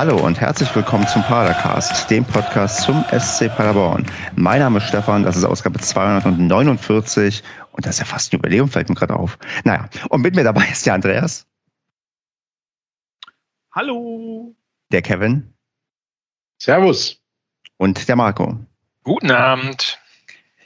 Hallo 0.00 0.16
und 0.16 0.40
herzlich 0.40 0.74
willkommen 0.74 1.06
zum 1.08 1.22
Padercast, 1.24 2.10
dem 2.10 2.24
Podcast 2.24 2.84
zum 2.84 3.04
SC 3.10 3.54
Paderborn. 3.54 4.06
Mein 4.34 4.60
Name 4.60 4.78
ist 4.78 4.88
Stefan, 4.88 5.24
das 5.24 5.36
ist 5.36 5.44
Ausgabe 5.44 5.78
249 5.78 7.42
und 7.72 7.84
das 7.84 7.96
ist 7.96 7.98
ja 7.98 8.06
fast 8.06 8.32
ein 8.32 8.36
Jubiläum, 8.36 8.70
fällt 8.70 8.88
mir 8.88 8.94
gerade 8.94 9.14
auf. 9.14 9.36
Naja, 9.64 9.90
und 10.08 10.22
mit 10.22 10.34
mir 10.34 10.42
dabei 10.42 10.66
ist 10.72 10.86
der 10.86 10.94
Andreas. 10.94 11.46
Hallo. 13.72 14.54
Der 14.90 15.02
Kevin. 15.02 15.52
Servus. 16.56 17.20
Und 17.76 18.08
der 18.08 18.16
Marco. 18.16 18.58
Guten 19.02 19.30
Abend. 19.30 19.99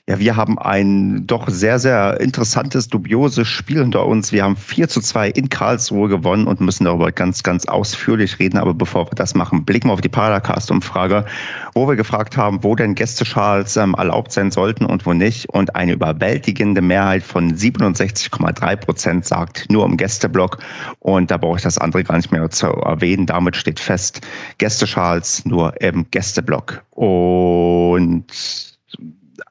Ja, 0.07 0.18
wir 0.18 0.36
haben 0.36 0.59
ein 0.59 1.27
doch 1.27 1.48
sehr, 1.48 1.79
sehr 1.79 2.20
interessantes, 2.20 2.89
dubioses 2.89 3.48
Spiel 3.48 3.80
hinter 3.80 4.05
uns. 4.05 4.33
Wir 4.33 4.45
haben 4.45 4.55
4 4.55 4.87
zu 4.87 5.01
2 5.01 5.30
in 5.30 5.48
Karlsruhe 5.48 6.11
gewonnen 6.11 6.47
und 6.47 6.61
müssen 6.61 6.84
darüber 6.84 7.11
ganz, 7.11 7.42
ganz 7.42 7.65
ausführlich 7.65 8.38
reden. 8.38 8.59
Aber 8.59 8.75
bevor 8.75 9.06
wir 9.06 9.14
das 9.14 9.34
machen, 9.34 9.64
blicken 9.64 9.88
wir 9.88 9.95
auf 9.95 10.02
die 10.02 10.11
Paracast-Umfrage, 10.11 11.25
wo 11.73 11.88
wir 11.88 11.97
gefragt 11.97 12.37
haben, 12.37 12.62
wo 12.62 12.75
denn 12.75 12.95
Gästeschals 12.95 13.78
ähm, 13.78 13.95
erlaubt 13.97 14.30
sein 14.33 14.51
sollten 14.51 14.84
und 14.84 15.06
wo 15.06 15.14
nicht. 15.14 15.48
Und 15.48 15.75
eine 15.75 15.92
überwältigende 15.92 16.83
Mehrheit 16.83 17.23
von 17.23 17.55
67,3 17.55 18.77
Prozent 18.77 19.25
sagt 19.25 19.64
nur 19.70 19.86
im 19.86 19.97
Gästeblock. 19.97 20.59
Und 20.98 21.30
da 21.30 21.39
brauche 21.39 21.56
ich 21.56 21.62
das 21.62 21.78
andere 21.78 22.05
gar 22.05 22.19
nicht 22.19 22.30
mehr 22.30 22.50
zu 22.50 22.66
erwähnen. 22.66 23.25
Damit 23.25 23.56
steht 23.56 23.80
fest, 23.80 24.20
Gästeschals 24.59 25.47
nur 25.47 25.80
im 25.80 26.05
Gästeblock. 26.11 26.84
Und 26.91 28.75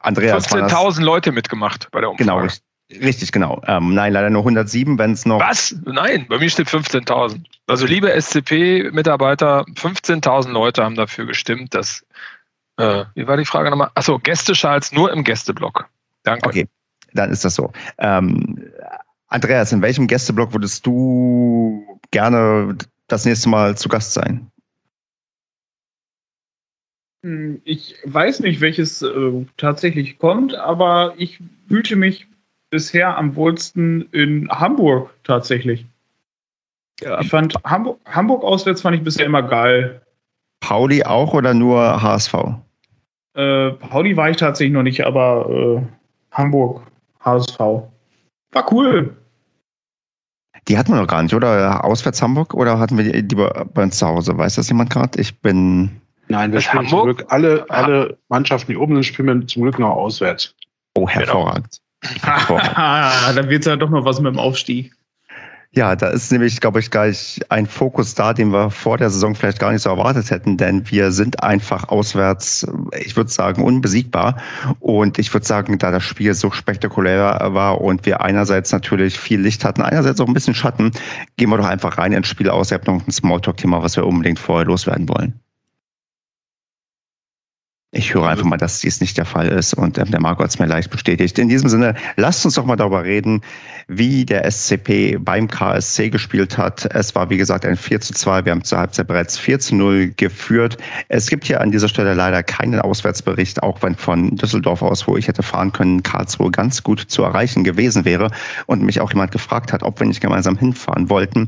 Andreas. 0.03 0.48
15.000 0.48 1.02
Leute 1.02 1.31
mitgemacht 1.31 1.89
bei 1.91 2.02
der 2.02 2.12
Umfrage. 2.12 2.48
Genau, 2.89 3.03
richtig, 3.05 3.31
genau. 3.31 3.62
Ähm, 3.66 3.93
nein, 3.93 4.13
leider 4.13 4.29
nur 4.29 4.41
107, 4.41 4.98
wenn 4.99 5.12
es 5.13 5.26
noch. 5.26 5.39
Was? 5.39 5.76
Nein, 5.85 6.26
bei 6.29 6.38
mir 6.38 6.49
steht 6.49 6.67
15.000. 6.67 7.43
Also, 7.68 7.85
liebe 7.85 8.10
SCP-Mitarbeiter, 8.10 9.65
15.000 9.76 10.51
Leute 10.51 10.84
haben 10.84 10.95
dafür 10.95 11.26
gestimmt, 11.26 11.73
dass. 11.73 12.05
Äh, 12.77 13.05
wie 13.15 13.27
war 13.27 13.37
die 13.37 13.45
Frage 13.45 13.70
nochmal? 13.70 13.91
Achso, 13.95 14.20
Gästeschals 14.20 14.91
nur 14.91 15.12
im 15.12 15.23
Gästeblock. 15.23 15.87
Danke. 16.23 16.48
Okay, 16.48 16.67
dann 17.13 17.32
ist 17.32 17.45
das 17.45 17.55
so. 17.55 17.71
Ähm, 17.99 18.71
Andreas, 19.27 19.71
in 19.71 19.82
welchem 19.82 20.07
Gästeblock 20.07 20.54
würdest 20.54 20.85
du 20.85 21.99
gerne 22.12 22.77
das 23.07 23.26
nächste 23.26 23.49
Mal 23.49 23.77
zu 23.77 23.90
Gast 23.90 24.13
sein? 24.13 24.49
Hm, 27.24 27.62
ich 27.63 27.96
weiß 28.05 28.41
nicht, 28.41 28.62
welches 28.62 29.02
äh, 29.02 29.46
tatsächlich 29.57 30.20
kommt, 30.20 30.55
aber 30.55 31.13
ich 31.18 31.40
fühlte 31.68 31.96
mich 31.96 32.27
bisher 32.70 33.18
am 33.18 33.35
wohlsten 33.35 34.10
in 34.12 34.49
Hamburg 34.49 35.13
tatsächlich. 35.24 35.85
Ja. 37.01 37.21
Ich 37.21 37.29
fand 37.29 37.55
Hamburg, 37.63 37.99
Hamburg 38.05 38.44
auswärts 38.44 38.82
fand 38.82 38.98
ich 38.98 39.04
bisher 39.04 39.26
immer 39.26 39.41
geil. 39.41 40.01
Pauli 40.60 41.04
auch 41.04 41.34
oder 41.34 41.54
nur 41.54 42.01
HSV? 42.01 42.34
Äh, 43.35 43.71
Pauli 43.71 44.16
war 44.16 44.29
ich 44.29 44.38
tatsächlich 44.38 44.74
noch 44.74 44.84
nicht, 44.84 45.05
aber 45.05 45.49
äh, 45.49 45.82
Hamburg, 46.32 46.84
HSV. 47.21 47.60
War 47.60 48.71
cool. 48.71 49.16
Die 50.68 50.77
hatten 50.77 50.94
wir 50.94 51.01
noch 51.01 51.07
gar 51.07 51.24
nicht, 51.24 51.34
oder? 51.34 51.84
Auswärts 51.84 52.21
Hamburg 52.21 52.54
oder 52.54 52.79
hatten 52.79 52.98
wir 52.98 53.04
die 53.04 53.20
lieber 53.20 53.66
bei 53.74 53.84
uns 53.84 53.98
zu 53.98 54.07
Hause? 54.07 54.38
Weiß 54.38 54.55
das 54.55 54.70
jemand 54.70 54.90
gerade? 54.90 55.20
Ich 55.20 55.40
bin 55.40 56.01
Nein, 56.27 56.52
wir 56.52 56.62
spielen 56.62 56.85
Hamburg? 56.85 56.91
zum 56.91 57.18
Glück 57.18 57.32
alle, 57.32 57.66
alle 57.70 58.18
Mannschaften, 58.29 58.71
die 58.71 58.77
oben 58.77 58.96
sind, 58.96 59.05
spielen 59.05 59.41
wir 59.41 59.48
zum 59.48 59.63
Glück 59.63 59.79
noch 59.79 59.91
auswärts. 59.91 60.55
Oh, 60.96 61.07
hervorragend. 61.07 61.79
hervorragend. 62.21 63.38
Dann 63.38 63.49
wird 63.49 63.62
es 63.62 63.66
ja 63.68 63.76
doch 63.76 63.90
noch 63.90 64.06
was 64.06 64.19
mit 64.19 64.34
dem 64.34 64.40
Aufstieg. 64.40 64.94
Ja, 65.75 65.96
da 65.96 66.09
ist 66.09 66.31
nämlich, 66.31 66.62
glaube 66.62 66.79
ich, 66.79 66.91
gleich 66.91 67.40
ein 67.50 67.66
Fokus 67.66 68.13
da, 68.13 68.31
den 68.34 68.53
wir 68.53 68.69
vor 68.69 69.00
der 69.00 69.09
Saison 69.09 69.34
vielleicht 69.34 69.57
gar 69.57 69.72
nicht 69.72 69.81
so 69.81 69.90
erwartet 69.90 70.29
hätten, 70.29 70.56
denn 70.56 70.88
wir 70.91 71.11
sind 71.11 71.41
einfach 71.41 71.89
auswärts, 71.89 72.67
ich 73.00 73.16
würde 73.17 73.31
sagen, 73.31 73.63
unbesiegbar. 73.63 74.38
Und 74.81 75.17
ich 75.17 75.34
würde 75.34 75.47
sagen, 75.47 75.79
da 75.79 75.90
das 75.90 76.03
Spiel 76.03 76.35
so 76.35 76.51
spektakulär 76.51 77.40
war 77.53 77.81
und 77.81 78.05
wir 78.05 78.22
einerseits 78.22 78.72
natürlich 78.72 79.19
viel 79.19 79.41
Licht 79.41 79.66
hatten, 79.66 79.81
einerseits 79.81 80.22
auch 80.22 80.28
ein 80.28 80.35
bisschen 80.35 80.53
Schatten, 80.53 80.91
gehen 81.38 81.50
wir 81.50 81.57
doch 81.57 81.66
einfach 81.66 81.97
rein 81.97 82.11
ins 82.13 82.28
Spiel 82.28 82.51
aus. 82.51 82.69
Ihr 82.69 82.75
habt 82.75 82.85
noch 82.85 83.01
ein 83.07 83.11
Smalltalk-Thema, 83.11 83.81
was 83.81 83.95
wir 83.95 84.05
unbedingt 84.05 84.38
vorher 84.38 84.67
loswerden 84.67 85.09
wollen. 85.09 85.40
Ich 87.95 88.11
höre 88.11 88.27
einfach 88.27 88.45
mal, 88.45 88.57
dass 88.57 88.79
dies 88.79 89.01
nicht 89.01 89.19
der 89.19 89.25
Fall 89.25 89.47
ist 89.47 89.75
und 89.75 89.99
ähm, 89.99 90.09
der 90.09 90.19
Marco 90.19 90.41
hat 90.41 90.49
es 90.49 90.57
mir 90.57 90.65
leicht 90.65 90.89
bestätigt. 90.89 91.37
In 91.37 91.47
diesem 91.47 91.69
Sinne, 91.69 91.93
lasst 92.15 92.43
uns 92.43 92.55
doch 92.55 92.65
mal 92.65 92.75
darüber 92.75 93.03
reden, 93.03 93.41
wie 93.87 94.25
der 94.25 94.49
SCP 94.49 95.17
beim 95.19 95.47
KSC 95.47 96.09
gespielt 96.09 96.57
hat. 96.57 96.85
Es 96.95 97.13
war, 97.13 97.29
wie 97.29 97.37
gesagt, 97.37 97.67
ein 97.67 97.77
4 97.77 98.01
zu 98.01 98.13
2. 98.13 98.45
Wir 98.45 98.51
haben 98.51 98.63
zur 98.63 98.79
Halbzeit 98.79 99.05
bereits 99.05 99.37
4 99.37 99.59
zu 99.59 99.75
0 99.75 100.11
geführt. 100.17 100.77
Es 101.09 101.27
gibt 101.27 101.45
hier 101.45 101.61
an 101.61 101.69
dieser 101.69 101.87
Stelle 101.87 102.15
leider 102.15 102.41
keinen 102.41 102.79
Auswärtsbericht, 102.79 103.61
auch 103.61 103.79
wenn 103.83 103.93
von 103.93 104.37
Düsseldorf 104.37 104.81
aus, 104.81 105.07
wo 105.07 105.15
ich 105.15 105.27
hätte 105.27 105.43
fahren 105.43 105.71
können, 105.71 106.01
Karlsruhe 106.01 106.49
ganz 106.49 106.81
gut 106.81 106.99
zu 106.99 107.21
erreichen 107.21 107.63
gewesen 107.63 108.05
wäre 108.05 108.31
und 108.65 108.81
mich 108.81 109.01
auch 109.01 109.11
jemand 109.13 109.31
gefragt 109.31 109.71
hat, 109.71 109.83
ob 109.83 109.99
wir 109.99 110.07
nicht 110.07 110.19
gemeinsam 110.19 110.57
hinfahren 110.57 111.11
wollten. 111.11 111.47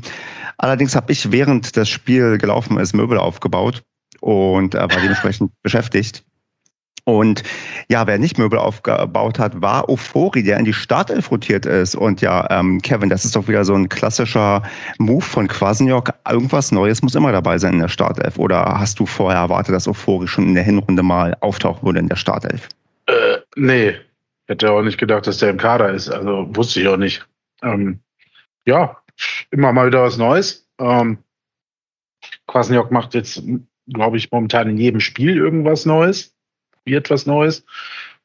Allerdings 0.58 0.94
habe 0.94 1.10
ich 1.10 1.32
während 1.32 1.76
das 1.76 1.88
Spiel 1.88 2.38
gelaufen 2.38 2.78
ist 2.78 2.94
Möbel 2.94 3.18
aufgebaut 3.18 3.82
und 4.20 4.76
äh, 4.76 4.78
war 4.78 4.88
dementsprechend 4.88 5.50
beschäftigt 5.64 6.22
und 7.08 7.44
ja, 7.88 8.04
wer 8.08 8.18
nicht 8.18 8.36
Möbel 8.36 8.58
aufgebaut 8.58 9.38
hat, 9.38 9.62
war 9.62 9.88
Ofori, 9.88 10.42
der 10.42 10.58
in 10.58 10.64
die 10.64 10.72
Startelf 10.72 11.30
rotiert 11.30 11.64
ist. 11.64 11.94
Und 11.94 12.20
ja, 12.20 12.48
ähm, 12.50 12.82
Kevin, 12.82 13.08
das 13.08 13.24
ist 13.24 13.36
doch 13.36 13.46
wieder 13.46 13.64
so 13.64 13.74
ein 13.74 13.88
klassischer 13.88 14.64
Move 14.98 15.22
von 15.22 15.46
Kwasniok. 15.46 16.12
Irgendwas 16.28 16.72
Neues 16.72 17.02
muss 17.02 17.14
immer 17.14 17.30
dabei 17.30 17.58
sein 17.58 17.74
in 17.74 17.78
der 17.78 17.88
Startelf. 17.88 18.38
Oder 18.38 18.80
hast 18.80 18.98
du 18.98 19.06
vorher 19.06 19.40
erwartet, 19.40 19.72
dass 19.72 19.86
Ofori 19.86 20.26
schon 20.26 20.48
in 20.48 20.54
der 20.54 20.64
Hinrunde 20.64 21.04
mal 21.04 21.36
auftauchen 21.42 21.86
würde 21.86 22.00
in 22.00 22.08
der 22.08 22.16
Startelf? 22.16 22.68
Äh, 23.06 23.38
nee, 23.54 23.94
hätte 24.48 24.72
auch 24.72 24.82
nicht 24.82 24.98
gedacht, 24.98 25.28
dass 25.28 25.38
der 25.38 25.50
im 25.50 25.58
Kader 25.58 25.90
ist. 25.90 26.10
Also 26.10 26.48
wusste 26.56 26.80
ich 26.80 26.88
auch 26.88 26.96
nicht. 26.96 27.24
Ähm, 27.62 28.00
ja, 28.64 28.96
immer 29.52 29.72
mal 29.72 29.86
wieder 29.86 30.02
was 30.02 30.16
Neues. 30.16 30.68
Ähm, 30.80 31.18
Kwasniok 32.48 32.90
macht 32.90 33.14
jetzt, 33.14 33.44
glaube 33.86 34.16
ich, 34.16 34.32
momentan 34.32 34.68
in 34.68 34.76
jedem 34.76 34.98
Spiel 34.98 35.36
irgendwas 35.36 35.86
Neues 35.86 36.35
probiert 36.86 37.10
was 37.10 37.26
Neues. 37.26 37.64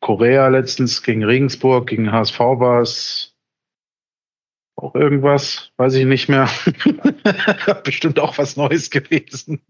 Korea 0.02 0.48
letztens 0.48 1.02
gegen 1.02 1.24
Regensburg, 1.24 1.88
gegen 1.88 2.12
HSV 2.12 2.40
war 2.40 2.82
es 2.82 3.36
auch 4.76 4.94
irgendwas, 4.94 5.72
weiß 5.78 5.96
ich 5.96 6.06
nicht 6.06 6.30
mehr. 6.30 6.48
Bestimmt 7.84 8.20
auch 8.20 8.38
was 8.38 8.58
Neues 8.58 8.92
gewesen. 8.92 9.62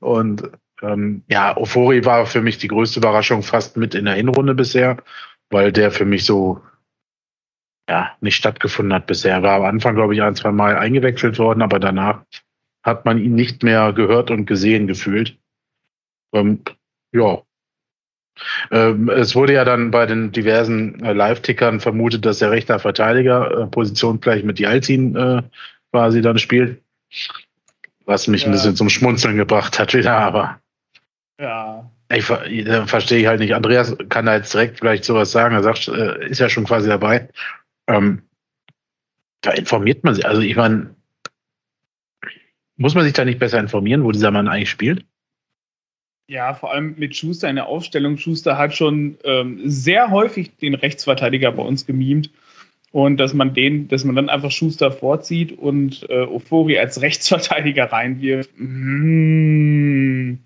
Und 0.00 0.50
ähm, 0.80 1.22
ja, 1.28 1.54
Ofori 1.54 2.06
war 2.06 2.24
für 2.24 2.40
mich 2.40 2.56
die 2.56 2.68
größte 2.68 2.98
Überraschung 2.98 3.42
fast 3.42 3.76
mit 3.76 3.94
in 3.94 4.06
der 4.06 4.14
Hinrunde 4.14 4.54
bisher, 4.54 4.96
weil 5.50 5.70
der 5.70 5.90
für 5.90 6.06
mich 6.06 6.24
so 6.24 6.62
ja 7.90 8.16
nicht 8.22 8.36
stattgefunden 8.36 8.94
hat 8.94 9.06
bisher. 9.06 9.34
Er 9.34 9.42
war 9.42 9.56
am 9.56 9.64
Anfang, 9.64 9.96
glaube 9.96 10.14
ich, 10.14 10.22
ein, 10.22 10.34
zwei 10.34 10.50
Mal 10.50 10.78
eingewechselt 10.78 11.38
worden, 11.38 11.60
aber 11.60 11.78
danach 11.78 12.24
hat 12.82 13.04
man 13.04 13.18
ihn 13.18 13.34
nicht 13.34 13.62
mehr 13.62 13.92
gehört 13.92 14.30
und 14.30 14.46
gesehen 14.46 14.86
gefühlt. 14.86 15.38
Ähm, 16.32 16.62
ja, 17.12 17.42
es 18.70 19.34
wurde 19.34 19.52
ja 19.52 19.64
dann 19.64 19.90
bei 19.90 20.06
den 20.06 20.32
diversen 20.32 21.02
äh, 21.04 21.12
Live-Tickern 21.12 21.80
vermutet, 21.80 22.24
dass 22.26 22.40
der 22.40 22.50
rechter 22.50 22.78
Verteidiger 22.78 23.62
äh, 23.62 23.66
Position 23.66 24.20
gleich 24.20 24.42
mit 24.42 24.58
Jaltin 24.58 25.14
äh, 25.14 25.42
quasi 25.92 26.20
dann 26.20 26.38
spielt. 26.38 26.82
Was 28.06 28.26
mich 28.26 28.42
ja. 28.42 28.48
ein 28.48 28.52
bisschen 28.52 28.76
zum 28.76 28.88
Schmunzeln 28.88 29.36
gebracht 29.36 29.78
hat 29.78 29.94
wieder, 29.94 30.16
aber. 30.16 30.60
Ja. 31.40 31.90
Ich 32.10 32.28
äh, 32.28 32.86
verstehe 32.86 33.20
ich 33.20 33.26
halt 33.26 33.40
nicht. 33.40 33.54
Andreas 33.54 33.96
kann 34.08 34.26
da 34.26 34.34
jetzt 34.34 34.52
direkt 34.52 34.78
vielleicht 34.78 35.04
sowas 35.04 35.30
sagen. 35.30 35.54
Er 35.54 35.62
sagt, 35.62 35.88
ist 35.88 36.40
ja 36.40 36.48
schon 36.48 36.64
quasi 36.64 36.88
dabei. 36.88 37.28
Ähm, 37.86 38.22
da 39.40 39.52
informiert 39.52 40.04
man 40.04 40.14
sich. 40.14 40.26
Also 40.26 40.42
ich 40.42 40.56
meine, 40.56 40.94
muss 42.76 42.94
man 42.94 43.04
sich 43.04 43.12
da 43.12 43.24
nicht 43.24 43.38
besser 43.38 43.60
informieren, 43.60 44.04
wo 44.04 44.12
dieser 44.12 44.30
Mann 44.30 44.48
eigentlich 44.48 44.70
spielt? 44.70 45.04
Ja, 46.26 46.54
vor 46.54 46.72
allem 46.72 46.94
mit 46.96 47.14
Schuster 47.14 47.50
in 47.50 47.56
der 47.56 47.66
Aufstellung. 47.66 48.16
Schuster 48.16 48.56
hat 48.56 48.74
schon 48.74 49.18
ähm, 49.24 49.60
sehr 49.64 50.10
häufig 50.10 50.56
den 50.56 50.74
Rechtsverteidiger 50.74 51.52
bei 51.52 51.62
uns 51.62 51.84
gemimt. 51.86 52.30
Und 52.92 53.18
dass 53.18 53.34
man 53.34 53.52
den, 53.52 53.88
dass 53.88 54.04
man 54.04 54.14
dann 54.14 54.28
einfach 54.28 54.52
Schuster 54.52 54.92
vorzieht 54.92 55.58
und 55.58 56.08
äh, 56.08 56.22
Ofori 56.22 56.78
als 56.78 57.02
Rechtsverteidiger 57.02 57.90
reinwirft. 57.90 58.50
Mmh, 58.56 60.38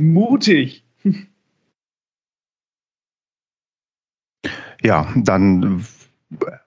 mutig. 0.00 0.82
Ja, 4.82 5.12
dann 5.16 5.84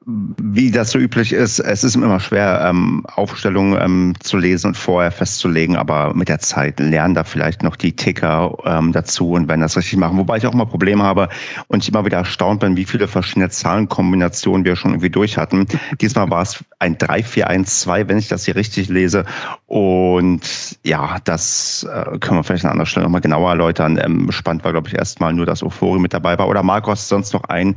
wie 0.06 0.70
das 0.70 0.92
so 0.92 1.00
üblich 1.00 1.34
ist, 1.34 1.60
es 1.60 1.84
ist 1.84 1.96
immer 1.96 2.20
schwer, 2.20 2.66
ähm, 2.70 3.04
Aufstellungen 3.16 3.80
ähm, 3.82 4.14
zu 4.20 4.38
lesen 4.38 4.68
und 4.68 4.78
vorher 4.78 5.12
festzulegen, 5.12 5.76
aber 5.76 6.14
mit 6.14 6.30
der 6.30 6.40
Zeit 6.40 6.80
lernen 6.80 7.16
da 7.16 7.24
vielleicht 7.24 7.64
noch 7.64 7.76
die 7.76 7.96
Ticker 7.96 8.56
ähm, 8.66 8.92
dazu 8.92 9.32
und 9.32 9.48
wenn 9.48 9.62
das 9.62 9.76
richtig 9.76 9.98
machen. 9.98 10.18
Wobei 10.18 10.38
ich 10.38 10.46
auch 10.46 10.54
mal 10.54 10.66
Probleme 10.66 11.04
habe 11.04 11.30
und 11.68 11.84
ich 11.84 11.90
immer 11.90 12.06
wieder 12.06 12.18
erstaunt 12.18 12.60
bin, 12.60 12.78
wie 12.78 12.86
viele 12.86 13.08
verschiedene 13.08 13.50
Zahlenkombinationen 13.50 14.66
wir 14.66 14.76
schon 14.76 14.92
irgendwie 14.92 15.10
durch 15.10 15.38
hatten. 15.38 15.66
Diesmal 16.02 16.30
war 16.30 16.44
es 16.44 16.64
ein 16.80 16.98
3-4-1-2, 16.98 18.08
wenn 18.08 18.20
ich 18.20 18.28
das 18.28 18.46
hier 18.46 18.56
richtig 18.56 18.90
lese. 18.90 19.26
Und 19.66 20.78
ja, 20.84 21.18
das 21.24 21.88
äh, 21.92 22.20
können 22.20 22.38
wir 22.38 22.44
vielleicht 22.44 22.66
an 22.66 22.72
anderer 22.72 22.86
Stelle 22.86 23.06
nochmal 23.06 23.22
genauer 23.22 23.50
erläutern. 23.50 24.00
Ähm, 24.04 24.32
spannend 24.32 24.64
war, 24.64 24.72
glaube 24.72 24.88
ich, 24.90 24.96
erstmal 24.96 25.34
nur, 25.34 25.48
dass 25.48 25.64
Euphorie 25.64 26.00
mit 26.00 26.14
dabei 26.14 26.38
war. 26.38 26.48
Oder 26.48 26.62
Marcos, 26.62 27.10
sonst 27.10 27.34
noch 27.34 27.46
ein, 27.46 27.76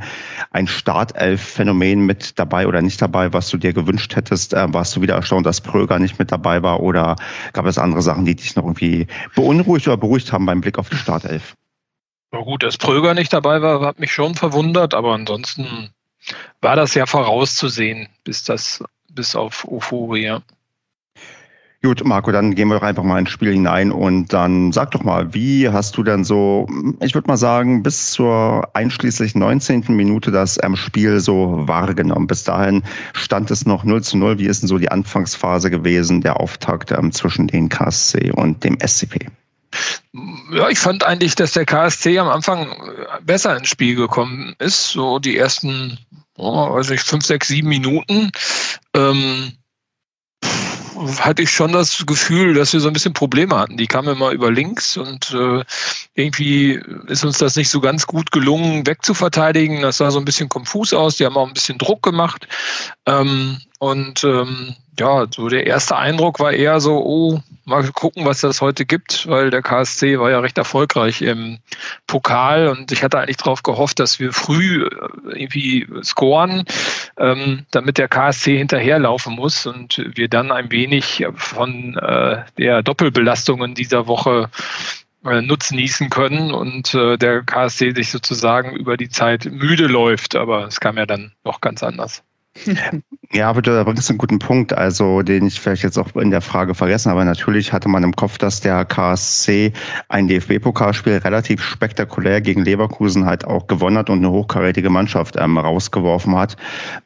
ein 0.50 0.66
Startelf-Phänomen 0.66 1.77
mit 1.78 2.38
dabei 2.38 2.66
oder 2.66 2.82
nicht 2.82 3.00
dabei, 3.00 3.32
was 3.32 3.48
du 3.48 3.56
dir 3.56 3.72
gewünscht 3.72 4.14
hättest? 4.14 4.54
Äh, 4.54 4.72
warst 4.72 4.94
du 4.96 5.00
wieder 5.02 5.14
erstaunt, 5.14 5.46
dass 5.46 5.60
Pröger 5.60 5.98
nicht 5.98 6.18
mit 6.18 6.30
dabei 6.32 6.62
war? 6.62 6.80
Oder 6.80 7.16
gab 7.52 7.66
es 7.66 7.78
andere 7.78 8.02
Sachen, 8.02 8.24
die 8.24 8.34
dich 8.34 8.56
noch 8.56 8.64
irgendwie 8.64 9.06
beunruhigt 9.34 9.86
oder 9.88 9.96
beruhigt 9.96 10.32
haben 10.32 10.46
beim 10.46 10.60
Blick 10.60 10.78
auf 10.78 10.88
die 10.88 10.96
Startelf? 10.96 11.54
Na 12.32 12.40
gut, 12.40 12.62
dass 12.62 12.76
Pröger 12.76 13.14
nicht 13.14 13.32
dabei 13.32 13.62
war, 13.62 13.80
hat 13.80 13.98
mich 13.98 14.12
schon 14.12 14.34
verwundert, 14.34 14.94
aber 14.94 15.14
ansonsten 15.14 15.90
war 16.60 16.76
das 16.76 16.94
ja 16.94 17.06
vorauszusehen, 17.06 18.08
bis 18.24 18.44
das, 18.44 18.84
bis 19.10 19.34
auf 19.34 19.66
Euphorie. 19.70 20.38
Gut, 21.80 22.04
Marco, 22.04 22.32
dann 22.32 22.56
gehen 22.56 22.66
wir 22.66 22.74
doch 22.74 22.82
einfach 22.82 23.04
mal 23.04 23.20
ins 23.20 23.30
Spiel 23.30 23.52
hinein 23.52 23.92
und 23.92 24.32
dann 24.32 24.72
sag 24.72 24.90
doch 24.90 25.04
mal, 25.04 25.32
wie 25.32 25.68
hast 25.68 25.96
du 25.96 26.02
denn 26.02 26.24
so, 26.24 26.66
ich 27.00 27.14
würde 27.14 27.28
mal 27.28 27.36
sagen, 27.36 27.84
bis 27.84 28.10
zur 28.10 28.68
einschließlich 28.74 29.36
19. 29.36 29.84
Minute 29.90 30.32
das 30.32 30.58
ähm, 30.64 30.74
Spiel 30.74 31.20
so 31.20 31.68
wahrgenommen? 31.68 32.26
Bis 32.26 32.42
dahin 32.42 32.82
stand 33.12 33.52
es 33.52 33.64
noch 33.64 33.84
0 33.84 34.02
zu 34.02 34.18
0. 34.18 34.40
Wie 34.40 34.46
ist 34.46 34.62
denn 34.62 34.68
so 34.68 34.76
die 34.76 34.90
Anfangsphase 34.90 35.70
gewesen, 35.70 36.20
der 36.20 36.40
Auftakt 36.40 36.90
ähm, 36.90 37.12
zwischen 37.12 37.46
den 37.46 37.68
KSC 37.68 38.32
und 38.32 38.64
dem 38.64 38.76
SCP? 38.84 39.28
Ja, 40.50 40.68
ich 40.70 40.80
fand 40.80 41.04
eigentlich, 41.04 41.36
dass 41.36 41.52
der 41.52 41.64
KSC 41.64 42.18
am 42.18 42.28
Anfang 42.28 42.66
besser 43.22 43.56
ins 43.56 43.68
Spiel 43.68 43.94
gekommen 43.94 44.52
ist. 44.58 44.88
So 44.90 45.20
die 45.20 45.36
ersten, 45.36 45.96
oh, 46.38 46.74
weiß 46.74 46.90
ich, 46.90 47.02
fünf, 47.02 47.24
sechs, 47.24 47.46
sieben 47.46 47.68
Minuten. 47.68 48.32
Ähm, 48.94 49.52
hatte 51.20 51.42
ich 51.42 51.50
schon 51.50 51.72
das 51.72 52.04
Gefühl, 52.06 52.54
dass 52.54 52.72
wir 52.72 52.80
so 52.80 52.88
ein 52.88 52.92
bisschen 52.92 53.12
Probleme 53.12 53.56
hatten. 53.56 53.76
Die 53.76 53.86
kamen 53.86 54.08
immer 54.16 54.30
über 54.30 54.50
links 54.50 54.96
und 54.96 55.32
äh, 55.32 55.64
irgendwie 56.14 56.80
ist 57.06 57.24
uns 57.24 57.38
das 57.38 57.56
nicht 57.56 57.68
so 57.68 57.80
ganz 57.80 58.06
gut 58.06 58.32
gelungen, 58.32 58.86
wegzuverteidigen. 58.86 59.82
Das 59.82 59.98
sah 59.98 60.10
so 60.10 60.18
ein 60.18 60.24
bisschen 60.24 60.48
konfus 60.48 60.92
aus. 60.92 61.16
Die 61.16 61.24
haben 61.24 61.36
auch 61.36 61.46
ein 61.46 61.54
bisschen 61.54 61.78
Druck 61.78 62.02
gemacht. 62.02 62.48
Ähm, 63.06 63.58
und 63.78 64.24
ähm, 64.24 64.74
ja, 64.98 65.26
so 65.32 65.48
der 65.48 65.66
erste 65.66 65.96
Eindruck 65.96 66.40
war 66.40 66.52
eher 66.52 66.80
so, 66.80 66.98
oh, 67.04 67.40
mal 67.64 67.86
gucken, 67.92 68.24
was 68.24 68.40
das 68.40 68.60
heute 68.60 68.84
gibt, 68.84 69.28
weil 69.28 69.50
der 69.50 69.62
KSC 69.62 70.18
war 70.18 70.30
ja 70.30 70.40
recht 70.40 70.58
erfolgreich 70.58 71.22
im 71.22 71.58
Pokal 72.06 72.68
und 72.68 72.90
ich 72.90 73.04
hatte 73.04 73.18
eigentlich 73.18 73.36
darauf 73.36 73.62
gehofft, 73.62 74.00
dass 74.00 74.18
wir 74.18 74.32
früh 74.32 74.84
äh, 74.84 74.88
irgendwie 75.38 75.86
scoren, 76.02 76.64
ähm, 77.18 77.66
damit 77.70 77.98
der 77.98 78.08
KSC 78.08 78.58
hinterherlaufen 78.58 79.36
muss 79.36 79.66
und 79.66 80.02
wir 80.14 80.28
dann 80.28 80.50
ein 80.50 80.72
wenig 80.72 81.24
von 81.34 81.96
äh, 81.98 82.42
der 82.56 82.82
Doppelbelastung 82.82 83.62
in 83.62 83.74
dieser 83.74 84.08
Woche 84.08 84.50
äh, 85.24 85.40
Nutzen 85.42 85.76
nießen 85.76 86.10
können 86.10 86.52
und 86.52 86.94
äh, 86.94 87.16
der 87.16 87.42
KSC 87.42 87.92
sich 87.92 88.10
sozusagen 88.10 88.74
über 88.74 88.96
die 88.96 89.08
Zeit 89.08 89.44
müde 89.44 89.86
läuft, 89.86 90.34
aber 90.34 90.66
es 90.66 90.80
kam 90.80 90.96
ja 90.96 91.06
dann 91.06 91.32
noch 91.44 91.60
ganz 91.60 91.82
anders. 91.82 92.24
Ja, 93.30 93.50
aber 93.50 93.60
da 93.60 93.84
bringst 93.84 94.08
du 94.08 94.12
einen 94.12 94.18
guten 94.18 94.38
Punkt, 94.38 94.72
also 94.72 95.20
den 95.20 95.46
ich 95.46 95.60
vielleicht 95.60 95.82
jetzt 95.82 95.98
auch 95.98 96.16
in 96.16 96.30
der 96.30 96.40
Frage 96.40 96.74
vergessen 96.74 97.10
habe. 97.10 97.26
Natürlich 97.26 97.74
hatte 97.74 97.86
man 97.86 98.02
im 98.02 98.16
Kopf, 98.16 98.38
dass 98.38 98.62
der 98.62 98.86
KSC 98.86 99.70
ein 100.08 100.28
DFB-Pokalspiel 100.28 101.18
relativ 101.18 101.62
spektakulär 101.62 102.40
gegen 102.40 102.64
Leverkusen 102.64 103.26
halt 103.26 103.44
auch 103.44 103.66
gewonnen 103.66 103.98
hat 103.98 104.08
und 104.08 104.18
eine 104.18 104.30
hochkarätige 104.30 104.88
Mannschaft 104.88 105.36
ähm, 105.38 105.58
rausgeworfen 105.58 106.34
hat. 106.36 106.56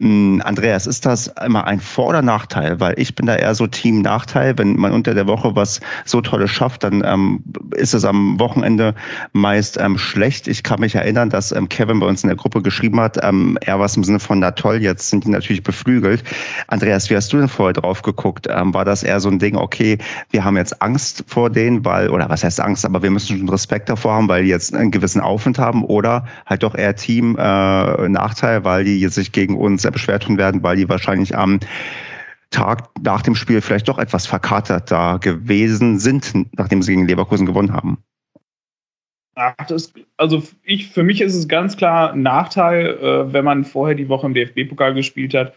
Ähm, 0.00 0.40
Andreas, 0.44 0.86
ist 0.86 1.06
das 1.06 1.26
immer 1.44 1.66
ein 1.66 1.80
Vor- 1.80 2.10
oder 2.10 2.22
Nachteil? 2.22 2.78
Weil 2.78 2.94
ich 2.98 3.16
bin 3.16 3.26
da 3.26 3.34
eher 3.34 3.56
so 3.56 3.66
Team-Nachteil. 3.66 4.56
Wenn 4.56 4.76
man 4.76 4.92
unter 4.92 5.14
der 5.14 5.26
Woche 5.26 5.56
was 5.56 5.80
so 6.04 6.20
Tolles 6.20 6.52
schafft, 6.52 6.84
dann 6.84 7.02
ähm, 7.04 7.42
ist 7.74 7.94
es 7.94 8.04
am 8.04 8.38
Wochenende 8.38 8.94
meist 9.32 9.76
ähm, 9.76 9.98
schlecht. 9.98 10.46
Ich 10.46 10.62
kann 10.62 10.78
mich 10.78 10.94
erinnern, 10.94 11.30
dass 11.30 11.50
ähm, 11.50 11.68
Kevin 11.68 11.98
bei 11.98 12.06
uns 12.06 12.22
in 12.22 12.28
der 12.28 12.36
Gruppe 12.36 12.62
geschrieben 12.62 13.00
hat, 13.00 13.18
ähm, 13.24 13.58
er 13.62 13.80
was 13.80 13.96
im 13.96 14.04
Sinne 14.04 14.20
von, 14.20 14.38
na 14.38 14.52
toll, 14.52 14.80
jetzt 14.80 15.10
sind 15.10 15.24
die 15.24 15.31
natürlich 15.32 15.62
beflügelt. 15.62 16.22
Andreas, 16.68 17.10
wie 17.10 17.16
hast 17.16 17.32
du 17.32 17.38
denn 17.38 17.48
vorher 17.48 17.72
drauf 17.72 18.02
geguckt? 18.02 18.46
Ähm, 18.50 18.72
war 18.72 18.84
das 18.84 19.02
eher 19.02 19.20
so 19.20 19.28
ein 19.28 19.38
Ding, 19.38 19.56
okay, 19.56 19.98
wir 20.30 20.44
haben 20.44 20.56
jetzt 20.56 20.80
Angst 20.80 21.24
vor 21.26 21.50
denen, 21.50 21.84
weil, 21.84 22.08
oder 22.10 22.28
was 22.28 22.44
heißt 22.44 22.60
Angst, 22.60 22.84
aber 22.84 23.02
wir 23.02 23.10
müssen 23.10 23.38
schon 23.38 23.48
Respekt 23.48 23.88
davor 23.88 24.14
haben, 24.14 24.28
weil 24.28 24.44
die 24.44 24.50
jetzt 24.50 24.74
einen 24.74 24.90
gewissen 24.90 25.20
Aufwand 25.20 25.58
haben 25.58 25.84
oder 25.84 26.24
halt 26.46 26.62
doch 26.62 26.74
eher 26.74 26.94
Team-Nachteil, 26.94 28.60
äh, 28.60 28.64
weil 28.64 28.84
die 28.84 29.06
sich 29.08 29.32
gegen 29.32 29.56
uns 29.56 29.82
beschwert 29.82 30.22
tun 30.24 30.38
werden, 30.38 30.62
weil 30.62 30.76
die 30.76 30.88
wahrscheinlich 30.88 31.36
am 31.36 31.60
Tag 32.50 32.90
nach 33.02 33.22
dem 33.22 33.34
Spiel 33.34 33.60
vielleicht 33.60 33.88
doch 33.88 33.98
etwas 33.98 34.26
verkatert 34.26 34.90
da 34.90 35.16
gewesen 35.16 35.98
sind, 35.98 36.32
nachdem 36.56 36.82
sie 36.82 36.92
gegen 36.92 37.08
Leverkusen 37.08 37.46
gewonnen 37.46 37.72
haben. 37.72 37.98
Ach, 39.34 39.54
das, 39.66 39.92
also 40.18 40.42
ich, 40.62 40.88
für 40.88 41.02
mich 41.02 41.20
ist 41.20 41.34
es 41.34 41.48
ganz 41.48 41.76
klar 41.76 42.12
ein 42.12 42.22
Nachteil, 42.22 42.86
äh, 42.86 43.32
wenn 43.32 43.44
man 43.44 43.64
vorher 43.64 43.94
die 43.94 44.08
Woche 44.08 44.26
im 44.26 44.34
DFB-Pokal 44.34 44.94
gespielt 44.94 45.32
hat, 45.34 45.54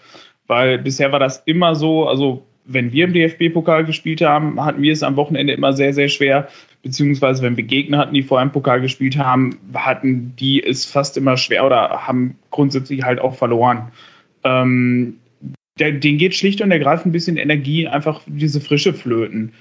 weil 0.47 0.77
bisher 0.77 1.11
war 1.11 1.19
das 1.19 1.43
immer 1.45 1.75
so, 1.75 2.07
also 2.07 2.45
wenn 2.65 2.91
wir 2.91 3.05
im 3.05 3.13
DFB-Pokal 3.13 3.85
gespielt 3.85 4.21
haben, 4.21 4.63
hatten 4.63 4.81
wir 4.81 4.93
es 4.93 5.03
am 5.03 5.17
Wochenende 5.17 5.53
immer 5.53 5.73
sehr, 5.73 5.93
sehr 5.93 6.07
schwer, 6.07 6.47
beziehungsweise 6.83 7.43
wenn 7.43 7.57
wir 7.57 7.63
Gegner 7.63 7.99
hatten, 7.99 8.13
die 8.13 8.23
vorher 8.23 8.45
im 8.45 8.51
Pokal 8.51 8.79
gespielt 8.79 9.17
haben, 9.17 9.57
hatten 9.73 10.35
die 10.37 10.63
es 10.63 10.85
fast 10.85 11.17
immer 11.17 11.35
schwer 11.35 11.65
oder 11.65 12.07
haben 12.07 12.37
grundsätzlich 12.51 13.03
halt 13.03 13.19
auch 13.19 13.35
verloren. 13.35 13.91
Ähm, 14.43 15.17
denen 15.77 16.17
geht 16.17 16.33
schlicht 16.33 16.61
und 16.61 16.71
ergreifend 16.71 17.07
ein 17.07 17.11
bisschen 17.11 17.37
Energie, 17.37 17.87
einfach 17.87 18.21
diese 18.25 18.61
frische 18.61 18.93
Flöten 18.93 19.51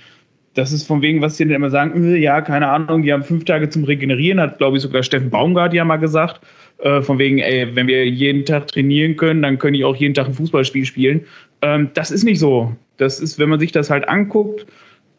das 0.54 0.72
ist 0.72 0.86
von 0.86 1.02
wegen, 1.02 1.20
was 1.20 1.36
die 1.36 1.44
dann 1.44 1.54
immer 1.54 1.70
sagen, 1.70 2.14
äh, 2.14 2.16
ja, 2.16 2.40
keine 2.40 2.68
Ahnung, 2.68 3.02
die 3.02 3.12
haben 3.12 3.24
fünf 3.24 3.44
Tage 3.44 3.68
zum 3.68 3.84
Regenerieren, 3.84 4.40
hat, 4.40 4.58
glaube 4.58 4.76
ich, 4.76 4.82
sogar 4.82 5.02
Steffen 5.02 5.30
Baumgart 5.30 5.74
ja 5.74 5.84
mal 5.84 5.96
gesagt. 5.96 6.40
Äh, 6.78 7.02
von 7.02 7.18
wegen, 7.18 7.38
ey, 7.38 7.74
wenn 7.74 7.86
wir 7.86 8.06
jeden 8.08 8.44
Tag 8.44 8.68
trainieren 8.68 9.16
können, 9.16 9.42
dann 9.42 9.58
können 9.58 9.74
die 9.74 9.84
auch 9.84 9.96
jeden 9.96 10.14
Tag 10.14 10.26
ein 10.26 10.34
Fußballspiel 10.34 10.84
spielen. 10.84 11.24
Ähm, 11.62 11.90
das 11.94 12.10
ist 12.10 12.24
nicht 12.24 12.38
so. 12.38 12.74
Das 12.96 13.20
ist, 13.20 13.38
wenn 13.38 13.48
man 13.48 13.60
sich 13.60 13.72
das 13.72 13.90
halt 13.90 14.08
anguckt, 14.08 14.66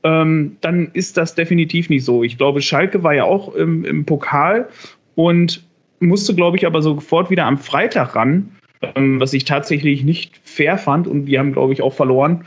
ähm, 0.04 0.58
dann 0.62 0.90
ist 0.94 1.18
das 1.18 1.36
definitiv 1.36 1.90
nicht 1.90 2.06
so. 2.06 2.24
Ich 2.24 2.38
glaube, 2.38 2.62
Schalke 2.62 3.04
war 3.04 3.14
ja 3.14 3.24
auch 3.24 3.54
im, 3.56 3.84
im 3.84 4.06
Pokal 4.06 4.68
und 5.16 5.64
musste, 6.00 6.36
glaube 6.36 6.58
ich, 6.58 6.66
aber 6.66 6.82
sofort 6.82 7.30
wieder 7.30 7.46
am 7.46 7.58
Freitag 7.58 8.16
ran, 8.16 8.52
ähm, 8.96 9.20
was 9.20 9.34
ich 9.34 9.46
tatsächlich 9.46 10.04
nicht 10.04 10.40
fair 10.44 10.78
fand 10.78 11.08
und 11.08 11.26
die 11.26 11.40
haben, 11.40 11.54
glaube 11.54 11.74
ich, 11.74 11.82
auch 11.82 11.94
verloren. 11.94 12.46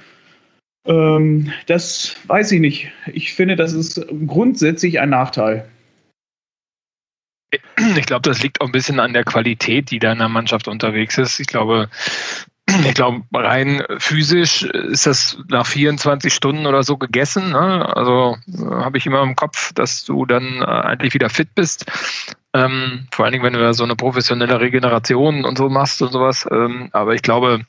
Ähm, 0.89 1.53
das 1.67 2.17
weiß 2.27 2.53
ich 2.53 2.61
nicht. 2.61 2.91
Ich 3.13 3.35
finde, 3.35 3.57
das 3.57 3.75
ist 3.75 4.05
grundsätzlich 4.27 4.99
ein 4.99 5.11
Nachteil. 5.11 5.69
Ich 7.97 8.07
glaube, 8.07 8.29
das 8.29 8.43
liegt 8.43 8.61
auch 8.61 8.67
ein 8.67 8.73
bisschen 8.73 8.99
an 8.99 9.13
der 9.13 9.25
Qualität, 9.25 9.91
die 9.91 9.99
da 9.99 10.13
in 10.13 10.19
der 10.19 10.29
Mannschaft 10.29 10.67
unterwegs 10.67 11.17
ist. 11.19 11.39
Ich 11.41 11.47
glaube, 11.47 11.89
ich 12.87 12.95
glaube, 12.95 13.23
rein 13.33 13.83
physisch 13.99 14.63
ist 14.63 15.07
das 15.07 15.39
nach 15.49 15.67
24 15.67 16.33
Stunden 16.33 16.67
oder 16.67 16.83
so 16.83 16.97
gegessen. 16.97 17.51
Ne? 17.51 17.97
Also 17.97 18.37
äh, 18.47 18.65
habe 18.65 18.99
ich 18.99 19.07
immer 19.07 19.23
im 19.23 19.37
Kopf, 19.37 19.73
dass 19.75 20.05
du 20.05 20.27
dann 20.27 20.63
äh, 20.63 20.65
eigentlich 20.65 21.15
wieder 21.15 21.31
fit 21.31 21.55
bist. 21.55 21.87
Ähm, 22.55 23.07
vor 23.13 23.25
allen 23.25 23.33
Dingen, 23.33 23.45
wenn 23.45 23.53
du 23.53 23.61
da 23.61 23.75
so 23.75 23.85
eine 23.85 23.95
professionelle 23.95 24.59
Regeneration 24.59 25.45
und 25.45 25.59
so 25.59 25.69
machst 25.69 26.01
und 26.01 26.13
sowas. 26.13 26.47
Ähm, 26.51 26.89
aber 26.93 27.15
ich 27.15 27.23
glaube, 27.23 27.61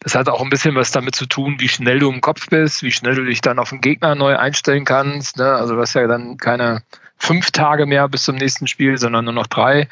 das 0.00 0.14
hat 0.14 0.28
auch 0.28 0.42
ein 0.42 0.50
bisschen 0.50 0.74
was 0.74 0.90
damit 0.90 1.14
zu 1.14 1.26
tun, 1.26 1.56
wie 1.58 1.68
schnell 1.68 1.98
du 1.98 2.10
im 2.10 2.20
Kopf 2.20 2.48
bist, 2.48 2.82
wie 2.82 2.92
schnell 2.92 3.14
du 3.14 3.24
dich 3.24 3.40
dann 3.40 3.58
auf 3.58 3.70
den 3.70 3.80
Gegner 3.80 4.14
neu 4.14 4.36
einstellen 4.36 4.84
kannst. 4.84 5.38
Ne? 5.38 5.50
Also 5.50 5.74
du 5.74 5.80
hast 5.80 5.94
ja 5.94 6.06
dann 6.06 6.36
keine 6.36 6.82
fünf 7.16 7.50
Tage 7.50 7.86
mehr 7.86 8.08
bis 8.08 8.24
zum 8.24 8.36
nächsten 8.36 8.66
Spiel, 8.66 8.98
sondern 8.98 9.24
nur 9.24 9.34
noch 9.34 9.46
drei. 9.46 9.88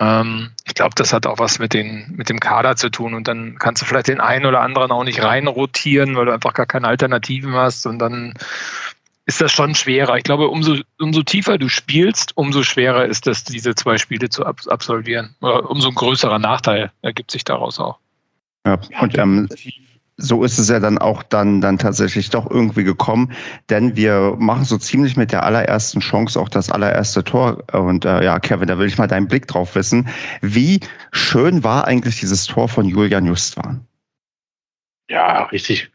Ähm, 0.00 0.50
ich 0.66 0.74
glaube, 0.74 0.94
das 0.96 1.12
hat 1.12 1.26
auch 1.26 1.38
was 1.38 1.58
mit, 1.58 1.74
den, 1.74 2.06
mit 2.16 2.30
dem 2.30 2.40
Kader 2.40 2.76
zu 2.76 2.88
tun. 2.88 3.12
Und 3.12 3.28
dann 3.28 3.56
kannst 3.58 3.82
du 3.82 3.86
vielleicht 3.86 4.08
den 4.08 4.20
einen 4.20 4.46
oder 4.46 4.62
anderen 4.62 4.90
auch 4.90 5.04
nicht 5.04 5.22
reinrotieren, 5.22 6.16
weil 6.16 6.26
du 6.26 6.32
einfach 6.32 6.54
gar 6.54 6.66
keine 6.66 6.88
Alternativen 6.88 7.54
hast. 7.54 7.86
Und 7.86 7.98
dann 7.98 8.34
ist 9.30 9.40
das 9.40 9.52
schon 9.52 9.76
schwerer. 9.76 10.16
Ich 10.16 10.24
glaube, 10.24 10.48
umso, 10.48 10.78
umso 10.98 11.22
tiefer 11.22 11.56
du 11.56 11.68
spielst, 11.68 12.36
umso 12.36 12.64
schwerer 12.64 13.06
ist 13.06 13.28
es, 13.28 13.44
diese 13.44 13.76
zwei 13.76 13.96
Spiele 13.96 14.28
zu 14.28 14.44
absolvieren. 14.44 15.36
Oder 15.40 15.70
umso 15.70 15.88
ein 15.88 15.94
größerer 15.94 16.40
Nachteil 16.40 16.90
ergibt 17.02 17.30
sich 17.30 17.44
daraus 17.44 17.78
auch. 17.78 17.96
Ja, 18.66 18.76
und 19.00 19.16
ähm, 19.16 19.48
so 20.16 20.42
ist 20.42 20.58
es 20.58 20.68
ja 20.68 20.80
dann 20.80 20.98
auch 20.98 21.22
dann, 21.22 21.60
dann 21.60 21.78
tatsächlich 21.78 22.30
doch 22.30 22.50
irgendwie 22.50 22.82
gekommen, 22.82 23.32
denn 23.70 23.94
wir 23.94 24.34
machen 24.36 24.64
so 24.64 24.76
ziemlich 24.78 25.16
mit 25.16 25.30
der 25.30 25.44
allerersten 25.44 26.00
Chance 26.00 26.38
auch 26.38 26.48
das 26.48 26.68
allererste 26.68 27.22
Tor. 27.22 27.62
Und 27.72 28.04
äh, 28.04 28.24
ja, 28.24 28.40
Kevin, 28.40 28.66
da 28.66 28.78
will 28.78 28.88
ich 28.88 28.98
mal 28.98 29.06
deinen 29.06 29.28
Blick 29.28 29.46
drauf 29.46 29.76
wissen. 29.76 30.08
Wie 30.42 30.80
schön 31.12 31.62
war 31.62 31.86
eigentlich 31.86 32.18
dieses 32.18 32.46
Tor 32.46 32.68
von 32.68 32.84
Julian 32.84 33.26
Justwan? 33.26 33.86
Ja, 35.08 35.44
richtig, 35.44 35.92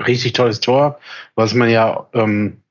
richtig 0.00 0.32
tolles 0.32 0.60
Tor, 0.60 0.98
was 1.34 1.54
man 1.54 1.68
ja 1.70 2.08
ähm, 2.12 2.62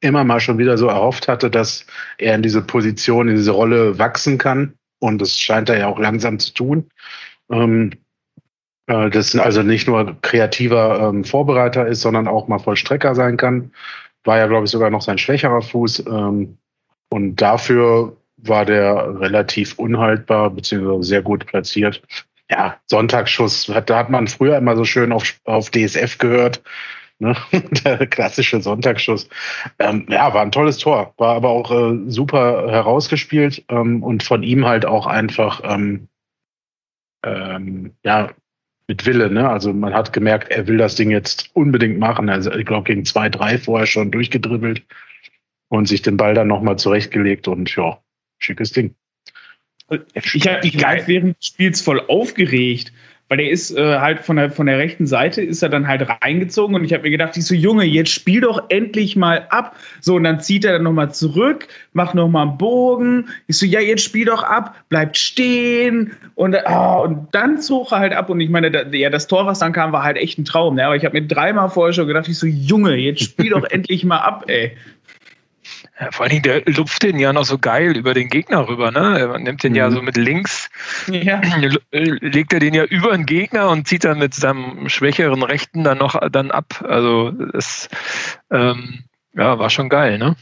immer 0.00 0.24
mal 0.24 0.40
schon 0.40 0.58
wieder 0.58 0.78
so 0.78 0.86
erhofft 0.86 1.28
hatte, 1.28 1.50
dass 1.50 1.86
er 2.18 2.34
in 2.34 2.42
diese 2.42 2.62
Position, 2.62 3.28
in 3.28 3.36
diese 3.36 3.50
Rolle 3.50 3.98
wachsen 3.98 4.38
kann. 4.38 4.74
Und 5.00 5.20
das 5.20 5.38
scheint 5.38 5.68
er 5.68 5.78
ja 5.78 5.86
auch 5.88 5.98
langsam 5.98 6.38
zu 6.38 6.52
tun. 6.54 6.90
Ähm, 7.50 7.92
äh, 8.86 9.10
das 9.10 9.34
also 9.36 9.62
nicht 9.62 9.86
nur 9.86 10.16
kreativer 10.22 11.08
ähm, 11.08 11.24
Vorbereiter 11.24 11.86
ist, 11.86 12.00
sondern 12.00 12.28
auch 12.28 12.48
mal 12.48 12.58
Vollstrecker 12.58 13.14
sein 13.14 13.36
kann. 13.36 13.72
War 14.24 14.38
ja, 14.38 14.46
glaube 14.46 14.64
ich, 14.64 14.70
sogar 14.70 14.90
noch 14.90 15.02
sein 15.02 15.18
schwächerer 15.18 15.62
Fuß. 15.62 16.06
Ähm, 16.06 16.58
und 17.10 17.36
dafür 17.36 18.16
war 18.36 18.64
der 18.64 19.20
relativ 19.20 19.78
unhaltbar, 19.78 20.50
beziehungsweise 20.50 21.02
sehr 21.02 21.22
gut 21.22 21.46
platziert. 21.46 22.02
Ja, 22.50 22.76
Sonntagsschuss, 22.86 23.66
da 23.86 23.98
hat 23.98 24.10
man 24.10 24.26
früher 24.26 24.56
immer 24.56 24.74
so 24.76 24.84
schön 24.84 25.12
auf, 25.12 25.38
auf 25.44 25.70
DSF 25.70 26.18
gehört. 26.18 26.62
Ne? 27.18 27.36
Der 27.84 28.06
klassische 28.06 28.60
Sonntagsschuss. 28.60 29.28
Ähm, 29.78 30.06
ja, 30.08 30.32
war 30.32 30.42
ein 30.42 30.52
tolles 30.52 30.78
Tor, 30.78 31.14
war 31.18 31.34
aber 31.34 31.50
auch 31.50 31.70
äh, 31.70 32.10
super 32.10 32.70
herausgespielt 32.70 33.64
ähm, 33.68 34.02
und 34.02 34.22
von 34.22 34.42
ihm 34.42 34.66
halt 34.66 34.86
auch 34.86 35.06
einfach 35.06 35.60
ähm, 35.64 36.08
ähm, 37.24 37.94
ja, 38.04 38.30
mit 38.86 39.04
Wille. 39.04 39.30
Ne? 39.30 39.48
Also 39.48 39.72
man 39.72 39.94
hat 39.94 40.12
gemerkt, 40.12 40.50
er 40.50 40.66
will 40.66 40.78
das 40.78 40.94
Ding 40.94 41.10
jetzt 41.10 41.50
unbedingt 41.54 41.98
machen. 41.98 42.28
Also 42.30 42.52
ich 42.52 42.64
glaube 42.64 42.84
gegen 42.84 43.04
zwei, 43.04 43.28
drei 43.28 43.58
vorher 43.58 43.86
schon 43.86 44.10
durchgedribbelt 44.10 44.84
und 45.68 45.86
sich 45.86 46.02
den 46.02 46.16
Ball 46.16 46.34
dann 46.34 46.48
nochmal 46.48 46.78
zurechtgelegt 46.78 47.48
und 47.48 47.74
ja, 47.74 47.98
schickes 48.38 48.72
Ding. 48.72 48.94
Ich 50.14 50.46
habe 50.46 50.60
mich 50.62 50.76
gleich 50.76 51.06
während 51.06 51.38
des 51.38 51.46
Spiels 51.46 51.80
voll 51.80 52.00
aufgeregt, 52.08 52.92
weil 53.28 53.40
er 53.40 53.50
ist 53.50 53.76
äh, 53.76 53.98
halt 53.98 54.20
von 54.20 54.36
der, 54.36 54.50
von 54.50 54.66
der 54.66 54.78
rechten 54.78 55.06
Seite 55.06 55.42
ist 55.42 55.62
er 55.62 55.68
dann 55.68 55.86
halt 55.86 56.06
reingezogen 56.08 56.74
und 56.74 56.84
ich 56.84 56.92
habe 56.92 57.02
mir 57.02 57.10
gedacht, 57.10 57.36
ich 57.36 57.44
so, 57.44 57.54
Junge, 57.54 57.84
jetzt 57.84 58.10
spiel 58.10 58.40
doch 58.40 58.64
endlich 58.70 59.16
mal 59.16 59.46
ab. 59.50 59.76
So, 60.00 60.16
und 60.16 60.24
dann 60.24 60.40
zieht 60.40 60.64
er 60.64 60.72
dann 60.72 60.84
nochmal 60.84 61.12
zurück, 61.12 61.68
macht 61.92 62.14
nochmal 62.14 62.48
einen 62.48 62.58
Bogen. 62.58 63.28
Ich 63.46 63.58
so, 63.58 63.66
ja, 63.66 63.80
jetzt 63.80 64.02
spiel 64.02 64.24
doch 64.24 64.42
ab, 64.42 64.74
bleibt 64.88 65.16
stehen. 65.18 66.12
Und, 66.36 66.56
oh, 66.66 67.02
und 67.04 67.28
dann 67.32 67.60
zog 67.60 67.92
er 67.92 67.98
halt 67.98 68.12
ab 68.14 68.30
und 68.30 68.40
ich 68.40 68.48
meine, 68.48 68.70
da, 68.70 68.82
ja, 68.84 69.10
das 69.10 69.26
Tor, 69.26 69.44
was 69.44 69.58
dann 69.58 69.72
kam, 69.72 69.92
war 69.92 70.04
halt 70.04 70.16
echt 70.16 70.38
ein 70.38 70.44
Traum. 70.44 70.76
Ne? 70.76 70.86
Aber 70.86 70.96
ich 70.96 71.04
habe 71.04 71.20
mir 71.20 71.26
dreimal 71.26 71.68
vorher 71.68 71.92
schon 71.92 72.06
gedacht, 72.06 72.28
ich 72.28 72.38
so, 72.38 72.46
Junge, 72.46 72.94
jetzt 72.94 73.22
spiel 73.22 73.50
doch 73.50 73.64
endlich 73.70 74.04
mal 74.04 74.18
ab, 74.18 74.44
ey. 74.48 74.72
Ja, 76.00 76.12
vor 76.12 76.24
allen 76.24 76.30
Dingen, 76.30 76.42
der 76.42 76.62
lupft 76.66 77.02
den 77.02 77.18
ja 77.18 77.32
noch 77.32 77.44
so 77.44 77.58
geil 77.58 77.96
über 77.96 78.14
den 78.14 78.28
Gegner 78.28 78.68
rüber, 78.68 78.92
ne? 78.92 79.18
Er 79.18 79.38
nimmt 79.38 79.64
den 79.64 79.72
mhm. 79.72 79.76
ja 79.76 79.90
so 79.90 80.00
mit 80.00 80.16
links, 80.16 80.70
ja. 81.08 81.40
legt 81.90 82.52
er 82.52 82.60
den 82.60 82.74
ja 82.74 82.84
über 82.84 83.10
den 83.10 83.26
Gegner 83.26 83.68
und 83.70 83.88
zieht 83.88 84.04
dann 84.04 84.18
mit 84.18 84.34
seinem 84.34 84.88
schwächeren 84.88 85.42
Rechten 85.42 85.82
dann 85.82 85.98
noch 85.98 86.16
dann 86.30 86.52
ab. 86.52 86.84
Also 86.86 87.32
das 87.32 87.88
ähm, 88.52 89.04
ja, 89.34 89.58
war 89.58 89.70
schon 89.70 89.88
geil, 89.88 90.18
ne? 90.18 90.36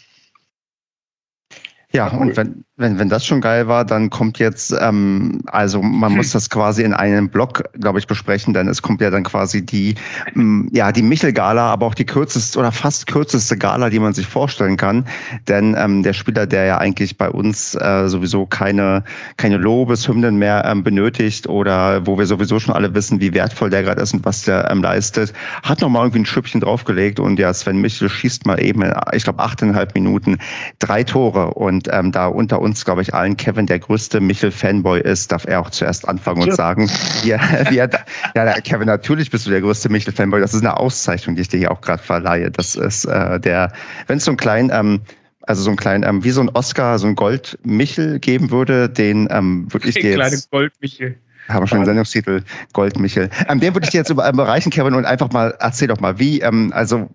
Ja, 1.92 2.08
und 2.08 2.36
wenn, 2.36 2.65
wenn, 2.78 2.98
wenn 2.98 3.08
das 3.08 3.24
schon 3.24 3.40
geil 3.40 3.68
war, 3.68 3.86
dann 3.86 4.10
kommt 4.10 4.38
jetzt, 4.38 4.74
ähm, 4.80 5.40
also 5.46 5.80
man 5.80 6.14
muss 6.14 6.32
das 6.32 6.50
quasi 6.50 6.82
in 6.82 6.92
einem 6.92 7.30
Block, 7.30 7.64
glaube 7.80 7.98
ich, 7.98 8.06
besprechen, 8.06 8.52
denn 8.52 8.68
es 8.68 8.82
kommt 8.82 9.00
ja 9.00 9.08
dann 9.08 9.22
quasi 9.22 9.64
die, 9.64 9.94
ähm, 10.34 10.68
ja, 10.72 10.92
die 10.92 11.00
Michel-Gala, 11.00 11.72
aber 11.72 11.86
auch 11.86 11.94
die 11.94 12.04
kürzeste 12.04 12.58
oder 12.58 12.70
fast 12.72 13.06
kürzeste 13.06 13.56
Gala, 13.56 13.88
die 13.88 13.98
man 13.98 14.12
sich 14.12 14.26
vorstellen 14.26 14.76
kann. 14.76 15.06
Denn 15.48 15.74
ähm, 15.78 16.02
der 16.02 16.12
Spieler, 16.12 16.46
der 16.46 16.66
ja 16.66 16.76
eigentlich 16.76 17.16
bei 17.16 17.30
uns 17.30 17.74
äh, 17.76 18.08
sowieso 18.08 18.44
keine, 18.44 19.04
keine 19.38 19.56
Lobeshymnen 19.56 20.36
mehr 20.36 20.62
ähm, 20.66 20.82
benötigt 20.82 21.48
oder 21.48 22.06
wo 22.06 22.18
wir 22.18 22.26
sowieso 22.26 22.60
schon 22.60 22.74
alle 22.74 22.94
wissen, 22.94 23.22
wie 23.22 23.32
wertvoll 23.32 23.70
der 23.70 23.84
gerade 23.84 24.02
ist 24.02 24.12
und 24.12 24.22
was 24.26 24.42
der 24.42 24.70
ähm, 24.70 24.82
leistet, 24.82 25.32
hat 25.62 25.80
nochmal 25.80 26.02
irgendwie 26.02 26.20
ein 26.20 26.26
Schüppchen 26.26 26.60
draufgelegt. 26.60 27.20
Und 27.20 27.38
ja, 27.38 27.54
Sven 27.54 27.80
Michel 27.80 28.10
schießt 28.10 28.44
mal 28.44 28.62
eben, 28.62 28.84
ich 29.14 29.24
glaube, 29.24 29.42
achteinhalb 29.42 29.94
Minuten 29.94 30.36
drei 30.78 31.02
Tore. 31.02 31.54
Und 31.54 31.88
ähm, 31.90 32.12
da 32.12 32.26
unter 32.26 32.65
uns, 32.66 32.84
glaube 32.84 33.00
ich, 33.00 33.14
allen 33.14 33.36
Kevin 33.36 33.66
der 33.66 33.78
größte 33.78 34.20
Michel-Fanboy 34.20 35.00
ist, 35.00 35.32
darf 35.32 35.46
er 35.46 35.60
auch 35.60 35.70
zuerst 35.70 36.06
anfangen 36.06 36.42
und 36.42 36.54
sagen, 36.54 36.90
ja, 37.24 37.40
ja, 37.70 37.88
ja, 38.34 38.60
Kevin, 38.60 38.86
natürlich 38.86 39.30
bist 39.30 39.46
du 39.46 39.50
der 39.50 39.62
größte 39.62 39.88
Michel-Fanboy. 39.88 40.40
Das 40.40 40.52
ist 40.52 40.60
eine 40.60 40.76
Auszeichnung, 40.76 41.36
die 41.36 41.42
ich 41.42 41.48
dir 41.48 41.58
hier 41.58 41.70
auch 41.70 41.80
gerade 41.80 42.02
verleihe. 42.02 42.50
Das 42.50 42.74
ist 42.74 43.06
äh, 43.06 43.40
der, 43.40 43.72
wenn 44.08 44.18
es 44.18 44.24
so 44.24 44.32
ein 44.32 44.36
kleinen, 44.36 44.70
ähm, 44.72 45.00
also 45.42 45.62
so 45.62 45.70
ein 45.70 45.76
kleinen, 45.76 46.04
ähm, 46.04 46.24
wie 46.24 46.30
so 46.30 46.42
ein 46.42 46.50
Oscar, 46.50 46.98
so 46.98 47.06
ein 47.06 47.14
Gold-Michel 47.14 48.18
geben 48.18 48.50
würde, 48.50 48.90
den 48.90 49.28
ähm, 49.30 49.72
würde 49.72 49.88
ich 49.88 49.94
dir 50.00 50.10
jetzt... 50.10 50.18
Kleine 50.18 50.42
Gold-Michel. 50.50 51.16
Haben 51.48 51.62
wir 51.62 51.66
schon 51.68 51.78
den 51.78 51.84
Sendungstitel 51.86 52.42
Gold 52.72 52.98
Michel. 52.98 53.30
Ähm, 53.48 53.60
den 53.60 53.72
würde 53.72 53.84
ich 53.84 53.90
dir 53.90 53.98
jetzt 53.98 54.10
überreichen, 54.10 54.72
Kevin, 54.72 54.94
und 54.94 55.04
einfach 55.04 55.30
mal 55.30 55.54
erzähl 55.60 55.86
doch 55.86 56.00
mal, 56.00 56.18
wie, 56.18 56.40
ähm, 56.40 56.72
also 56.74 57.08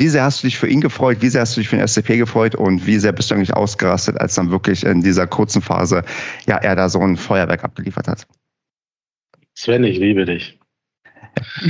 wie 0.00 0.08
sehr 0.08 0.24
hast 0.24 0.42
du 0.42 0.46
dich 0.46 0.58
für 0.58 0.66
ihn 0.66 0.80
gefreut? 0.80 1.18
Wie 1.20 1.28
sehr 1.28 1.42
hast 1.42 1.56
du 1.56 1.60
dich 1.60 1.68
für 1.68 1.76
den 1.76 1.86
SCP 1.86 2.16
gefreut? 2.16 2.54
Und 2.54 2.86
wie 2.86 2.98
sehr 2.98 3.12
bist 3.12 3.30
du 3.30 3.34
eigentlich 3.34 3.52
ausgerastet, 3.54 4.18
als 4.18 4.34
dann 4.34 4.50
wirklich 4.50 4.82
in 4.82 5.02
dieser 5.02 5.26
kurzen 5.26 5.60
Phase 5.60 6.02
ja 6.46 6.56
er 6.56 6.74
da 6.74 6.88
so 6.88 7.00
ein 7.00 7.18
Feuerwerk 7.18 7.62
abgeliefert 7.62 8.08
hat? 8.08 8.26
Sven, 9.54 9.84
ich 9.84 9.98
liebe 9.98 10.24
dich. 10.24 10.58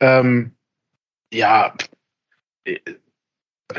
ähm, 0.00 0.52
ja, 1.32 1.72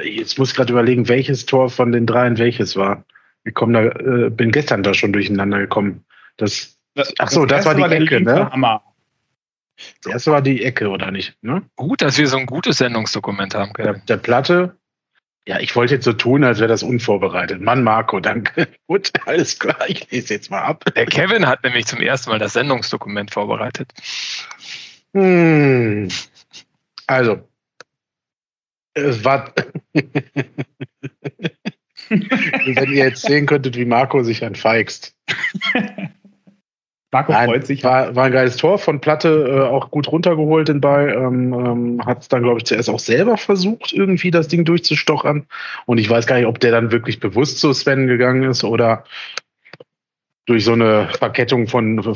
jetzt 0.04 0.40
muss 0.40 0.50
ich 0.50 0.56
gerade 0.56 0.74
überlegen, 0.74 1.08
welches 1.08 1.46
Tor 1.46 1.70
von 1.70 1.92
den 1.92 2.08
dreien 2.08 2.40
welches 2.40 2.76
war. 2.76 3.06
Ich 3.44 3.54
komm 3.54 3.74
da, 3.74 3.84
äh, 3.84 4.32
bin 4.32 4.52
gestern 4.52 4.82
da 4.82 4.96
schon 4.96 5.14
durcheinander 5.14 5.60
gekommen. 5.60 6.04
Das, 6.38 6.80
ach 7.20 7.30
so, 7.30 7.46
das, 7.46 7.64
das 7.64 7.78
war 7.78 7.90
die 7.90 7.96
Ecke, 7.96 8.22
ne? 8.22 8.50
Hammer. 8.50 8.82
Das 10.04 10.14
erste 10.14 10.32
war 10.32 10.42
die 10.42 10.64
Ecke, 10.64 10.90
oder 10.90 11.12
nicht? 11.12 11.36
Ne? 11.42 11.64
Gut, 11.76 12.02
dass 12.02 12.18
wir 12.18 12.28
so 12.28 12.38
ein 12.38 12.46
gutes 12.46 12.78
Sendungsdokument 12.78 13.56
haben. 13.56 13.74
Der, 13.78 13.94
der 13.94 14.18
Platte, 14.18 14.78
ja, 15.48 15.60
ich 15.62 15.76
wollte 15.78 15.96
jetzt 15.96 16.04
so 16.04 16.12
tun, 16.12 16.44
als 16.44 16.60
wäre 16.60 16.68
das 16.68 16.84
unvorbereitet. 16.84 17.62
Mann, 17.62 17.82
Marco, 17.82 18.20
danke. 18.20 18.68
Gut, 18.88 19.12
alles 19.26 19.58
klar, 19.58 19.80
ich 19.88 20.12
lese 20.12 20.34
jetzt 20.34 20.52
mal 20.52 20.62
ab. 20.62 20.84
Der 20.94 21.06
Kevin 21.06 21.48
hat 21.48 21.64
nämlich 21.64 21.86
zum 21.86 22.02
ersten 22.02 22.32
Mal 22.32 22.40
das 22.40 22.52
Sendungsdokument 22.54 23.32
vorbereitet. 23.32 23.94
Hm. 25.14 26.10
Also, 27.08 27.48
es 28.94 29.24
war. 29.24 29.54
Wenn 32.10 32.92
ihr 32.92 33.06
jetzt 33.06 33.22
sehen 33.22 33.46
könntet, 33.46 33.78
wie 33.78 33.86
Marco 33.86 34.24
sich 34.24 34.42
entfeixt. 34.42 35.16
Marco 37.12 37.32
Nein, 37.32 37.48
freut 37.48 37.66
sich. 37.66 37.84
War, 37.84 38.16
war 38.16 38.26
ein 38.26 38.32
geiles 38.34 38.58
Tor 38.58 38.80
von 38.80 39.00
Platte, 39.00 39.30
äh, 39.48 39.62
auch 39.62 39.92
gut 39.92 40.12
runtergeholt 40.12 40.68
den 40.68 40.82
Ball. 40.82 41.10
Ähm, 41.10 41.54
ähm, 41.54 42.06
Hat 42.06 42.22
es 42.22 42.28
dann, 42.28 42.44
glaube 42.44 42.60
ich, 42.60 42.66
zuerst 42.66 42.90
auch 42.90 43.00
selber 43.00 43.38
versucht, 43.38 43.94
irgendwie 43.94 44.30
das 44.30 44.50
Ding 44.50 44.66
durchzustochern. 44.66 45.48
Und 45.86 46.00
ich 46.00 46.10
weiß 46.10 46.28
gar 46.28 46.36
nicht, 46.36 46.48
ob 46.48 46.60
der 46.60 46.72
dann 46.72 46.92
wirklich 46.92 47.20
bewusst 47.20 47.60
zu 47.60 47.72
Sven 47.74 48.08
gegangen 48.08 48.44
ist 48.44 48.64
oder 48.64 49.06
durch 50.48 50.66
so 50.66 50.74
eine 50.74 51.10
Verkettung 51.18 51.68
von, 51.68 52.16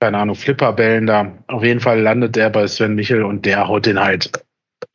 keine 0.00 0.18
Ahnung, 0.18 0.34
Flipperbällen 0.34 1.06
da. 1.06 1.32
Auf 1.46 1.62
jeden 1.62 1.80
Fall 1.80 2.00
landet 2.00 2.36
der 2.36 2.48
bei 2.48 2.66
Sven 2.66 2.94
Michel 2.94 3.22
und 3.22 3.44
der 3.44 3.68
haut 3.68 3.84
den 3.84 4.00
halt, 4.00 4.30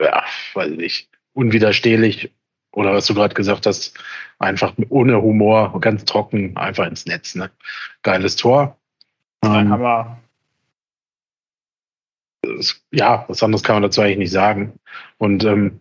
ja, 0.01 0.23
weiß 0.55 0.71
ich 0.71 0.77
nicht, 0.77 1.09
unwiderstehlich. 1.33 2.31
Oder 2.71 2.93
was 2.93 3.05
du 3.05 3.13
gerade 3.13 3.35
gesagt 3.35 3.67
hast, 3.67 3.97
einfach 4.39 4.73
ohne 4.89 5.21
Humor, 5.21 5.79
ganz 5.79 6.05
trocken, 6.05 6.57
einfach 6.57 6.87
ins 6.87 7.05
Netz. 7.05 7.35
Ne? 7.35 7.51
Geiles 8.01 8.35
Tor. 8.35 8.77
Ähm, 9.43 9.71
aber 9.71 10.19
ja, 12.91 13.25
was 13.27 13.43
anderes 13.43 13.63
kann 13.63 13.75
man 13.75 13.83
dazu 13.83 14.01
eigentlich 14.01 14.17
nicht 14.17 14.31
sagen. 14.31 14.79
Und 15.17 15.43
ähm, 15.43 15.79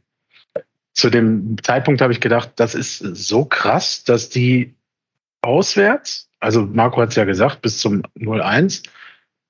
zu 0.93 1.11
dem 1.11 1.57
Zeitpunkt 1.63 2.01
habe 2.01 2.13
ich 2.13 2.21
gedacht, 2.21 2.53
das 2.57 2.75
ist 2.75 2.99
so 2.99 3.45
krass, 3.45 4.05
dass 4.05 4.29
die 4.29 4.75
auswärts, 5.43 6.31
also 6.41 6.67
Marco 6.67 7.01
hat 7.01 7.11
es 7.11 7.17
ja 7.17 7.25
gesagt, 7.25 7.63
bis 7.63 7.79
zum 7.79 8.03
0-1 8.19 8.85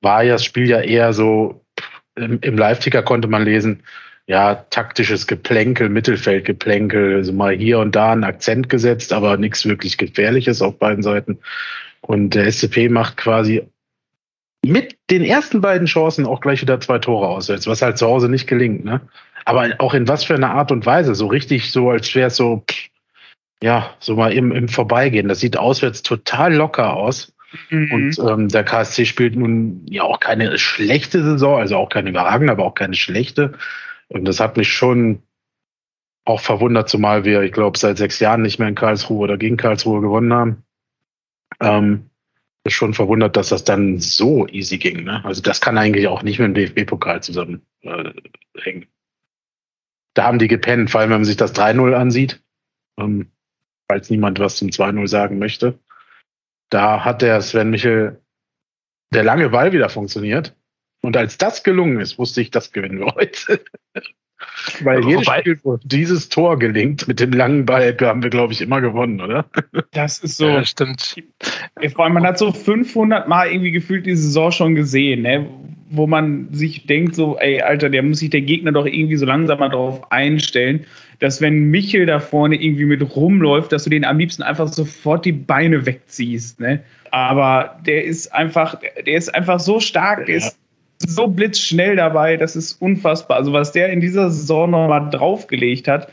war 0.00 0.22
ja 0.22 0.34
das 0.34 0.44
Spiel 0.44 0.68
ja 0.68 0.80
eher 0.80 1.12
so, 1.12 1.64
im, 2.16 2.38
im 2.40 2.56
Live-Ticker 2.56 3.02
konnte 3.02 3.28
man 3.28 3.44
lesen, 3.44 3.82
ja, 4.26 4.54
taktisches 4.54 5.26
Geplänkel, 5.26 5.90
Mittelfeldgeplänkel, 5.90 7.16
also 7.16 7.32
mal 7.32 7.54
hier 7.54 7.78
und 7.78 7.94
da 7.94 8.12
einen 8.12 8.24
Akzent 8.24 8.70
gesetzt, 8.70 9.12
aber 9.12 9.36
nichts 9.36 9.66
wirklich 9.66 9.98
Gefährliches 9.98 10.62
auf 10.62 10.78
beiden 10.78 11.02
Seiten. 11.02 11.38
Und 12.00 12.30
der 12.30 12.50
SCP 12.50 12.88
macht 12.88 13.18
quasi 13.18 13.68
mit 14.64 14.96
den 15.10 15.22
ersten 15.22 15.60
beiden 15.60 15.86
Chancen 15.86 16.26
auch 16.26 16.40
gleich 16.40 16.62
wieder 16.62 16.80
zwei 16.80 16.98
Tore 16.98 17.28
auswärts, 17.28 17.66
was 17.66 17.82
halt 17.82 17.98
zu 17.98 18.06
Hause 18.06 18.28
nicht 18.28 18.46
gelingt. 18.46 18.84
Ne? 18.84 19.00
Aber 19.44 19.68
auch 19.78 19.94
in 19.94 20.08
was 20.08 20.24
für 20.24 20.34
einer 20.34 20.50
Art 20.50 20.72
und 20.72 20.86
Weise, 20.86 21.14
so 21.14 21.26
richtig 21.26 21.70
so, 21.70 21.90
als 21.90 22.14
wäre 22.14 22.28
es 22.28 22.36
so, 22.36 22.64
ja, 23.62 23.94
so 24.00 24.16
mal 24.16 24.32
im, 24.32 24.52
im 24.52 24.68
Vorbeigehen. 24.68 25.28
Das 25.28 25.40
sieht 25.40 25.56
auswärts 25.56 26.02
total 26.02 26.54
locker 26.54 26.94
aus. 26.94 27.32
Mhm. 27.70 27.92
Und 27.92 28.18
ähm, 28.18 28.48
der 28.48 28.64
KSC 28.64 29.04
spielt 29.04 29.36
nun 29.36 29.86
ja 29.88 30.02
auch 30.02 30.20
keine 30.20 30.58
schlechte 30.58 31.22
Saison, 31.22 31.58
also 31.58 31.76
auch 31.76 31.88
keine 31.88 32.10
überragende, 32.10 32.52
aber 32.52 32.64
auch 32.64 32.74
keine 32.74 32.94
schlechte. 32.94 33.52
Und 34.08 34.24
das 34.26 34.40
hat 34.40 34.56
mich 34.56 34.72
schon 34.72 35.22
auch 36.24 36.40
verwundert, 36.40 36.88
zumal 36.88 37.24
wir, 37.24 37.42
ich 37.42 37.52
glaube, 37.52 37.78
seit 37.78 37.98
sechs 37.98 38.18
Jahren 38.18 38.42
nicht 38.42 38.58
mehr 38.58 38.68
in 38.68 38.74
Karlsruhe 38.74 39.18
oder 39.18 39.36
gegen 39.36 39.56
Karlsruhe 39.56 40.00
gewonnen 40.00 40.32
haben. 40.32 40.64
Ähm, 41.60 42.10
ist 42.64 42.72
schon 42.72 42.94
verwundert, 42.94 43.36
dass 43.36 43.50
das 43.50 43.64
dann 43.64 44.00
so 44.00 44.48
easy 44.48 44.78
ging. 44.78 45.04
Ne? 45.04 45.24
Also 45.24 45.42
das 45.42 45.60
kann 45.60 45.78
eigentlich 45.78 46.08
auch 46.08 46.22
nicht 46.22 46.38
mit 46.38 46.48
dem 46.48 46.54
DFB-Pokal 46.54 47.22
zusammenhängen. 47.22 47.62
Äh, 47.82 48.86
da 50.14 50.24
haben 50.24 50.38
die 50.38 50.48
gepennt, 50.48 50.90
vor 50.90 51.00
allem 51.00 51.10
wenn 51.10 51.18
man 51.18 51.24
sich 51.24 51.36
das 51.36 51.54
3-0 51.54 51.92
ansieht, 51.92 52.42
ähm, 52.98 53.30
falls 53.88 54.08
niemand 54.10 54.38
was 54.38 54.56
zum 54.56 54.68
2-0 54.68 55.06
sagen 55.08 55.38
möchte. 55.38 55.78
Da 56.70 57.04
hat 57.04 57.20
der 57.20 57.42
Sven 57.42 57.70
Michel 57.70 58.22
der 59.12 59.24
lange 59.24 59.50
Ball 59.50 59.72
wieder 59.72 59.88
funktioniert. 59.90 60.56
Und 61.02 61.16
als 61.16 61.36
das 61.36 61.62
gelungen 61.62 62.00
ist, 62.00 62.18
wusste 62.18 62.40
ich, 62.40 62.50
das 62.50 62.72
gewinnen 62.72 63.00
wir 63.00 63.14
heute. 63.14 63.62
Weil 64.82 65.04
jedes 65.04 65.26
Wobei, 65.26 65.40
Spiel, 65.40 65.60
wo 65.62 65.78
dieses 65.84 66.28
Tor 66.28 66.58
gelingt 66.58 67.06
mit 67.06 67.20
dem 67.20 67.32
langen 67.32 67.66
Ball, 67.66 67.96
haben 68.00 68.22
wir, 68.22 68.30
glaube 68.30 68.52
ich, 68.52 68.60
immer 68.60 68.80
gewonnen, 68.80 69.20
oder? 69.20 69.44
Das 69.92 70.18
ist 70.18 70.36
so. 70.36 70.46
Ja, 70.46 70.64
stimmt. 70.64 71.16
Vor 71.94 72.04
allem, 72.04 72.14
man 72.14 72.26
hat 72.26 72.38
so 72.38 72.52
500 72.52 73.28
Mal 73.28 73.50
irgendwie 73.50 73.70
gefühlt 73.70 74.06
die 74.06 74.16
Saison 74.16 74.50
schon 74.50 74.74
gesehen, 74.74 75.22
ne? 75.22 75.46
wo 75.90 76.06
man 76.06 76.48
sich 76.52 76.86
denkt, 76.86 77.14
so, 77.14 77.38
ey, 77.38 77.60
Alter, 77.60 77.90
der 77.90 78.02
muss 78.02 78.18
sich 78.18 78.30
der 78.30 78.40
Gegner 78.40 78.72
doch 78.72 78.86
irgendwie 78.86 79.16
so 79.16 79.26
langsam 79.26 79.58
mal 79.58 79.68
darauf 79.68 80.10
einstellen, 80.10 80.84
dass 81.20 81.40
wenn 81.40 81.70
Michel 81.70 82.06
da 82.06 82.20
vorne 82.20 82.56
irgendwie 82.56 82.84
mit 82.84 83.16
rumläuft, 83.16 83.72
dass 83.72 83.84
du 83.84 83.90
den 83.90 84.04
am 84.04 84.18
liebsten 84.18 84.42
einfach 84.42 84.68
sofort 84.68 85.24
die 85.24 85.32
Beine 85.32 85.86
wegziehst. 85.86 86.60
Ne? 86.60 86.82
Aber 87.10 87.80
der 87.86 88.04
ist 88.04 88.32
einfach, 88.34 88.80
der 89.06 89.14
ist 89.14 89.34
einfach 89.34 89.60
so 89.60 89.78
stark, 89.78 90.26
der 90.26 90.36
ist 90.36 90.58
so 91.06 91.26
blitzschnell 91.26 91.96
dabei, 91.96 92.36
das 92.36 92.56
ist 92.56 92.80
unfassbar. 92.80 93.36
Also 93.38 93.52
was 93.52 93.72
der 93.72 93.90
in 93.90 94.00
dieser 94.00 94.30
Saison 94.30 94.70
nochmal 94.70 95.10
draufgelegt 95.10 95.88
hat, 95.88 96.10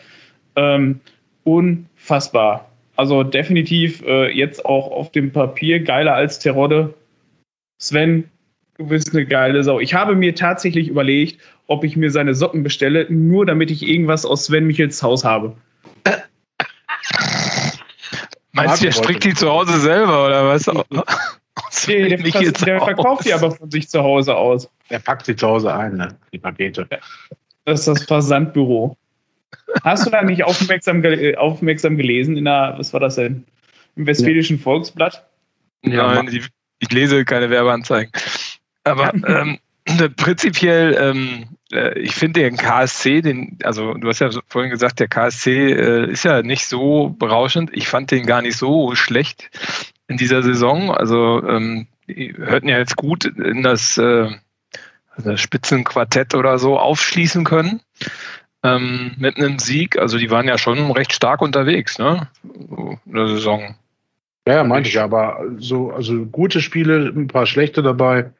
ähm, 0.55 0.99
unfassbar. 1.43 2.69
Also 2.95 3.23
definitiv 3.23 4.03
äh, 4.03 4.29
jetzt 4.31 4.65
auch 4.65 4.91
auf 4.91 5.11
dem 5.11 5.31
Papier 5.31 5.79
geiler 5.79 6.13
als 6.13 6.39
Terodde. 6.39 6.93
Sven, 7.79 8.29
du 8.77 8.87
bist 8.87 9.13
eine 9.13 9.25
geile 9.25 9.63
Sau. 9.63 9.79
Ich 9.79 9.93
habe 9.93 10.15
mir 10.15 10.35
tatsächlich 10.35 10.87
überlegt, 10.87 11.39
ob 11.67 11.83
ich 11.83 11.95
mir 11.95 12.11
seine 12.11 12.35
Socken 12.35 12.63
bestelle, 12.63 13.07
nur 13.09 13.45
damit 13.45 13.71
ich 13.71 13.87
irgendwas 13.87 14.25
aus 14.25 14.45
Sven 14.45 14.67
Michels 14.67 15.01
Haus 15.01 15.23
habe. 15.23 15.55
Meinst 18.53 18.81
du, 18.81 18.85
der 18.85 18.91
strickt 18.91 19.23
die 19.23 19.33
zu 19.33 19.49
Hause 19.49 19.79
selber 19.79 20.25
oder 20.25 20.45
was? 20.47 20.69
Nee, 21.87 22.09
der, 22.09 22.17
der, 22.17 22.51
der 22.51 22.81
verkauft 22.81 23.25
die 23.25 23.33
aber 23.33 23.51
von 23.51 23.71
sich 23.71 23.89
zu 23.89 24.03
Hause 24.03 24.35
aus. 24.35 24.69
Der 24.89 24.99
packt 24.99 25.25
sie 25.25 25.35
zu 25.35 25.47
Hause 25.47 25.73
ein, 25.73 25.95
ne? 25.95 26.17
die 26.33 26.37
Pakete. 26.37 26.87
Das 27.65 27.79
ist 27.81 27.87
das 27.87 28.03
Versandbüro. 28.03 28.97
Hast 29.83 30.05
du 30.05 30.09
da 30.09 30.21
nicht 30.21 30.43
aufmerksam, 30.43 31.01
ge 31.01 31.35
aufmerksam 31.35 31.97
gelesen 31.97 32.35
in 32.37 32.45
der, 32.45 32.75
was 32.77 32.91
war 32.93 32.99
das 32.99 33.15
denn? 33.15 33.45
Im 33.95 34.05
Westfälischen 34.05 34.57
ja. 34.57 34.63
Volksblatt? 34.63 35.25
Ja, 35.83 36.21
ich, 36.23 36.47
ich 36.79 36.91
lese 36.91 37.23
keine 37.25 37.49
Werbeanzeigen. 37.49 38.11
Aber 38.83 39.13
ähm, 39.27 39.59
prinzipiell, 40.15 40.97
ähm, 40.99 41.45
äh, 41.71 41.97
ich 41.99 42.15
finde 42.15 42.41
den 42.41 42.57
KSC, 42.57 43.21
den, 43.21 43.57
also 43.63 43.93
du 43.93 44.07
hast 44.07 44.19
ja 44.19 44.29
vorhin 44.47 44.71
gesagt, 44.71 44.99
der 44.99 45.07
KSC 45.07 45.71
äh, 45.71 46.11
ist 46.11 46.23
ja 46.23 46.41
nicht 46.41 46.65
so 46.67 47.09
berauschend. 47.09 47.71
Ich 47.73 47.87
fand 47.87 48.11
den 48.11 48.25
gar 48.25 48.41
nicht 48.41 48.57
so 48.57 48.95
schlecht 48.95 49.49
in 50.07 50.17
dieser 50.17 50.43
Saison. 50.43 50.91
Also 50.91 51.43
ähm, 51.47 51.87
die 52.07 52.33
hörten 52.37 52.67
ja 52.67 52.77
jetzt 52.77 52.95
gut 52.95 53.25
in 53.25 53.63
das, 53.63 53.97
äh, 53.97 54.29
das 55.17 55.39
Spitzenquartett 55.39 56.35
oder 56.35 56.59
so 56.59 56.77
aufschließen 56.77 57.43
können. 57.43 57.81
Ähm, 58.63 59.13
mit 59.17 59.37
einem 59.37 59.57
Sieg. 59.57 59.97
Also 59.97 60.19
die 60.19 60.29
waren 60.29 60.47
ja 60.47 60.57
schon 60.57 60.91
recht 60.91 61.13
stark 61.13 61.41
unterwegs, 61.41 61.97
ne? 61.97 62.27
In 62.43 63.13
der 63.13 63.27
Saison. 63.27 63.75
Ja, 64.47 64.63
meinte 64.63 64.89
ich, 64.89 64.99
aber 64.99 65.43
so, 65.57 65.91
also 65.91 66.25
gute 66.25 66.61
Spiele, 66.61 67.11
ein 67.15 67.27
paar 67.27 67.47
schlechte 67.47 67.81
dabei. 67.81 68.31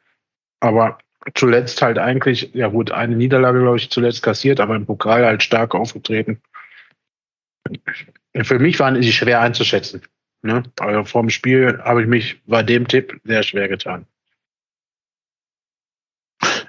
Aber 0.60 0.98
zuletzt 1.34 1.82
halt 1.82 1.98
eigentlich, 1.98 2.50
ja 2.54 2.68
gut, 2.68 2.90
eine 2.90 3.16
Niederlage, 3.16 3.60
glaube 3.60 3.76
ich, 3.76 3.90
zuletzt 3.90 4.22
kassiert, 4.22 4.60
aber 4.60 4.76
im 4.76 4.86
Pokal 4.86 5.24
halt 5.24 5.42
stark 5.42 5.74
aufgetreten. 5.74 6.40
Für 8.42 8.58
mich 8.58 8.78
waren 8.80 9.00
sie 9.00 9.12
schwer 9.12 9.40
einzuschätzen. 9.40 10.02
Ne? 10.42 10.62
Also 10.80 11.04
vorm 11.04 11.30
Spiel 11.30 11.80
habe 11.84 12.02
ich 12.02 12.08
mich 12.08 12.42
bei 12.46 12.62
dem 12.62 12.88
Tipp 12.88 13.20
sehr 13.24 13.42
schwer 13.42 13.68
getan. 13.68 14.06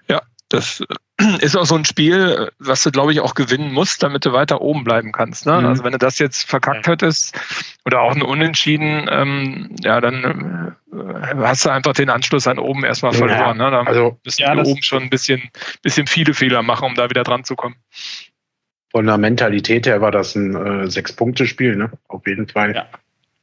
Ja, 0.08 0.22
das 0.50 0.84
ist 1.40 1.56
auch 1.56 1.66
so 1.66 1.76
ein 1.76 1.86
Spiel, 1.86 2.52
was 2.60 2.84
du, 2.84 2.92
glaube 2.92 3.12
ich, 3.12 3.20
auch 3.20 3.36
gewinnen 3.36 3.72
musst, 3.74 4.04
damit 4.04 4.26
du 4.26 4.34
weiter 4.34 4.62
oben 4.62 4.84
bleiben 4.84 5.12
kannst. 5.12 5.46
Ne? 5.46 5.60
Mhm. 5.60 5.66
Also 5.66 5.84
wenn 5.84 5.92
du 5.92 5.98
das 5.98 6.20
jetzt 6.20 6.50
verkackt 6.50 6.88
hättest 6.88 7.40
oder 7.86 8.02
auch 8.02 8.16
ein 8.16 8.22
Unentschieden, 8.22 9.08
ähm, 9.10 9.76
ja, 9.82 10.02
dann 10.02 10.76
äh, 10.92 11.36
hast 11.38 11.66
du 11.66 11.70
einfach 11.70 11.94
den 11.94 12.10
Anschluss 12.10 12.48
an 12.48 12.60
oben 12.60 12.84
erstmal 12.84 13.14
verloren. 13.14 13.40
Ja, 13.40 13.54
ne? 13.54 13.72
Dann 13.72 13.88
also, 13.88 14.20
müssen 14.24 14.42
ja, 14.42 14.56
wir 14.56 14.66
oben 14.66 14.84
schon 14.84 15.04
ein 15.04 15.10
bisschen, 15.10 15.42
bisschen 15.82 16.08
viele 16.08 16.34
Fehler 16.34 16.62
machen, 16.62 16.86
um 16.86 16.96
da 16.96 17.10
wieder 17.10 17.24
dran 17.24 17.44
zu 17.44 17.56
kommen. 17.56 17.76
Von 18.92 19.08
der 19.08 19.18
Mentalität 19.18 19.88
her 19.88 20.02
war 20.02 20.12
das 20.12 20.36
ein 20.36 20.56
äh, 20.56 20.88
Sechs-Punkte-Spiel, 20.90 21.76
ne? 21.76 21.92
Auf 22.08 22.28
jeden 22.28 22.48
Fall. 22.48 22.76
Ja 22.76 22.88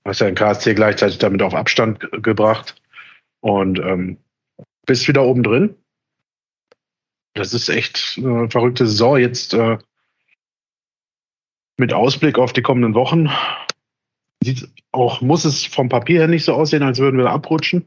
hast 0.04 0.20
ja 0.20 0.26
den 0.26 0.34
KSC 0.34 0.74
gleichzeitig 0.74 1.18
damit 1.18 1.42
auf 1.42 1.54
Abstand 1.54 2.00
gebracht 2.22 2.80
und 3.40 3.78
ähm, 3.78 4.18
bist 4.86 5.08
wieder 5.08 5.22
oben 5.24 5.42
drin. 5.42 5.74
Das 7.34 7.54
ist 7.54 7.68
echt 7.68 8.18
eine 8.18 8.50
verrückte 8.50 8.86
Saison 8.86 9.18
jetzt 9.18 9.54
äh, 9.54 9.78
mit 11.78 11.92
Ausblick 11.92 12.38
auf 12.38 12.52
die 12.52 12.62
kommenden 12.62 12.94
Wochen. 12.94 13.30
Sieht 14.42 14.68
auch, 14.92 15.20
muss 15.20 15.44
es 15.44 15.64
vom 15.64 15.88
Papier 15.88 16.20
her 16.20 16.28
nicht 16.28 16.44
so 16.44 16.54
aussehen, 16.54 16.82
als 16.82 16.98
würden 16.98 17.18
wir 17.18 17.30
abrutschen. 17.30 17.86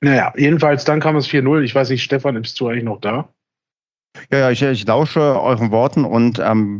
Naja, 0.00 0.32
jedenfalls, 0.36 0.84
dann 0.84 1.00
kam 1.00 1.16
es 1.16 1.28
4-0. 1.28 1.62
Ich 1.62 1.74
weiß 1.74 1.90
nicht, 1.90 2.02
Stefan, 2.02 2.40
bist 2.40 2.58
du 2.58 2.68
eigentlich 2.68 2.84
noch 2.84 3.00
da? 3.00 3.32
Ja, 4.30 4.38
ja, 4.38 4.50
ich, 4.50 4.62
ich 4.62 4.86
lausche 4.86 5.20
euren 5.20 5.70
Worten 5.70 6.04
und 6.04 6.38
ähm, 6.38 6.78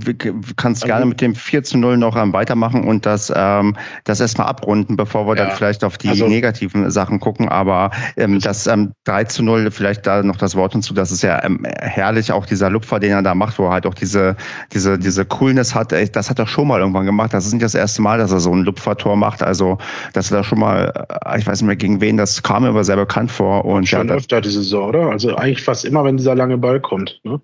kannst 0.56 0.82
also, 0.82 0.86
gerne 0.86 1.06
mit 1.06 1.20
dem 1.20 1.34
4 1.34 1.62
zu 1.62 1.78
0 1.78 1.96
noch 1.96 2.16
ähm, 2.16 2.32
weitermachen 2.32 2.84
und 2.84 3.06
das, 3.06 3.32
ähm, 3.34 3.76
das 4.04 4.20
erstmal 4.20 4.48
abrunden, 4.48 4.96
bevor 4.96 5.26
wir 5.26 5.36
ja, 5.36 5.46
dann 5.46 5.56
vielleicht 5.56 5.82
auf 5.82 5.96
die 5.96 6.08
also, 6.08 6.28
negativen 6.28 6.90
Sachen 6.90 7.20
gucken. 7.20 7.48
Aber 7.48 7.90
ähm, 8.16 8.38
das 8.40 8.66
ähm, 8.66 8.92
3 9.04 9.24
zu 9.24 9.42
0, 9.42 9.70
vielleicht 9.70 10.06
da 10.06 10.22
noch 10.22 10.36
das 10.36 10.54
Wort 10.56 10.72
hinzu, 10.72 10.92
das 10.92 11.10
ist 11.10 11.22
ja 11.22 11.42
ähm, 11.42 11.64
herrlich, 11.80 12.32
auch 12.32 12.44
dieser 12.44 12.68
Lupfer, 12.68 13.00
den 13.00 13.12
er 13.12 13.22
da 13.22 13.34
macht, 13.34 13.58
wo 13.58 13.66
er 13.66 13.72
halt 13.72 13.86
auch 13.86 13.94
diese, 13.94 14.36
diese, 14.72 14.98
diese 14.98 15.24
Coolness 15.24 15.74
hat. 15.74 15.92
Das 15.92 16.28
hat 16.28 16.38
er 16.38 16.46
schon 16.46 16.68
mal 16.68 16.80
irgendwann 16.80 17.06
gemacht. 17.06 17.32
Das 17.32 17.46
ist 17.46 17.52
nicht 17.52 17.64
das 17.64 17.74
erste 17.74 18.02
Mal, 18.02 18.18
dass 18.18 18.32
er 18.32 18.40
so 18.40 18.52
ein 18.52 18.62
Lupfertor 18.62 19.16
macht. 19.16 19.42
Also, 19.42 19.78
dass 20.12 20.30
er 20.30 20.38
da 20.38 20.44
schon 20.44 20.58
mal, 20.58 20.92
äh, 21.24 21.38
ich 21.38 21.46
weiß 21.46 21.62
nicht 21.62 21.66
mehr 21.66 21.76
gegen 21.76 22.00
wen, 22.00 22.18
das 22.18 22.42
kam 22.42 22.62
mir 22.62 22.70
aber 22.70 22.84
sehr 22.84 22.96
bekannt 22.96 23.30
vor. 23.30 23.64
Und 23.64 23.88
schon 23.88 24.08
ja, 24.08 24.14
öfter 24.14 24.40
diese 24.42 24.62
Saison, 24.62 24.88
oder? 24.88 25.10
Also 25.10 25.34
eigentlich 25.36 25.62
fast 25.62 25.86
immer, 25.86 26.04
wenn 26.04 26.18
dieser 26.18 26.34
lange 26.34 26.58
Ball 26.58 26.80
kommt. 26.80 27.21
Ne? 27.24 27.40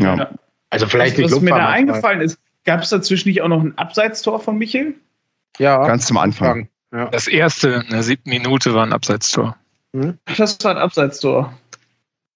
Ja. 0.00 0.16
ja. 0.16 0.30
Also 0.70 0.86
vielleicht 0.86 1.20
was, 1.22 1.32
was 1.32 1.40
mir 1.40 1.50
da 1.50 1.68
eingefallen 1.68 2.20
ist, 2.20 2.40
gab 2.64 2.82
es 2.82 2.90
dazwischen 2.90 3.28
nicht 3.28 3.42
auch 3.42 3.48
noch 3.48 3.60
ein 3.60 3.76
Abseitstor 3.76 4.40
von 4.40 4.56
Michel? 4.56 4.94
Ja. 5.58 5.86
Ganz 5.86 6.06
zum 6.06 6.16
Anfang. 6.16 6.68
Ja. 6.92 7.06
Das 7.06 7.28
erste 7.28 7.84
in 7.84 7.90
der 7.90 8.02
siebten 8.02 8.30
Minute 8.30 8.74
war 8.74 8.84
ein 8.84 8.92
Abseitstor. 8.92 9.56
Hm? 9.94 10.18
Das 10.36 10.62
war 10.64 10.72
ein 10.72 10.78
Abseitstor. 10.78 11.52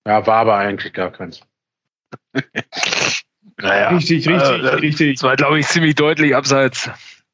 Ja, 0.06 0.26
war 0.26 0.36
aber 0.36 0.56
eigentlich 0.56 0.92
gar 0.92 1.10
keins. 1.10 1.40
naja. 3.60 3.88
Richtig, 3.90 4.28
richtig, 4.28 4.62
äh, 4.62 4.74
richtig. 4.76 5.14
Das 5.14 5.22
war, 5.22 5.36
glaube 5.36 5.58
ich, 5.58 5.66
ziemlich 5.66 5.94
deutlich 5.94 6.34
abseits. 6.34 6.90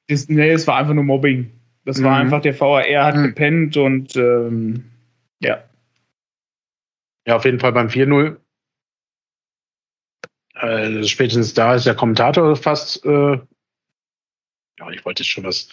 Das, 0.08 0.28
nee, 0.28 0.50
es 0.50 0.66
war 0.66 0.76
einfach 0.76 0.94
nur 0.94 1.04
Mobbing. 1.04 1.50
Das 1.84 1.98
mhm. 1.98 2.04
war 2.04 2.16
einfach, 2.16 2.40
der 2.42 2.58
VAR 2.58 3.04
hat 3.04 3.16
mhm. 3.16 3.24
gepennt 3.24 3.76
und 3.76 4.16
ähm, 4.16 4.84
ja. 5.40 5.62
Ja, 7.26 7.36
auf 7.36 7.44
jeden 7.44 7.60
Fall 7.60 7.72
beim 7.72 7.88
4-0 7.88 8.36
äh, 10.60 11.04
spätestens 11.04 11.54
da 11.54 11.74
ist 11.74 11.86
der 11.86 11.94
Kommentator 11.94 12.56
fast, 12.56 13.04
äh, 13.04 13.38
ja, 14.78 14.90
ich 14.92 15.04
wollte 15.04 15.22
jetzt 15.22 15.30
schon 15.30 15.44
was, 15.44 15.68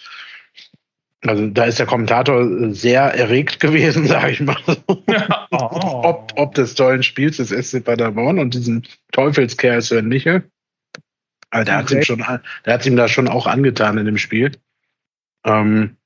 also 1.22 1.46
da 1.48 1.64
ist 1.64 1.78
der 1.78 1.86
Kommentator 1.86 2.72
sehr 2.72 3.02
erregt 3.02 3.60
gewesen, 3.60 4.06
sage 4.06 4.32
ich 4.32 4.40
mal. 4.40 4.56
oh. 4.86 6.00
ob, 6.04 6.32
ob 6.36 6.54
des 6.54 6.74
tollen 6.74 7.02
Spiels 7.02 7.38
des 7.38 7.48
SC 7.48 7.84
Paderborn 7.84 8.38
und 8.38 8.54
diesen 8.54 8.86
Teufelskerl 9.12 9.82
Sven 9.82 10.08
Michel. 10.08 10.50
Also 11.50 11.64
der, 11.64 11.80
okay. 11.80 11.82
hat 11.82 11.90
ihm 11.92 12.02
schon, 12.02 12.24
der 12.66 12.74
hat 12.74 12.86
ihm 12.86 12.96
da 12.96 13.08
schon 13.08 13.28
auch 13.28 13.46
angetan 13.46 13.98
in 13.98 14.06
dem 14.06 14.18
Spiel. 14.18 14.52
Ähm, 15.44 15.96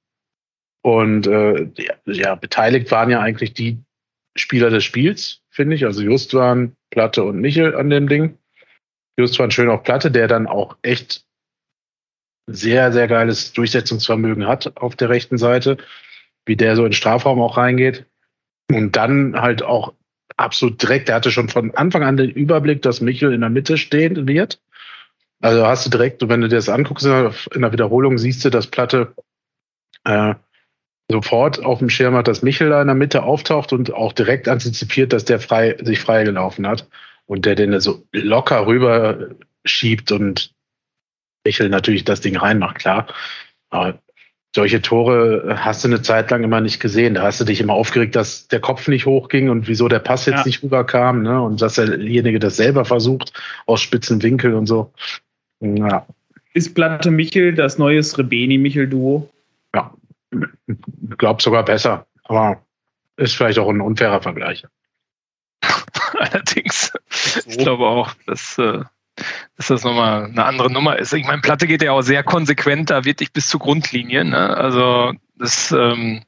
und 0.82 1.26
äh, 1.26 1.68
ja, 2.06 2.34
beteiligt 2.34 2.90
waren 2.90 3.10
ja 3.10 3.20
eigentlich 3.20 3.54
die 3.54 3.78
Spieler 4.36 4.70
des 4.70 4.84
Spiels, 4.84 5.42
finde 5.50 5.76
ich. 5.76 5.84
Also 5.84 6.02
Just 6.02 6.34
waren 6.34 6.76
Platte 6.90 7.22
und 7.22 7.40
Michel 7.40 7.76
an 7.76 7.90
dem 7.90 8.08
Ding. 8.08 8.38
Just 9.18 9.38
war 9.38 9.50
schön 9.50 9.68
auf 9.68 9.82
Platte, 9.82 10.10
der 10.10 10.28
dann 10.28 10.46
auch 10.46 10.76
echt 10.82 11.24
sehr, 12.46 12.92
sehr 12.92 13.08
geiles 13.08 13.52
Durchsetzungsvermögen 13.52 14.46
hat 14.46 14.76
auf 14.76 14.96
der 14.96 15.08
rechten 15.10 15.38
Seite. 15.38 15.76
wie 16.44 16.56
der 16.56 16.74
so 16.74 16.84
in 16.84 16.92
Strafraum 16.92 17.40
auch 17.40 17.56
reingeht. 17.56 18.04
Und 18.68 18.96
dann 18.96 19.40
halt 19.40 19.62
auch 19.62 19.94
absolut 20.36 20.82
direkt, 20.82 21.06
der 21.06 21.14
hatte 21.14 21.30
schon 21.30 21.48
von 21.48 21.72
Anfang 21.76 22.02
an 22.02 22.16
den 22.16 22.30
Überblick, 22.30 22.82
dass 22.82 23.00
Michel 23.00 23.32
in 23.32 23.42
der 23.42 23.50
Mitte 23.50 23.78
stehen 23.78 24.26
wird. 24.26 24.60
Also 25.40 25.64
hast 25.66 25.86
du 25.86 25.90
direkt, 25.90 26.28
wenn 26.28 26.40
du 26.40 26.48
dir 26.48 26.56
das 26.56 26.68
anguckst 26.68 27.06
in 27.06 27.62
der 27.62 27.72
Wiederholung, 27.72 28.18
siehst 28.18 28.44
du, 28.44 28.50
dass 28.50 28.66
Platte 28.66 29.14
äh, 30.02 30.34
sofort 31.08 31.64
auf 31.64 31.78
dem 31.78 31.90
Schirm 31.90 32.16
hat, 32.16 32.26
dass 32.26 32.42
Michel 32.42 32.70
da 32.70 32.80
in 32.80 32.88
der 32.88 32.96
Mitte 32.96 33.22
auftaucht 33.22 33.72
und 33.72 33.92
auch 33.92 34.12
direkt 34.12 34.48
antizipiert, 34.48 35.12
dass 35.12 35.24
der 35.24 35.38
frei, 35.38 35.76
sich 35.80 36.00
frei 36.00 36.24
gelaufen 36.24 36.66
hat 36.66 36.88
und 37.32 37.46
der 37.46 37.54
den 37.54 37.80
so 37.80 38.04
locker 38.12 38.66
rüber 38.66 39.30
schiebt 39.64 40.12
und 40.12 40.52
Michel 41.46 41.70
natürlich 41.70 42.04
das 42.04 42.20
Ding 42.20 42.36
reinmacht, 42.36 42.76
klar. 42.76 43.06
Aber 43.70 43.98
solche 44.54 44.82
Tore 44.82 45.56
hast 45.56 45.82
du 45.82 45.88
eine 45.88 46.02
Zeit 46.02 46.30
lang 46.30 46.44
immer 46.44 46.60
nicht 46.60 46.78
gesehen. 46.78 47.14
Da 47.14 47.22
hast 47.22 47.40
du 47.40 47.44
dich 47.46 47.62
immer 47.62 47.72
aufgeregt, 47.72 48.16
dass 48.16 48.48
der 48.48 48.60
Kopf 48.60 48.86
nicht 48.86 49.06
hochging 49.06 49.48
und 49.48 49.66
wieso 49.66 49.88
der 49.88 50.00
Pass 50.00 50.26
jetzt 50.26 50.40
ja. 50.40 50.44
nicht 50.44 50.62
rüberkam, 50.62 51.22
ne? 51.22 51.40
Und 51.40 51.62
dass 51.62 51.76
derjenige 51.76 52.38
das 52.38 52.56
selber 52.56 52.84
versucht 52.84 53.32
aus 53.64 53.80
spitzen 53.80 54.22
Winkel 54.22 54.52
und 54.52 54.66
so. 54.66 54.92
Ja. 55.62 56.06
Ist 56.52 56.74
Platte 56.74 57.10
Michel 57.10 57.54
das 57.54 57.78
neue 57.78 58.02
Srebeni-Michel-Duo? 58.02 59.30
Ja, 59.74 59.94
ich 60.66 61.16
glaube 61.16 61.40
sogar 61.40 61.64
besser. 61.64 62.06
Aber 62.24 62.60
ist 63.16 63.34
vielleicht 63.36 63.58
auch 63.58 63.70
ein 63.70 63.80
unfairer 63.80 64.20
Vergleich. 64.20 64.66
Allerdings, 66.22 66.92
ich 67.46 67.58
glaube 67.58 67.84
auch, 67.84 68.14
dass, 68.26 68.56
äh, 68.58 68.80
dass 69.56 69.66
das 69.66 69.82
nochmal 69.82 70.26
eine 70.26 70.44
andere 70.44 70.70
Nummer 70.70 70.96
ist. 70.96 71.12
Ich 71.12 71.26
meine, 71.26 71.42
Platte 71.42 71.66
geht 71.66 71.82
ja 71.82 71.90
auch 71.90 72.02
sehr 72.02 72.22
konsequent 72.22 72.90
da 72.90 73.04
wirklich 73.04 73.32
bis 73.32 73.48
zur 73.48 73.58
Grundlinie. 73.58 74.24
Ne? 74.24 74.56
Also 74.56 75.14
das, 75.36 75.72
ähm, 75.72 76.22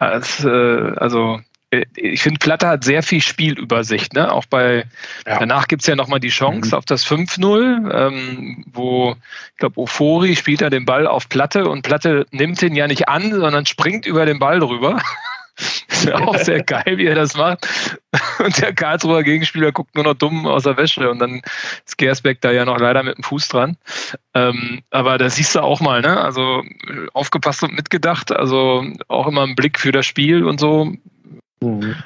das 0.00 0.44
äh, 0.44 0.92
also 0.96 1.40
äh, 1.70 1.84
ich 1.94 2.20
finde, 2.20 2.40
Platte 2.40 2.66
hat 2.66 2.82
sehr 2.82 3.04
viel 3.04 3.20
Spielübersicht. 3.20 4.12
Ne? 4.14 4.32
Auch 4.32 4.46
bei, 4.46 4.84
ja. 5.24 5.38
danach 5.38 5.68
gibt 5.68 5.82
es 5.82 5.86
ja 5.86 5.94
nochmal 5.94 6.18
die 6.18 6.28
Chance 6.28 6.70
mhm. 6.70 6.74
auf 6.74 6.84
das 6.84 7.06
5-0, 7.06 7.94
ähm, 7.94 8.64
wo, 8.72 9.14
ich 9.52 9.58
glaube, 9.58 9.80
Ofori 9.80 10.34
spielt 10.34 10.62
da 10.62 10.68
den 10.70 10.84
Ball 10.84 11.06
auf 11.06 11.28
Platte 11.28 11.68
und 11.68 11.82
Platte 11.82 12.26
nimmt 12.32 12.60
ihn 12.60 12.74
ja 12.74 12.88
nicht 12.88 13.08
an, 13.08 13.30
sondern 13.30 13.66
springt 13.66 14.04
über 14.04 14.26
den 14.26 14.40
Ball 14.40 14.58
drüber. 14.58 15.00
ist 15.56 16.04
ja 16.04 16.16
auch 16.18 16.36
sehr 16.38 16.62
geil, 16.64 16.98
wie 16.98 17.06
er 17.06 17.14
das 17.14 17.36
macht. 17.36 17.66
Und 18.38 18.60
der 18.60 18.74
Karlsruher 18.74 19.22
Gegenspieler 19.22 19.72
guckt 19.72 19.94
nur 19.94 20.04
noch 20.04 20.14
dumm 20.14 20.46
aus 20.46 20.64
der 20.64 20.76
Wäsche 20.76 21.10
und 21.10 21.18
dann 21.18 21.42
ist 21.84 21.98
Gersbeck 21.98 22.40
da 22.40 22.50
ja 22.50 22.64
noch 22.64 22.78
leider 22.78 23.02
mit 23.02 23.16
dem 23.16 23.24
Fuß 23.24 23.48
dran. 23.48 23.76
Ähm, 24.34 24.82
aber 24.90 25.18
da 25.18 25.30
siehst 25.30 25.54
du 25.54 25.60
auch 25.60 25.80
mal, 25.80 26.02
ne? 26.02 26.20
Also 26.20 26.62
aufgepasst 27.14 27.62
und 27.62 27.74
mitgedacht, 27.74 28.32
also 28.32 28.84
auch 29.08 29.26
immer 29.26 29.42
ein 29.42 29.56
Blick 29.56 29.78
für 29.78 29.92
das 29.92 30.06
Spiel 30.06 30.44
und 30.44 30.60
so. 30.60 30.92
Mhm. 31.60 31.96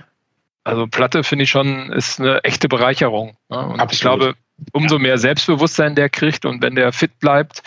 Also 0.64 0.86
Platte 0.86 1.24
finde 1.24 1.44
ich 1.44 1.50
schon, 1.50 1.90
ist 1.92 2.20
eine 2.20 2.44
echte 2.44 2.68
Bereicherung. 2.68 3.36
Ne? 3.48 3.58
Und 3.58 3.80
Absolut. 3.80 3.92
ich 3.92 4.00
glaube, 4.00 4.34
umso 4.72 4.98
mehr 4.98 5.18
Selbstbewusstsein 5.18 5.94
der 5.94 6.08
kriegt 6.08 6.44
und 6.44 6.62
wenn 6.62 6.74
der 6.74 6.92
fit 6.92 7.18
bleibt, 7.18 7.62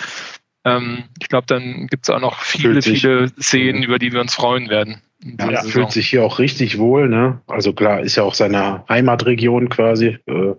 ähm, 0.66 1.04
ich 1.20 1.28
glaube, 1.28 1.48
dann 1.48 1.88
gibt 1.88 2.06
es 2.06 2.10
auch 2.10 2.20
noch 2.20 2.40
viele, 2.40 2.82
viele 2.82 3.30
Szenen, 3.42 3.84
über 3.84 4.00
die 4.00 4.14
wir 4.14 4.22
uns 4.22 4.36
freuen 4.36 4.70
werden. 4.70 5.02
Ja, 5.24 5.52
er 5.52 5.64
fühlt 5.64 5.92
sich 5.92 6.10
hier 6.10 6.24
auch 6.24 6.40
richtig 6.40 6.78
wohl. 6.78 7.08
Ne? 7.08 7.42
Also 7.48 7.74
klar, 7.74 8.02
ist 8.02 8.16
ja 8.16 8.24
auch 8.24 8.34
seine 8.34 8.84
Heimatregion 8.90 9.70
quasi. 9.70 10.18
Äh, 10.26 10.52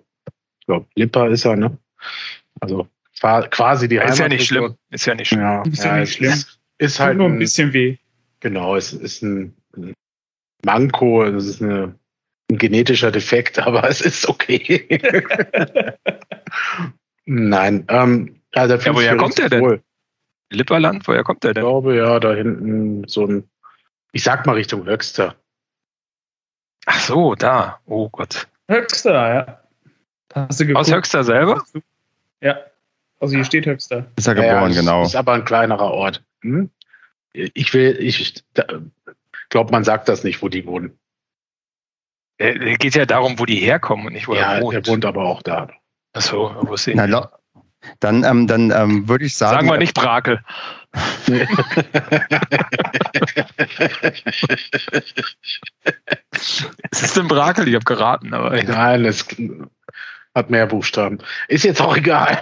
ich 0.60 0.66
glaube, 0.66 0.86
Lippa 0.94 1.26
ist 1.28 1.44
er. 1.44 1.56
Ne? 1.56 1.76
Also 2.60 2.88
quasi 3.20 3.88
die 3.88 4.00
Heimat. 4.00 4.12
Ist 4.12 4.18
ja 4.18 4.28
nicht 4.28 4.46
schlimm. 4.46 4.74
Ist 4.90 5.06
ja 5.06 5.14
nicht 5.14 5.28
schlimm. 5.28 5.40
Ja, 5.40 5.62
ist 5.62 5.84
ja, 5.84 5.96
nicht 5.98 6.14
schlimm. 6.14 6.32
Ist, 6.32 6.60
ist 6.78 7.00
halt 7.00 7.18
nur 7.18 7.28
ein 7.28 7.38
bisschen 7.38 7.72
weh. 7.72 7.96
Genau, 8.40 8.76
es 8.76 8.92
ist 8.92 9.22
ein 9.22 9.54
Manko, 10.64 11.24
das 11.30 11.46
ist 11.46 11.62
eine, 11.62 11.94
ein 12.50 12.58
genetischer 12.58 13.10
Defekt, 13.10 13.58
aber 13.66 13.88
es 13.88 14.00
ist 14.00 14.28
okay. 14.28 14.86
Nein, 17.26 17.84
ähm, 17.88 18.40
also 18.52 18.74
ja, 18.74 18.94
woher 18.94 19.16
kommt 19.16 19.38
der 19.38 19.48
denn? 19.48 19.62
Wohl. 19.62 19.82
Lipperland, 20.50 21.06
woher 21.08 21.24
kommt 21.24 21.42
der 21.42 21.54
denn? 21.54 21.64
Ich 21.64 21.68
glaube, 21.68 21.96
ja, 21.96 22.20
da 22.20 22.34
hinten 22.34 23.08
so 23.08 23.26
ein, 23.26 23.44
ich 24.14 24.22
sag 24.22 24.46
mal 24.46 24.54
Richtung 24.54 24.86
Höxter. 24.86 25.34
Ach 26.86 27.00
so, 27.00 27.34
da. 27.34 27.80
Oh 27.86 28.08
Gott. 28.08 28.46
Höxter, 28.68 29.34
ja. 29.34 29.60
Hast 30.34 30.60
du 30.60 30.74
Aus 30.74 30.90
Höxter 30.90 31.24
selber? 31.24 31.62
Ja. 32.40 32.56
Also 33.20 33.36
hier 33.36 33.44
steht 33.44 33.66
Höxter. 33.66 34.06
Ist 34.16 34.26
er 34.26 34.34
geboren, 34.34 34.72
ja, 34.72 34.80
genau. 34.80 35.02
Ist 35.02 35.16
aber 35.16 35.32
ein 35.32 35.44
kleinerer 35.44 35.90
Ort. 35.90 36.22
Hm? 36.42 36.70
Ich 37.32 37.74
will, 37.74 37.96
ich, 37.98 38.44
glaube, 39.48 39.72
man 39.72 39.84
sagt 39.84 40.08
das 40.08 40.24
nicht, 40.24 40.42
wo 40.42 40.48
die 40.48 40.66
wohnen. 40.66 40.96
Es 42.38 42.56
äh, 42.56 42.74
geht 42.76 42.94
ja 42.94 43.06
darum, 43.06 43.38
wo 43.38 43.46
die 43.46 43.56
herkommen 43.56 44.06
und 44.06 44.12
nicht, 44.12 44.28
wo 44.28 44.34
ja, 44.34 44.54
er 44.54 44.62
wohnt. 44.62 44.74
Er 44.74 44.86
wohnt 44.86 45.04
aber 45.04 45.24
auch 45.24 45.42
da. 45.42 45.68
Achso, 46.12 46.54
wo 46.62 46.74
ist 46.74 46.88
Na, 46.94 47.30
dann, 48.00 48.24
ähm, 48.24 48.46
dann 48.46 48.70
ähm, 48.70 49.08
würde 49.08 49.24
ich 49.24 49.36
sagen. 49.36 49.54
Sagen 49.54 49.68
wir 49.68 49.78
nicht 49.78 49.94
Brakel. 49.94 50.42
Es 56.90 57.02
ist 57.02 57.18
ein 57.18 57.28
Brakel, 57.28 57.68
ich 57.68 57.74
habe 57.74 57.84
geraten, 57.84 58.32
aber. 58.34 58.62
Nein, 58.62 59.04
es 59.04 59.26
hat 60.34 60.50
mehr 60.50 60.66
Buchstaben. 60.66 61.18
Ist 61.48 61.64
jetzt 61.64 61.80
auch 61.80 61.96
egal. 61.96 62.38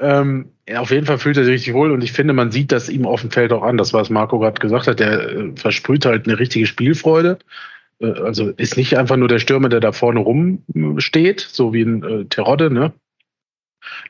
ähm, 0.00 0.50
auf 0.74 0.90
jeden 0.90 1.06
Fall 1.06 1.18
fühlt 1.18 1.36
er 1.36 1.44
sich 1.44 1.54
richtig 1.54 1.74
wohl 1.74 1.90
und 1.90 2.04
ich 2.04 2.12
finde, 2.12 2.34
man 2.34 2.52
sieht 2.52 2.70
das 2.72 2.88
ihm 2.88 3.06
auf 3.06 3.22
dem 3.22 3.30
Feld 3.30 3.52
auch 3.52 3.62
an. 3.62 3.78
Das, 3.78 3.92
was 3.92 4.10
Marco 4.10 4.38
gerade 4.38 4.60
gesagt 4.60 4.86
hat, 4.86 5.00
der 5.00 5.30
äh, 5.30 5.52
versprüht 5.56 6.04
halt 6.04 6.26
eine 6.26 6.38
richtige 6.38 6.66
Spielfreude. 6.66 7.38
Äh, 8.00 8.12
also 8.20 8.50
ist 8.50 8.76
nicht 8.76 8.96
einfach 8.98 9.16
nur 9.16 9.28
der 9.28 9.38
Stürmer, 9.38 9.68
der 9.68 9.80
da 9.80 9.92
vorne 9.92 10.20
rumsteht, 10.20 11.40
so 11.40 11.72
wie 11.72 11.82
ein 11.82 12.02
äh, 12.02 12.24
Terodde, 12.26 12.70
ne? 12.70 12.92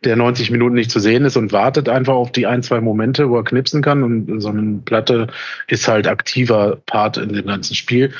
Der 0.05 0.17
90 0.17 0.51
Minuten 0.51 0.75
nicht 0.75 0.91
zu 0.91 1.01
sehen 1.01 1.25
ist 1.25 1.37
und 1.37 1.53
wartet 1.53 1.89
einfach 1.89 2.15
auf 2.15 2.33
die 2.33 2.47
ein, 2.47 2.63
zwei 2.63 2.81
Momente, 2.81 3.31
wo 3.31 3.37
er 3.37 3.45
knipsen 3.45 3.83
kann. 3.83 4.03
Und 4.03 4.41
so 4.41 4.49
eine 4.49 4.81
Platte 4.85 5.29
ist 5.69 5.89
halt 5.89 6.07
aktiver 6.07 6.79
Part 6.87 7.17
in 7.17 7.33
dem 7.33 7.47
ganzen 7.47 7.75
Spiel. 7.75 8.13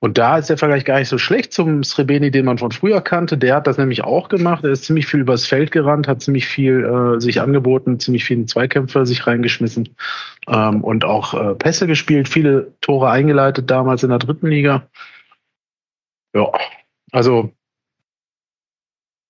Und 0.00 0.16
da 0.16 0.38
ist 0.38 0.48
der 0.48 0.58
Vergleich 0.58 0.84
gar 0.84 1.00
nicht 1.00 1.08
so 1.08 1.18
schlecht 1.18 1.52
zum 1.52 1.82
Srebeni, 1.82 2.30
den 2.30 2.44
man 2.44 2.58
von 2.58 2.70
früher 2.70 3.00
kannte. 3.00 3.36
Der 3.36 3.56
hat 3.56 3.66
das 3.66 3.78
nämlich 3.78 4.04
auch 4.04 4.28
gemacht. 4.28 4.62
Er 4.62 4.70
ist 4.70 4.84
ziemlich 4.84 5.06
viel 5.06 5.20
übers 5.20 5.44
Feld 5.44 5.72
gerannt, 5.72 6.06
hat 6.06 6.22
ziemlich 6.22 6.46
viel 6.46 6.84
äh, 6.84 7.20
sich 7.20 7.40
angeboten, 7.40 7.98
ziemlich 7.98 8.24
viele 8.24 8.46
Zweikämpfer 8.46 9.06
sich 9.06 9.26
reingeschmissen 9.26 9.96
ähm, 10.46 10.84
und 10.84 11.04
auch 11.04 11.34
äh, 11.34 11.54
Pässe 11.56 11.88
gespielt, 11.88 12.28
viele 12.28 12.74
Tore 12.80 13.10
eingeleitet 13.10 13.70
damals 13.70 14.04
in 14.04 14.10
der 14.10 14.20
dritten 14.20 14.46
Liga. 14.46 14.88
Ja, 16.32 16.52
also 17.10 17.52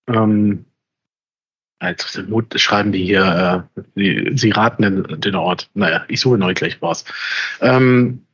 ähm, 0.06 0.66
als 1.78 2.20
Mut 2.28 2.58
schreiben 2.60 2.92
die 2.92 3.04
hier, 3.04 3.66
äh, 3.76 3.82
die, 3.94 4.36
sie 4.36 4.50
raten 4.50 4.82
den, 4.82 5.20
den 5.20 5.34
Ort. 5.34 5.70
Naja, 5.74 6.04
ich 6.08 6.20
suche 6.20 6.38
neu 6.38 6.54
gleich 6.54 6.80
was. 6.82 7.04
Ähm, 7.60 8.24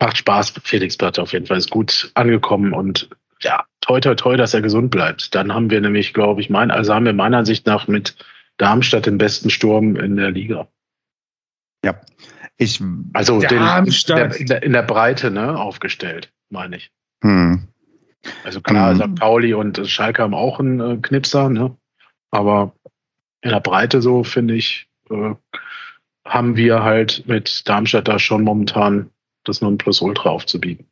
macht 0.00 0.18
Spaß. 0.18 0.54
Felix 0.62 0.96
Platte 0.96 1.22
auf 1.22 1.32
jeden 1.32 1.46
Fall 1.46 1.58
ist 1.58 1.70
gut 1.70 2.10
angekommen 2.14 2.72
und 2.72 3.08
ja, 3.40 3.64
toi, 3.80 4.00
toi, 4.00 4.14
toi, 4.14 4.36
dass 4.36 4.54
er 4.54 4.62
gesund 4.62 4.90
bleibt. 4.90 5.34
Dann 5.34 5.52
haben 5.52 5.70
wir 5.70 5.80
nämlich, 5.80 6.14
glaube 6.14 6.40
ich, 6.40 6.50
mein, 6.50 6.70
also 6.70 6.94
haben 6.94 7.04
wir 7.04 7.12
meiner 7.12 7.38
Ansicht 7.38 7.66
nach 7.66 7.88
mit 7.88 8.16
Darmstadt 8.56 9.06
den 9.06 9.18
besten 9.18 9.50
Sturm 9.50 9.96
in 9.96 10.16
der 10.16 10.30
Liga. 10.30 10.68
Ja. 11.84 12.00
Ich, 12.56 12.80
also 13.12 13.38
den, 13.40 13.62
in, 14.38 14.46
der, 14.46 14.62
in 14.62 14.72
der 14.72 14.82
Breite 14.82 15.30
ne, 15.30 15.58
aufgestellt, 15.58 16.32
meine 16.48 16.76
ich. 16.76 16.90
Hm. 17.22 17.68
Also 18.44 18.60
klar, 18.62 18.92
hm. 18.92 18.96
St. 18.96 19.20
Pauli 19.20 19.52
und 19.52 19.86
Schalke 19.86 20.22
haben 20.22 20.34
auch 20.34 20.58
einen 20.58 20.80
äh, 20.80 20.96
Knipser, 20.96 21.50
ne? 21.50 21.76
Aber 22.30 22.72
in 23.42 23.50
der 23.50 23.60
Breite 23.60 24.02
so, 24.02 24.24
finde 24.24 24.54
ich, 24.54 24.88
äh, 25.10 25.34
haben 26.26 26.56
wir 26.56 26.82
halt 26.82 27.24
mit 27.26 27.68
Darmstadt 27.68 28.08
da 28.08 28.18
schon 28.18 28.42
momentan 28.42 29.10
das 29.44 29.60
Nonplusultra 29.60 30.28
aufzubieten. 30.30 30.86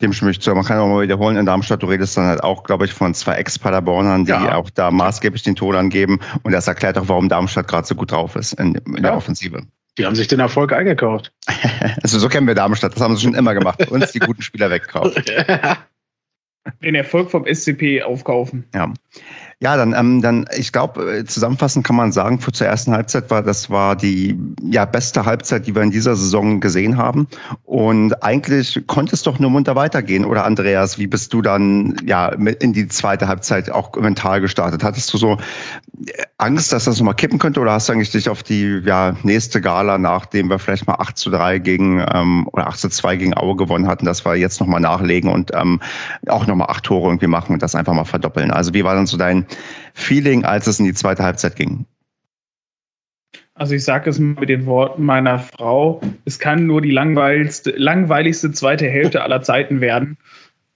Dem 0.00 0.12
stimme 0.12 0.30
ich 0.30 0.40
zu. 0.40 0.54
Man 0.54 0.64
kann 0.64 0.78
auch 0.78 0.86
mal 0.86 1.02
wiederholen, 1.02 1.36
in 1.36 1.46
Darmstadt, 1.46 1.82
du 1.82 1.86
redest 1.86 2.16
dann 2.16 2.26
halt 2.26 2.42
auch, 2.42 2.62
glaube 2.62 2.84
ich, 2.84 2.92
von 2.92 3.14
zwei 3.14 3.34
Ex-Paderbornern, 3.34 4.24
die 4.24 4.30
ja. 4.30 4.54
auch 4.54 4.70
da 4.70 4.92
maßgeblich 4.92 5.42
den 5.42 5.56
Ton 5.56 5.74
angeben. 5.74 6.20
Und 6.44 6.52
das 6.52 6.68
erklärt 6.68 6.96
auch, 6.98 7.08
warum 7.08 7.28
Darmstadt 7.28 7.66
gerade 7.66 7.86
so 7.86 7.96
gut 7.96 8.12
drauf 8.12 8.36
ist 8.36 8.52
in, 8.54 8.74
in 8.74 8.94
ja. 8.94 9.00
der 9.00 9.16
Offensive. 9.16 9.60
Die 9.96 10.06
haben 10.06 10.14
sich 10.14 10.28
den 10.28 10.38
Erfolg 10.38 10.72
eingekauft. 10.72 11.32
also 12.02 12.20
so 12.20 12.28
kennen 12.28 12.46
wir 12.46 12.54
Darmstadt, 12.54 12.94
das 12.94 13.02
haben 13.02 13.16
sie 13.16 13.24
schon 13.24 13.34
immer 13.34 13.54
gemacht. 13.54 13.90
Uns 13.90 14.12
die 14.12 14.20
guten 14.20 14.42
Spieler 14.42 14.70
wegkaufen. 14.70 15.24
Den 16.82 16.94
Erfolg 16.94 17.30
vom 17.30 17.46
SCP 17.46 18.02
aufkaufen. 18.02 18.68
Ja. 18.74 18.92
Ja, 19.60 19.76
dann, 19.76 19.92
ähm, 19.92 20.22
dann 20.22 20.46
ich 20.56 20.70
glaube, 20.70 21.18
äh, 21.18 21.24
zusammenfassend 21.24 21.84
kann 21.84 21.96
man 21.96 22.12
sagen, 22.12 22.38
für 22.38 22.52
zur 22.52 22.68
ersten 22.68 22.92
Halbzeit 22.92 23.28
war 23.28 23.42
das 23.42 23.68
war 23.68 23.96
die 23.96 24.38
ja, 24.62 24.84
beste 24.84 25.24
Halbzeit, 25.24 25.66
die 25.66 25.74
wir 25.74 25.82
in 25.82 25.90
dieser 25.90 26.14
Saison 26.14 26.60
gesehen 26.60 26.96
haben. 26.96 27.26
Und 27.64 28.22
eigentlich 28.22 28.80
konnte 28.86 29.16
es 29.16 29.24
doch 29.24 29.40
nur 29.40 29.50
munter 29.50 29.74
weitergehen. 29.74 30.24
Oder 30.24 30.44
Andreas, 30.44 30.96
wie 30.96 31.08
bist 31.08 31.32
du 31.34 31.42
dann 31.42 31.96
ja 32.06 32.28
in 32.28 32.72
die 32.72 32.86
zweite 32.86 33.26
Halbzeit 33.26 33.68
auch 33.68 33.92
mental 33.96 34.40
gestartet? 34.40 34.84
Hattest 34.84 35.12
du 35.12 35.18
so 35.18 35.38
Angst, 36.36 36.72
dass 36.72 36.84
das 36.84 36.98
nochmal 36.98 37.14
kippen 37.14 37.38
könnte? 37.38 37.60
Oder 37.60 37.72
hast 37.72 37.88
du 37.88 37.92
eigentlich 37.92 38.10
dich 38.10 38.28
auf 38.28 38.42
die 38.42 38.80
ja, 38.84 39.16
nächste 39.22 39.60
Gala, 39.60 39.98
nachdem 39.98 40.48
wir 40.48 40.58
vielleicht 40.58 40.86
mal 40.86 40.94
8 40.94 41.16
zu 41.16 41.30
3 41.30 41.58
gegen 41.58 42.04
ähm, 42.12 42.48
oder 42.52 42.68
8 42.68 42.78
zu 42.78 42.88
2 42.88 43.16
gegen 43.16 43.36
Aue 43.36 43.56
gewonnen 43.56 43.88
hatten, 43.88 44.06
dass 44.06 44.24
wir 44.24 44.36
jetzt 44.36 44.60
nochmal 44.60 44.80
nachlegen 44.80 45.30
und 45.30 45.50
ähm, 45.54 45.80
auch 46.28 46.46
nochmal 46.46 46.70
acht 46.70 46.84
Tore 46.84 47.08
irgendwie 47.08 47.26
machen 47.26 47.52
und 47.52 47.62
das 47.62 47.74
einfach 47.74 47.94
mal 47.94 48.04
verdoppeln? 48.04 48.50
Also 48.50 48.74
wie 48.74 48.84
war 48.84 48.94
dann 48.94 49.06
so 49.06 49.16
dein 49.16 49.46
Feeling, 49.94 50.44
als 50.44 50.66
es 50.66 50.78
in 50.78 50.84
die 50.84 50.94
zweite 50.94 51.24
Halbzeit 51.24 51.56
ging? 51.56 51.84
Also 53.54 53.74
ich 53.74 53.82
sage 53.84 54.08
es 54.08 54.20
mit 54.20 54.48
den 54.48 54.66
Worten 54.66 55.02
meiner 55.02 55.40
Frau, 55.40 56.00
es 56.24 56.38
kann 56.38 56.66
nur 56.66 56.80
die 56.80 56.92
langweiligste, 56.92 57.72
langweiligste 57.72 58.52
zweite 58.52 58.88
Hälfte 58.88 59.22
aller 59.22 59.42
Zeiten 59.42 59.80
werden. 59.80 60.16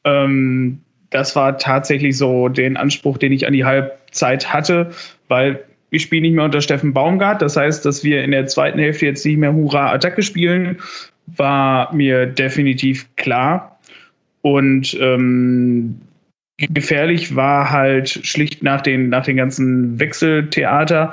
Ähm, 0.04 0.80
das 1.12 1.36
war 1.36 1.58
tatsächlich 1.58 2.16
so 2.16 2.48
den 2.48 2.76
Anspruch, 2.76 3.18
den 3.18 3.32
ich 3.32 3.46
an 3.46 3.52
die 3.52 3.64
Halbzeit 3.64 4.52
hatte, 4.52 4.90
weil 5.28 5.62
wir 5.90 6.00
spielen 6.00 6.22
nicht 6.22 6.34
mehr 6.34 6.44
unter 6.44 6.62
Steffen 6.62 6.94
Baumgart. 6.94 7.42
Das 7.42 7.56
heißt, 7.56 7.84
dass 7.84 8.02
wir 8.02 8.24
in 8.24 8.30
der 8.30 8.46
zweiten 8.46 8.78
Hälfte 8.78 9.06
jetzt 9.06 9.24
nicht 9.26 9.36
mehr 9.36 9.52
Hurra-Attacke 9.52 10.22
spielen, 10.22 10.78
war 11.26 11.94
mir 11.94 12.26
definitiv 12.26 13.06
klar. 13.16 13.78
Und 14.40 14.96
ähm, 15.00 16.00
gefährlich 16.56 17.36
war 17.36 17.70
halt 17.70 18.08
schlicht 18.08 18.62
nach 18.62 18.80
den, 18.80 19.10
nach 19.10 19.24
den 19.24 19.36
ganzen 19.36 20.00
Wechseltheater, 20.00 21.12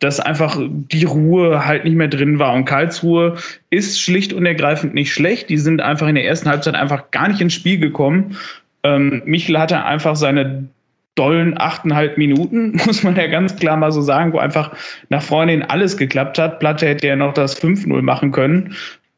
dass 0.00 0.20
einfach 0.20 0.58
die 0.60 1.04
Ruhe 1.04 1.64
halt 1.64 1.84
nicht 1.84 1.96
mehr 1.96 2.08
drin 2.08 2.38
war. 2.38 2.52
Und 2.52 2.64
Karlsruhe 2.64 3.36
ist 3.70 4.00
schlicht 4.00 4.32
und 4.32 4.44
ergreifend 4.44 4.92
nicht 4.92 5.12
schlecht. 5.12 5.48
Die 5.48 5.58
sind 5.58 5.80
einfach 5.80 6.08
in 6.08 6.16
der 6.16 6.26
ersten 6.26 6.48
Halbzeit 6.48 6.74
einfach 6.74 7.10
gar 7.12 7.28
nicht 7.28 7.40
ins 7.40 7.54
Spiel 7.54 7.78
gekommen. 7.78 8.36
Ähm, 8.86 9.22
Michel 9.24 9.58
hatte 9.58 9.84
einfach 9.84 10.16
seine 10.16 10.68
dollen 11.16 11.58
achteinhalb 11.58 12.18
Minuten, 12.18 12.72
muss 12.86 13.02
man 13.02 13.16
ja 13.16 13.26
ganz 13.26 13.56
klar 13.56 13.76
mal 13.76 13.90
so 13.90 14.00
sagen, 14.00 14.32
wo 14.32 14.38
einfach 14.38 14.72
nach 15.08 15.22
vorne 15.22 15.52
hin 15.52 15.62
alles 15.62 15.96
geklappt 15.96 16.38
hat. 16.38 16.60
Platte 16.60 16.86
hätte 16.86 17.08
ja 17.08 17.16
noch 17.16 17.34
das 17.34 17.60
5-0 17.60 18.00
machen 18.02 18.30
können. 18.30 18.74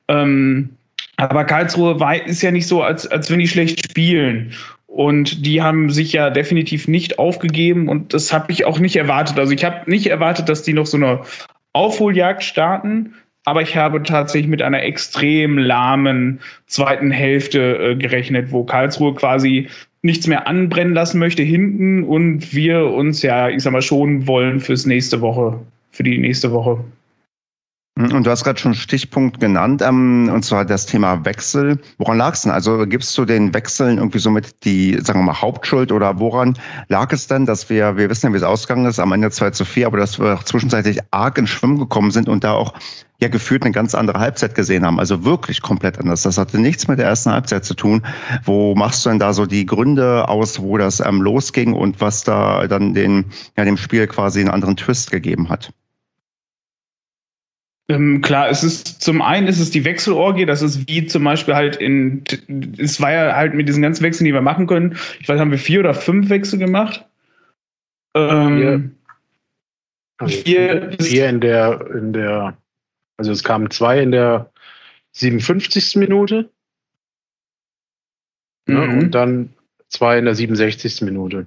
Ähm, 0.08 0.70
aber 1.16 1.44
Karlsruhe 1.44 2.00
war, 2.00 2.14
ist 2.26 2.42
ja 2.42 2.50
nicht 2.50 2.66
so, 2.66 2.82
als, 2.82 3.06
als 3.06 3.30
wenn 3.30 3.40
die 3.40 3.48
schlecht 3.48 3.84
spielen. 3.84 4.52
Und 4.86 5.44
die 5.44 5.60
haben 5.60 5.90
sich 5.90 6.12
ja 6.12 6.30
definitiv 6.30 6.88
nicht 6.88 7.18
aufgegeben 7.18 7.88
und 7.88 8.14
das 8.14 8.32
habe 8.32 8.50
ich 8.50 8.64
auch 8.64 8.78
nicht 8.78 8.96
erwartet. 8.96 9.38
Also 9.38 9.52
ich 9.52 9.64
habe 9.64 9.90
nicht 9.90 10.06
erwartet, 10.06 10.48
dass 10.48 10.62
die 10.62 10.72
noch 10.72 10.86
so 10.86 10.96
eine 10.96 11.20
Aufholjagd 11.74 12.42
starten, 12.42 13.14
aber 13.44 13.62
ich 13.62 13.76
habe 13.76 14.02
tatsächlich 14.02 14.48
mit 14.48 14.62
einer 14.62 14.82
extrem 14.82 15.58
lahmen 15.58 16.40
zweiten 16.66 17.10
Hälfte 17.10 17.78
äh, 17.78 17.96
gerechnet, 17.96 18.52
wo 18.52 18.64
Karlsruhe 18.64 19.14
quasi 19.14 19.68
nichts 20.02 20.26
mehr 20.26 20.46
anbrennen 20.46 20.94
lassen 20.94 21.18
möchte 21.18 21.42
hinten 21.42 22.04
und 22.04 22.54
wir 22.54 22.84
uns 22.86 23.22
ja, 23.22 23.48
ich 23.48 23.62
sag 23.62 23.72
mal, 23.72 23.82
schonen 23.82 24.26
wollen 24.26 24.60
fürs 24.60 24.86
nächste 24.86 25.20
Woche, 25.20 25.58
für 25.90 26.02
die 26.02 26.18
nächste 26.18 26.52
Woche. 26.52 26.84
Mhm, 27.98 28.14
und 28.14 28.26
du 28.26 28.30
hast 28.30 28.44
gerade 28.44 28.60
schon 28.60 28.70
einen 28.70 28.80
Stichpunkt 28.80 29.40
genannt, 29.40 29.82
ähm, 29.82 30.30
und 30.32 30.44
zwar 30.44 30.64
das 30.64 30.86
Thema 30.86 31.24
Wechsel. 31.24 31.80
Woran 31.98 32.16
lag 32.16 32.34
es 32.34 32.42
denn? 32.42 32.52
Also 32.52 32.86
gibst 32.86 33.18
du 33.18 33.24
den 33.24 33.52
Wechseln 33.52 33.98
irgendwie 33.98 34.20
somit 34.20 34.64
die, 34.64 34.96
sagen 35.02 35.18
wir 35.18 35.24
mal, 35.24 35.40
Hauptschuld 35.40 35.90
oder 35.90 36.20
woran 36.20 36.56
lag 36.86 37.12
es 37.12 37.26
denn, 37.26 37.44
dass 37.44 37.68
wir, 37.68 37.96
wir 37.96 38.08
wissen 38.08 38.26
ja, 38.26 38.32
wie 38.32 38.36
es 38.36 38.44
ausgegangen 38.44 38.86
ist, 38.86 39.00
am 39.00 39.10
Ende 39.10 39.32
2 39.32 39.50
zu 39.50 39.64
4, 39.64 39.88
aber 39.88 39.98
dass 39.98 40.20
wir 40.20 40.38
zwischenzeitlich 40.44 41.00
arg 41.10 41.38
ins 41.38 41.50
Schwimmen 41.50 41.80
gekommen 41.80 42.12
sind 42.12 42.28
und 42.28 42.44
da 42.44 42.52
auch 42.52 42.72
ja 43.20 43.26
gefühlt 43.26 43.64
eine 43.64 43.72
ganz 43.72 43.96
andere 43.96 44.20
Halbzeit 44.20 44.54
gesehen 44.54 44.86
haben. 44.86 45.00
Also 45.00 45.24
wirklich 45.24 45.60
komplett 45.60 45.98
anders. 45.98 46.22
Das 46.22 46.38
hatte 46.38 46.60
nichts 46.60 46.86
mit 46.86 47.00
der 47.00 47.06
ersten 47.06 47.32
Halbzeit 47.32 47.64
zu 47.64 47.74
tun. 47.74 48.02
Wo 48.44 48.76
machst 48.76 49.04
du 49.04 49.08
denn 49.08 49.18
da 49.18 49.32
so 49.32 49.44
die 49.44 49.66
Gründe 49.66 50.28
aus, 50.28 50.60
wo 50.60 50.78
das 50.78 51.00
ähm, 51.00 51.20
losging 51.20 51.72
und 51.72 52.00
was 52.00 52.22
da 52.22 52.68
dann 52.68 52.94
den, 52.94 53.24
ja, 53.56 53.64
dem 53.64 53.76
Spiel 53.76 54.06
quasi 54.06 54.38
einen 54.38 54.50
anderen 54.50 54.76
Twist 54.76 55.10
gegeben 55.10 55.48
hat? 55.48 55.72
Ähm, 57.90 58.20
klar, 58.20 58.50
es 58.50 58.62
ist 58.62 59.00
zum 59.00 59.22
einen 59.22 59.46
ist 59.46 59.60
es 59.60 59.70
die 59.70 59.84
Wechselorgie, 59.84 60.44
das 60.44 60.60
ist 60.60 60.86
wie 60.88 61.06
zum 61.06 61.24
Beispiel 61.24 61.54
halt 61.54 61.76
in, 61.76 62.22
es 62.76 63.00
war 63.00 63.12
ja 63.12 63.34
halt 63.34 63.54
mit 63.54 63.66
diesen 63.66 63.82
ganzen 63.82 64.02
Wechseln, 64.02 64.26
die 64.26 64.34
wir 64.34 64.42
machen 64.42 64.66
können. 64.66 64.98
Ich 65.20 65.28
weiß, 65.28 65.40
haben 65.40 65.50
wir 65.50 65.58
vier 65.58 65.80
oder 65.80 65.94
fünf 65.94 66.28
Wechsel 66.28 66.58
gemacht? 66.58 67.06
Ähm, 68.14 68.96
also 70.18 70.36
vier, 70.36 70.96
vier 71.00 71.30
in 71.30 71.40
der, 71.40 71.90
in 71.94 72.12
der, 72.12 72.58
also 73.16 73.32
es 73.32 73.42
kamen 73.42 73.70
zwei 73.70 74.02
in 74.02 74.10
der 74.10 74.52
57. 75.12 75.96
Minute. 75.96 76.50
Ne, 78.66 78.86
mhm. 78.86 78.98
Und 78.98 79.10
dann 79.12 79.54
zwei 79.88 80.18
in 80.18 80.26
der 80.26 80.34
67. 80.34 81.00
Minute. 81.02 81.46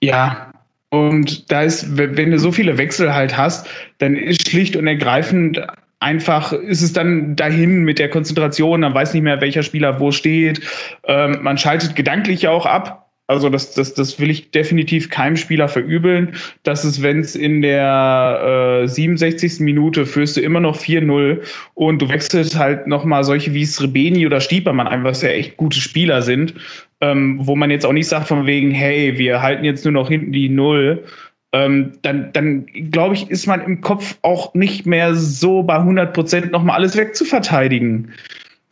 Ja, 0.00 0.51
und 0.92 1.50
da 1.50 1.62
ist, 1.62 1.96
wenn 1.96 2.30
du 2.30 2.38
so 2.38 2.52
viele 2.52 2.76
Wechsel 2.76 3.14
halt 3.14 3.34
hast, 3.34 3.66
dann 3.96 4.14
ist 4.14 4.50
schlicht 4.50 4.76
und 4.76 4.86
ergreifend 4.86 5.58
einfach, 6.00 6.52
ist 6.52 6.82
es 6.82 6.92
dann 6.92 7.34
dahin 7.34 7.82
mit 7.84 7.98
der 7.98 8.10
Konzentration, 8.10 8.80
man 8.80 8.92
weiß 8.92 9.14
nicht 9.14 9.22
mehr, 9.22 9.40
welcher 9.40 9.62
Spieler 9.62 10.00
wo 10.00 10.12
steht. 10.12 10.60
Ähm, 11.04 11.38
man 11.40 11.56
schaltet 11.56 11.96
gedanklich 11.96 12.46
auch 12.46 12.66
ab. 12.66 13.01
Also 13.28 13.48
das, 13.48 13.72
das, 13.72 13.94
das 13.94 14.18
will 14.20 14.30
ich 14.30 14.50
definitiv 14.50 15.08
keinem 15.08 15.36
Spieler 15.36 15.68
verübeln. 15.68 16.34
dass 16.64 16.84
es, 16.84 17.02
wenn 17.02 17.20
es 17.20 17.36
in 17.36 17.62
der 17.62 18.82
äh, 18.84 18.88
67. 18.88 19.60
Minute 19.60 20.06
führst 20.06 20.36
du 20.36 20.40
immer 20.40 20.60
noch 20.60 20.76
4-0 20.76 21.40
und 21.74 22.02
du 22.02 22.08
wechselst 22.08 22.58
halt 22.58 22.86
nochmal 22.86 23.24
solche 23.24 23.54
wie 23.54 23.64
Srebeni 23.64 24.26
oder 24.26 24.40
Stiepermann 24.40 24.88
ein, 24.88 25.04
was 25.04 25.22
ja 25.22 25.30
echt 25.30 25.56
gute 25.56 25.80
Spieler 25.80 26.22
sind, 26.22 26.54
ähm, 27.00 27.38
wo 27.40 27.56
man 27.56 27.70
jetzt 27.70 27.86
auch 27.86 27.92
nicht 27.92 28.08
sagt 28.08 28.28
von 28.28 28.44
wegen, 28.46 28.70
hey, 28.72 29.16
wir 29.16 29.40
halten 29.40 29.64
jetzt 29.64 29.84
nur 29.84 29.92
noch 29.92 30.08
hinten 30.08 30.32
die 30.32 30.48
Null. 30.48 31.04
Ähm, 31.52 31.92
dann, 32.02 32.32
dann 32.32 32.66
glaube 32.90 33.14
ich, 33.14 33.30
ist 33.30 33.46
man 33.46 33.60
im 33.62 33.80
Kopf 33.82 34.18
auch 34.22 34.52
nicht 34.54 34.84
mehr 34.84 35.14
so 35.14 35.62
bei 35.62 35.76
100 35.76 36.12
Prozent 36.12 36.50
nochmal 36.50 36.76
alles 36.76 36.96
wegzuverteidigen. 36.96 38.10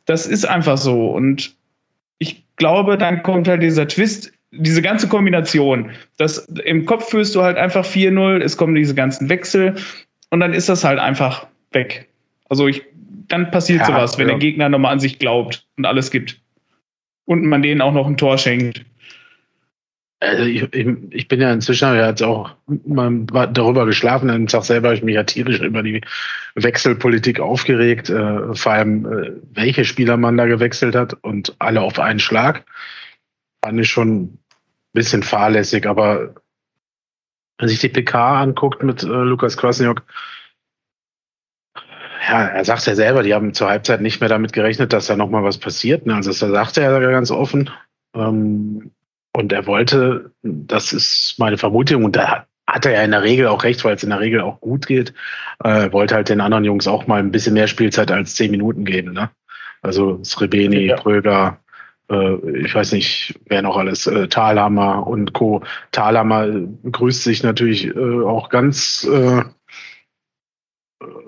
Das 0.06 0.26
ist 0.26 0.44
einfach 0.44 0.78
so. 0.78 1.10
Und 1.10 1.54
ich 2.18 2.42
glaube, 2.56 2.98
dann 2.98 3.22
kommt 3.22 3.48
halt 3.48 3.62
dieser 3.62 3.86
Twist 3.86 4.32
diese 4.52 4.82
ganze 4.82 5.08
Kombination, 5.08 5.90
das 6.18 6.38
im 6.64 6.84
Kopf 6.84 7.10
führst 7.10 7.34
du 7.34 7.42
halt 7.42 7.56
einfach 7.56 7.84
4-0, 7.84 8.42
es 8.42 8.56
kommen 8.56 8.74
diese 8.74 8.94
ganzen 8.94 9.28
Wechsel 9.28 9.76
und 10.30 10.40
dann 10.40 10.52
ist 10.52 10.68
das 10.68 10.84
halt 10.84 10.98
einfach 10.98 11.46
weg. 11.72 12.08
Also 12.48 12.66
ich, 12.66 12.82
dann 13.28 13.50
passiert 13.50 13.80
ja, 13.80 13.86
sowas, 13.86 14.18
wenn 14.18 14.26
ja. 14.26 14.34
der 14.34 14.40
Gegner 14.40 14.68
nochmal 14.68 14.92
an 14.92 15.00
sich 15.00 15.18
glaubt 15.18 15.66
und 15.76 15.86
alles 15.86 16.10
gibt. 16.10 16.40
Und 17.26 17.44
man 17.44 17.62
denen 17.62 17.80
auch 17.80 17.92
noch 17.92 18.08
ein 18.08 18.16
Tor 18.16 18.38
schenkt. 18.38 18.84
Also 20.18 20.44
ich, 20.44 20.62
ich, 20.74 20.88
ich 21.10 21.28
bin 21.28 21.40
ja 21.40 21.52
inzwischen 21.52 21.94
ja 21.94 22.08
jetzt 22.08 22.22
auch 22.22 22.50
mal 22.84 23.24
darüber 23.52 23.86
geschlafen. 23.86 24.28
Am 24.28 24.48
Tag 24.48 24.64
selber 24.64 24.88
habe 24.88 24.96
ich 24.96 25.02
mich 25.02 25.14
ja 25.14 25.22
tierisch 25.22 25.60
über 25.60 25.82
die 25.82 26.02
Wechselpolitik 26.56 27.40
aufgeregt, 27.40 28.10
äh, 28.10 28.54
vor 28.54 28.72
allem 28.72 29.06
äh, 29.06 29.32
welche 29.54 29.84
Spieler 29.84 30.16
man 30.16 30.36
da 30.36 30.46
gewechselt 30.46 30.94
hat 30.94 31.14
und 31.22 31.54
alle 31.60 31.80
auf 31.80 31.98
einen 31.98 32.18
Schlag. 32.18 32.64
Fand 33.64 33.80
ich 33.80 33.88
schon 33.88 34.39
bisschen 34.92 35.22
fahrlässig, 35.22 35.86
aber 35.86 36.34
wenn 37.58 37.68
sich 37.68 37.80
die 37.80 37.88
PK 37.88 38.42
anguckt 38.42 38.82
mit 38.82 39.02
äh, 39.02 39.06
Lukas 39.06 39.56
Kwasniok, 39.56 40.02
ja, 42.28 42.46
er 42.46 42.64
sagt 42.64 42.86
ja 42.86 42.94
selber, 42.94 43.22
die 43.22 43.34
haben 43.34 43.54
zur 43.54 43.68
Halbzeit 43.68 44.00
nicht 44.00 44.20
mehr 44.20 44.28
damit 44.28 44.52
gerechnet, 44.52 44.92
dass 44.92 45.06
da 45.06 45.16
nochmal 45.16 45.42
was 45.42 45.58
passiert. 45.58 46.06
Ne? 46.06 46.14
Also 46.14 46.30
das 46.30 46.38
sagt 46.38 46.76
er 46.76 47.00
ja 47.00 47.10
ganz 47.10 47.30
offen. 47.30 47.70
Ähm, 48.14 48.92
und 49.32 49.52
er 49.52 49.66
wollte, 49.66 50.32
das 50.42 50.92
ist 50.92 51.36
meine 51.38 51.56
Vermutung, 51.56 52.04
und 52.04 52.16
da 52.16 52.46
hat 52.66 52.86
er 52.86 52.92
ja 52.92 53.02
in 53.02 53.10
der 53.10 53.22
Regel 53.22 53.46
auch 53.46 53.64
recht, 53.64 53.84
weil 53.84 53.94
es 53.94 54.02
in 54.02 54.10
der 54.10 54.20
Regel 54.20 54.40
auch 54.40 54.60
gut 54.60 54.86
geht, 54.86 55.14
äh, 55.64 55.90
wollte 55.92 56.14
halt 56.14 56.28
den 56.28 56.40
anderen 56.40 56.64
Jungs 56.64 56.86
auch 56.86 57.06
mal 57.06 57.20
ein 57.20 57.32
bisschen 57.32 57.54
mehr 57.54 57.66
Spielzeit 57.66 58.10
als 58.10 58.34
zehn 58.34 58.50
Minuten 58.50 58.84
geben. 58.84 59.12
Ne? 59.12 59.30
Also 59.82 60.22
Srebeni, 60.22 60.86
ja. 60.86 60.96
Pröger, 60.96 61.58
ich 62.10 62.74
weiß 62.74 62.92
nicht, 62.92 63.38
wer 63.46 63.62
noch 63.62 63.76
alles, 63.76 64.06
äh, 64.06 64.26
Thalhammer 64.26 65.06
und 65.06 65.32
Co. 65.32 65.62
Thalhammer 65.92 66.48
begrüßt 66.48 67.22
sich 67.22 67.42
natürlich 67.42 67.86
äh, 67.86 68.22
auch 68.24 68.48
ganz, 68.48 69.04
äh, 69.04 69.42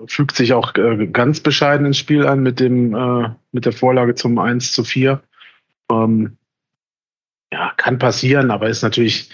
fügt 0.07 0.35
sich 0.35 0.53
auch 0.53 0.75
äh, 0.75 1.07
ganz 1.07 1.39
bescheiden 1.39 1.85
ins 1.85 1.97
Spiel 1.97 2.27
ein 2.27 2.41
mit 2.41 2.59
dem, 2.59 2.93
äh, 2.95 3.29
mit 3.53 3.65
der 3.65 3.71
Vorlage 3.71 4.15
zum 4.15 4.37
1 4.37 4.73
zu 4.73 4.83
4. 4.83 5.21
Ähm, 5.89 6.37
ja, 7.53 7.71
kann 7.77 7.97
passieren, 7.99 8.51
aber 8.51 8.67
ist 8.67 8.81
natürlich 8.81 9.29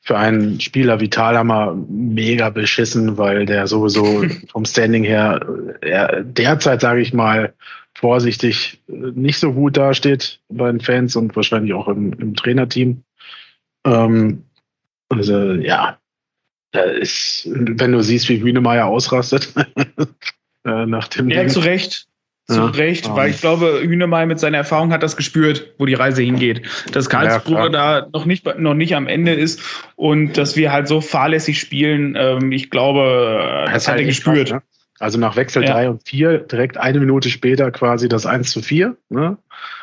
für 0.00 0.16
einen 0.16 0.60
Spieler 0.60 1.00
wie 1.00 1.10
Thalhammer 1.10 1.76
mega 1.88 2.48
beschissen, 2.48 3.18
weil 3.18 3.44
der 3.44 3.66
sowieso 3.66 4.24
vom 4.52 4.64
Standing 4.64 5.04
her 5.04 5.44
er 5.82 6.22
derzeit, 6.22 6.80
sage 6.80 7.00
ich 7.00 7.12
mal, 7.12 7.52
vorsichtig 7.96 8.80
äh, 8.88 8.92
nicht 9.14 9.38
so 9.38 9.52
gut 9.52 9.76
dasteht 9.76 10.40
bei 10.48 10.70
den 10.70 10.80
Fans 10.80 11.16
und 11.16 11.34
wahrscheinlich 11.34 11.72
auch 11.74 11.88
im, 11.88 12.12
im 12.14 12.34
Trainerteam. 12.34 13.02
Ähm, 13.84 14.44
Also 15.08 15.52
ja, 15.52 15.98
da 16.72 16.82
ist, 16.82 17.48
wenn 17.50 17.92
du 17.92 18.02
siehst, 18.02 18.28
wie 18.28 18.40
Hühnemeier 18.40 18.86
ausrastet 18.86 19.54
äh, 20.64 20.86
nach 20.86 21.08
dem 21.08 21.30
Ja, 21.30 21.40
Ding. 21.40 21.48
zu 21.48 21.60
Recht. 21.60 22.06
Zu 22.48 22.54
ja, 22.60 22.66
Recht, 22.66 23.10
weil 23.10 23.30
ich 23.30 23.40
glaube, 23.40 23.80
Hühnemeier 23.82 24.26
mit 24.26 24.38
seiner 24.38 24.58
Erfahrung 24.58 24.92
hat 24.92 25.02
das 25.02 25.16
gespürt, 25.16 25.74
wo 25.78 25.86
die 25.86 25.94
Reise 25.94 26.22
hingeht. 26.22 26.62
Dass 26.92 27.08
Karlsruhe 27.08 27.56
ja, 27.56 27.68
da 27.70 28.08
noch 28.12 28.24
nicht, 28.24 28.46
noch 28.58 28.74
nicht 28.74 28.94
am 28.94 29.08
Ende 29.08 29.34
ist 29.34 29.60
und 29.96 30.36
dass 30.38 30.54
wir 30.54 30.70
halt 30.70 30.86
so 30.86 31.00
fahrlässig 31.00 31.58
spielen. 31.58 32.14
Ähm, 32.16 32.52
ich 32.52 32.70
glaube, 32.70 33.64
das, 33.66 33.72
das 33.72 33.88
hat 33.88 33.94
er 33.94 33.98
halt 33.98 34.06
gespürt. 34.06 34.50
Krass, 34.50 34.62
ne? 34.62 34.75
Also 34.98 35.18
nach 35.18 35.36
Wechsel 35.36 35.62
ja. 35.62 35.72
3 35.72 35.90
und 35.90 36.08
4, 36.08 36.38
direkt 36.38 36.78
eine 36.78 36.98
Minute 37.00 37.28
später 37.28 37.70
quasi 37.70 38.08
das 38.08 38.24
1 38.24 38.50
zu 38.50 38.62
4. 38.62 38.96
Ne? 39.10 39.36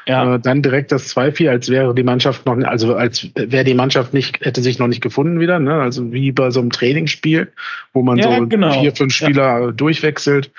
Ja. 0.08 0.36
Äh, 0.36 0.40
dann 0.40 0.62
direkt 0.62 0.92
das 0.92 1.16
2-4, 1.16 1.50
als 1.50 1.70
wäre 1.70 1.94
die 1.94 2.04
Mannschaft 2.04 2.46
noch, 2.46 2.58
also 2.64 2.96
als 2.96 3.30
wäre 3.36 3.64
die 3.64 3.74
Mannschaft 3.74 4.14
nicht, 4.14 4.44
hätte 4.44 4.62
sich 4.62 4.80
noch 4.80 4.88
nicht 4.88 5.02
gefunden 5.02 5.40
wieder, 5.40 5.60
ne? 5.60 5.82
Also 5.82 6.12
wie 6.12 6.32
bei 6.32 6.50
so 6.50 6.60
einem 6.60 6.72
Trainingsspiel, 6.72 7.52
wo 7.94 8.02
man 8.02 8.18
ja, 8.18 8.38
so 8.38 8.48
genau. 8.48 8.72
vier, 8.72 8.96
fünf 8.96 9.14
Spieler 9.14 9.62
ja. 9.62 9.72
durchwechselt, 9.72 10.52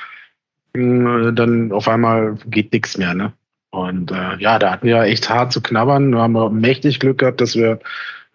äh, 0.74 1.32
dann 1.32 1.72
auf 1.72 1.88
einmal 1.88 2.36
geht 2.46 2.72
nichts 2.72 2.96
mehr, 2.96 3.14
ne? 3.14 3.32
Und 3.70 4.12
äh, 4.12 4.36
ja, 4.38 4.60
da 4.60 4.70
hatten 4.70 4.86
wir 4.86 5.02
echt 5.02 5.28
hart 5.28 5.52
zu 5.52 5.60
knabbern. 5.60 6.12
Da 6.12 6.18
haben 6.18 6.32
wir 6.34 6.48
mächtig 6.48 7.00
Glück 7.00 7.18
gehabt, 7.18 7.40
dass 7.40 7.56
wir 7.56 7.80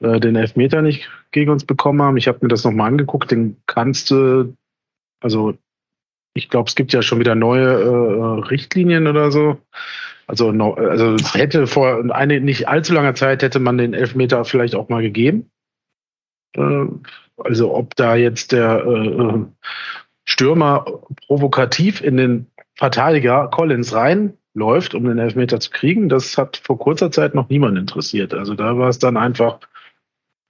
äh, 0.01 0.19
den 0.19 0.35
Elfmeter 0.35 0.81
nicht 0.81 1.09
gegen 1.31 1.49
uns 1.49 1.63
bekommen 1.63 2.01
haben. 2.01 2.17
Ich 2.17 2.27
habe 2.27 2.39
mir 2.41 2.49
das 2.49 2.65
nochmal 2.65 2.89
angeguckt, 2.89 3.31
den 3.31 3.55
kannst 3.65 4.11
du, 4.11 4.53
also 5.21 5.57
ich 6.39 6.49
glaube, 6.49 6.69
es 6.69 6.75
gibt 6.75 6.93
ja 6.93 7.01
schon 7.01 7.19
wieder 7.19 7.35
neue 7.35 7.67
äh, 7.67 8.39
Richtlinien 8.47 9.07
oder 9.07 9.31
so. 9.31 9.57
Also, 10.25 10.51
no, 10.51 10.73
also 10.73 11.17
hätte 11.33 11.67
vor 11.67 12.03
eine 12.11 12.39
nicht 12.39 12.67
allzu 12.67 12.93
langer 12.93 13.15
Zeit 13.15 13.41
hätte 13.41 13.59
man 13.59 13.77
den 13.77 13.93
Elfmeter 13.93 14.45
vielleicht 14.45 14.75
auch 14.75 14.87
mal 14.87 15.01
gegeben. 15.01 15.51
Äh, 16.55 16.85
also 17.37 17.75
ob 17.75 17.95
da 17.95 18.15
jetzt 18.15 18.51
der 18.51 18.83
äh, 18.85 19.07
äh 19.07 19.45
Stürmer 20.25 20.85
provokativ 21.25 22.01
in 22.01 22.15
den 22.17 22.47
Verteidiger 22.75 23.47
Collins 23.47 23.93
reinläuft, 23.93 24.93
um 24.93 25.05
den 25.05 25.17
Elfmeter 25.17 25.59
zu 25.59 25.71
kriegen, 25.71 26.07
das 26.07 26.37
hat 26.37 26.57
vor 26.57 26.77
kurzer 26.77 27.11
Zeit 27.11 27.33
noch 27.33 27.49
niemand 27.49 27.77
interessiert. 27.77 28.35
Also 28.35 28.53
da 28.53 28.77
war 28.77 28.89
es 28.89 28.99
dann 28.99 29.17
einfach 29.17 29.59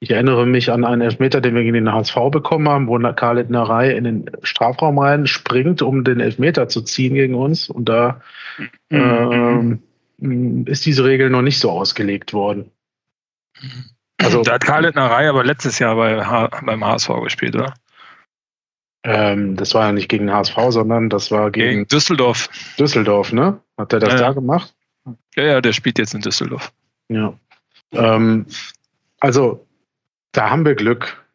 ich 0.01 0.11
erinnere 0.11 0.45
mich 0.45 0.71
an 0.71 0.85
einen 0.85 1.01
Elfmeter, 1.01 1.41
den 1.41 1.55
wir 1.55 1.63
gegen 1.63 1.73
den 1.73 1.91
HSV 1.91 2.15
bekommen 2.31 2.69
haben, 2.69 2.87
wo 2.87 2.97
Khaled 2.97 3.49
Narei 3.49 3.91
in 3.91 4.05
den 4.05 4.31
Strafraum 4.43 4.97
rein 4.97 5.27
springt, 5.27 5.81
um 5.81 6.05
den 6.05 6.21
Elfmeter 6.21 6.69
zu 6.69 6.81
ziehen 6.81 7.15
gegen 7.15 7.35
uns. 7.35 7.69
Und 7.69 7.89
da 7.89 8.21
mhm. 8.89 9.79
ähm, 10.21 10.65
ist 10.65 10.85
diese 10.85 11.03
Regel 11.03 11.29
noch 11.29 11.41
nicht 11.41 11.59
so 11.59 11.69
ausgelegt 11.69 12.33
worden. 12.33 12.71
Also, 14.17 14.41
da 14.41 14.53
hat 14.53 14.63
Khaled 14.63 14.95
Narei 14.95 15.27
aber 15.27 15.43
letztes 15.43 15.79
Jahr 15.79 15.95
bei 15.95 16.23
H 16.23 16.49
beim 16.63 16.85
HSV 16.85 17.09
gespielt, 17.23 17.55
oder? 17.55 17.73
Ähm, 19.03 19.57
das 19.57 19.73
war 19.73 19.87
ja 19.87 19.91
nicht 19.91 20.09
gegen 20.09 20.27
den 20.27 20.35
HSV, 20.35 20.55
sondern 20.69 21.09
das 21.09 21.29
war 21.31 21.51
gegen, 21.51 21.69
gegen 21.69 21.87
Düsseldorf. 21.87 22.49
Düsseldorf, 22.77 23.33
ne? 23.33 23.59
Hat 23.77 23.91
er 23.91 23.99
das 23.99 24.13
ja, 24.13 24.19
da 24.19 24.31
gemacht? 24.31 24.73
Ja, 25.35 25.43
ja, 25.43 25.61
der 25.61 25.73
spielt 25.73 25.99
jetzt 25.99 26.13
in 26.13 26.21
Düsseldorf. 26.21 26.71
Ja. 27.09 27.33
Ähm, 27.93 28.45
also 29.19 29.65
da 30.31 30.49
haben 30.49 30.65
wir 30.65 30.75
Glück. 30.75 31.25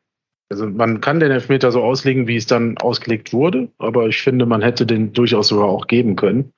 Also 0.51 0.67
man 0.67 1.01
kann 1.01 1.21
den 1.21 1.31
Elfmeter 1.31 1.73
so 1.73 1.83
auslegen, 1.83 2.27
wie 2.27 2.37
es 2.37 2.47
dann 2.47 2.79
ausgelegt 2.79 3.33
wurde, 3.33 3.69
aber 3.79 4.07
ich 4.07 4.23
finde, 4.23 4.47
man 4.47 4.63
hätte 4.63 4.87
den 4.87 5.13
durchaus 5.13 5.49
sogar 5.49 5.67
auch 5.67 5.87
geben 5.87 6.17
können. 6.17 6.53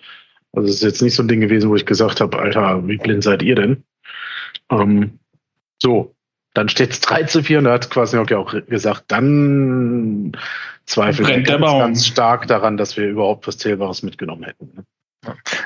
Also 0.53 0.69
es 0.69 0.77
ist 0.77 0.83
jetzt 0.83 1.03
nicht 1.03 1.15
so 1.15 1.23
ein 1.23 1.29
Ding 1.29 1.41
gewesen, 1.41 1.71
wo 1.71 1.77
ich 1.77 1.87
gesagt 1.87 2.21
habe, 2.21 2.39
Alter, 2.39 2.87
wie 2.87 2.97
blind 2.97 3.23
seid 3.23 3.43
ihr 3.43 3.55
denn? 3.55 3.85
Ähm, 4.71 5.19
so, 5.81 6.15
dann 6.55 6.69
steht 6.69 6.93
es 6.93 7.01
3 7.01 7.25
zu 7.25 7.43
4 7.43 7.59
und 7.59 7.65
da 7.65 7.75
hat 7.75 7.91
quasi 7.91 8.17
auch 8.17 8.55
gesagt, 8.67 9.05
dann 9.09 10.33
zweifelt 10.87 11.29
ich 11.29 11.45
ganz, 11.45 11.61
ganz 11.61 12.07
stark 12.07 12.47
daran, 12.47 12.77
dass 12.77 12.97
wir 12.97 13.07
überhaupt 13.09 13.47
was 13.47 13.59
Zählbares 13.59 14.03
mitgenommen 14.03 14.45
hätten. 14.45 14.73
Ne? 14.75 14.85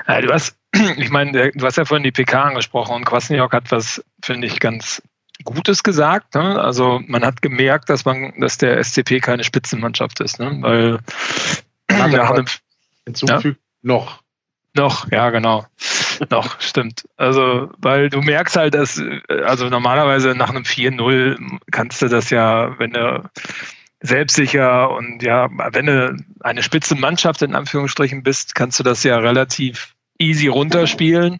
Ja, 0.08 0.20
du 0.20 0.32
hast, 0.32 0.58
ich 0.96 1.10
meine, 1.10 1.52
du 1.52 1.64
hast 1.64 1.76
ja 1.76 1.84
vorhin 1.84 2.04
die 2.04 2.12
PK 2.12 2.44
angesprochen 2.44 2.96
und 2.96 3.04
Kwasniok 3.04 3.52
hat 3.52 3.70
was, 3.70 4.04
finde 4.22 4.46
ich, 4.46 4.58
ganz 4.58 5.02
Gutes 5.44 5.82
gesagt. 5.82 6.34
Ne? 6.34 6.60
Also 6.60 7.00
man 7.06 7.24
hat 7.24 7.42
gemerkt, 7.42 7.88
dass 7.88 8.04
man, 8.04 8.32
dass 8.40 8.58
der 8.58 8.82
SCP 8.82 9.20
keine 9.20 9.44
Spitzenmannschaft 9.44 10.20
ist, 10.20 10.38
ne? 10.38 10.56
weil 10.60 10.98
wir 11.88 12.28
haben 12.28 12.46
hinzugefügt 13.04 13.58
ja? 13.60 13.78
noch. 13.82 14.22
Noch, 14.76 15.10
ja, 15.10 15.30
genau. 15.30 15.66
noch, 16.30 16.60
stimmt. 16.60 17.04
Also, 17.16 17.70
weil 17.78 18.08
du 18.08 18.20
merkst 18.20 18.56
halt, 18.56 18.74
dass, 18.74 19.02
also 19.44 19.68
normalerweise 19.68 20.34
nach 20.36 20.50
einem 20.50 20.62
4-0 20.62 21.58
kannst 21.72 22.00
du 22.02 22.08
das 22.08 22.30
ja, 22.30 22.78
wenn 22.78 22.92
du 22.92 23.28
selbstsicher 24.00 24.90
und 24.90 25.22
ja, 25.22 25.48
wenn 25.72 25.86
du 25.86 26.16
eine 26.40 26.62
Spitzenmannschaft 26.62 27.42
in 27.42 27.54
Anführungsstrichen 27.54 28.22
bist, 28.22 28.54
kannst 28.54 28.78
du 28.78 28.84
das 28.84 29.02
ja 29.02 29.18
relativ 29.18 29.94
easy 30.18 30.46
runterspielen. 30.46 31.38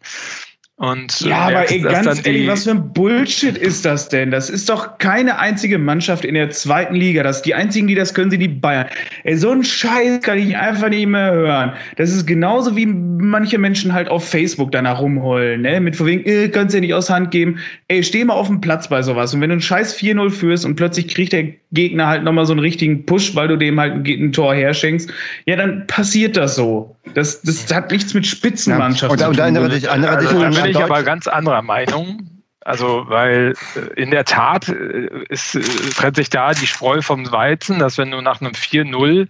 Und 0.81 1.21
ja, 1.21 1.41
aber 1.41 1.71
ey, 1.71 1.81
ganz 1.81 2.27
ehrlich, 2.27 2.49
was 2.49 2.65
für 2.65 2.71
ein 2.71 2.91
Bullshit 2.95 3.59
ist 3.59 3.85
das 3.85 4.09
denn? 4.09 4.31
Das 4.31 4.49
ist 4.49 4.67
doch 4.71 4.97
keine 4.97 5.39
einzige 5.39 5.77
Mannschaft 5.77 6.25
in 6.25 6.33
der 6.33 6.49
zweiten 6.49 6.95
Liga. 6.95 7.23
Das, 7.23 7.43
die 7.43 7.53
einzigen, 7.53 7.87
die 7.87 7.95
das 7.95 8.15
können, 8.15 8.31
sind 8.31 8.41
die 8.41 8.49
Bayern. 8.49 8.87
Ey, 9.25 9.37
so 9.37 9.51
ein 9.51 9.63
Scheiß 9.63 10.23
kann 10.23 10.39
ich 10.39 10.57
einfach 10.57 10.89
nicht 10.89 11.07
mehr 11.07 11.33
hören. 11.33 11.75
Das 11.97 12.11
ist 12.11 12.27
genauso 12.27 12.77
wie 12.77 12.87
manche 12.87 13.59
Menschen 13.59 13.93
halt 13.93 14.09
auf 14.09 14.27
Facebook 14.27 14.73
danach 14.73 15.03
rumheulen, 15.03 15.61
ne? 15.61 15.83
Mit 15.83 15.97
vorwegen, 15.97 16.25
äh, 16.25 16.49
kannst 16.49 16.73
du 16.73 16.79
ja 16.79 16.81
nicht 16.81 16.95
aus 16.95 17.11
Hand 17.11 17.31
geben. 17.31 17.59
Ey, 17.89 18.03
steh 18.03 18.25
mal 18.25 18.33
auf 18.33 18.47
dem 18.47 18.63
Platz 18.63 18.89
bei 18.89 19.03
sowas. 19.03 19.35
Und 19.35 19.43
wenn 19.43 19.51
du 19.51 19.57
ein 19.57 19.61
Scheiß 19.61 19.99
4-0 19.99 20.31
führst 20.31 20.65
und 20.65 20.77
plötzlich 20.77 21.09
kriegt 21.09 21.35
der 21.35 21.49
Gegner 21.73 22.07
halt 22.07 22.25
nochmal 22.25 22.47
so 22.47 22.53
einen 22.53 22.61
richtigen 22.61 23.05
Push, 23.05 23.37
weil 23.37 23.49
du 23.49 23.57
dem 23.57 23.79
halt 23.79 24.09
ein 24.09 24.33
Tor 24.33 24.55
herschenkst, 24.55 25.11
ja, 25.45 25.57
dann 25.57 25.87
passiert 25.89 26.39
das 26.39 26.57
so. 26.57 26.97
Das, 27.15 27.43
das 27.43 27.73
hat 27.73 27.91
nichts 27.91 28.15
mit 28.15 28.27
Spitzenmannschaft 28.27 29.21
ja. 29.21 29.29
und, 29.29 29.35
zu 29.35 29.41
tun. 29.41 29.51
Und 29.51 29.59
andere 29.59 29.69
dich, 29.69 29.91
andere 29.91 30.17
also, 30.17 30.29
dich, 30.29 30.70
bin 30.73 30.83
ich 30.83 30.91
aber 30.91 31.03
ganz 31.03 31.27
anderer 31.27 31.63
Meinung. 31.63 32.41
Also, 32.63 33.05
weil 33.09 33.55
äh, 33.75 34.01
in 34.01 34.11
der 34.11 34.25
Tat 34.25 34.69
äh, 34.69 35.25
ist, 35.29 35.55
äh, 35.55 35.61
trennt 35.61 36.17
sich 36.17 36.31
da 36.31 36.53
die 36.53 36.67
Spreu 36.67 37.01
vom 37.01 37.31
Weizen, 37.33 37.79
dass 37.79 37.97
wenn 37.97 38.11
du 38.11 38.21
nach 38.21 38.41
einem 38.41 38.53
4-0 38.53 39.29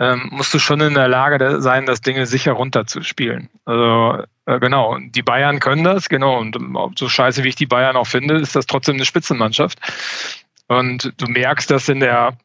ähm, 0.00 0.28
musst 0.30 0.54
du 0.54 0.58
schon 0.58 0.80
in 0.80 0.94
der 0.94 1.08
Lage 1.08 1.60
sein, 1.60 1.86
das 1.86 2.00
Ding 2.00 2.24
sicher 2.24 2.52
runterzuspielen. 2.52 3.48
Also 3.64 4.24
äh, 4.46 4.60
genau, 4.60 4.96
die 4.98 5.22
Bayern 5.22 5.60
können 5.60 5.84
das, 5.84 6.08
genau. 6.08 6.38
Und 6.38 6.56
so 6.96 7.08
scheiße 7.08 7.42
wie 7.44 7.48
ich 7.48 7.56
die 7.56 7.66
Bayern 7.66 7.96
auch 7.96 8.06
finde, 8.06 8.36
ist 8.36 8.54
das 8.54 8.66
trotzdem 8.66 8.94
eine 8.94 9.04
Spitzenmannschaft. 9.04 9.78
Und 10.68 11.12
du 11.16 11.26
merkst, 11.26 11.70
dass 11.70 11.88
in 11.88 12.00
der 12.00 12.36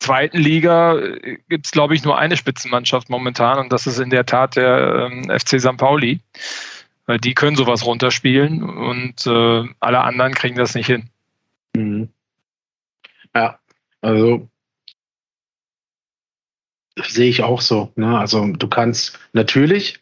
zweiten 0.00 0.38
Liga 0.38 0.98
äh, 0.98 1.38
gibt 1.48 1.66
es, 1.66 1.72
glaube 1.72 1.94
ich, 1.94 2.04
nur 2.04 2.18
eine 2.18 2.36
Spitzenmannschaft 2.36 3.10
momentan 3.10 3.58
und 3.58 3.72
das 3.72 3.86
ist 3.86 3.98
in 3.98 4.10
der 4.10 4.26
Tat 4.26 4.56
der 4.56 5.10
ähm, 5.10 5.24
FC 5.30 5.60
St. 5.60 5.76
Pauli. 5.76 6.20
Weil 7.06 7.18
die 7.18 7.34
können 7.34 7.56
sowas 7.56 7.86
runterspielen 7.86 8.62
und 8.64 9.26
äh, 9.26 9.64
alle 9.78 10.00
anderen 10.00 10.34
kriegen 10.34 10.56
das 10.56 10.74
nicht 10.74 10.86
hin. 10.86 11.08
Mhm. 11.76 12.08
Ja, 13.32 13.60
also 14.00 14.48
sehe 16.96 17.28
ich 17.28 17.42
auch 17.42 17.60
so. 17.60 17.92
Ne? 17.96 18.18
Also 18.18 18.46
du 18.46 18.68
kannst 18.68 19.18
natürlich, 19.32 20.00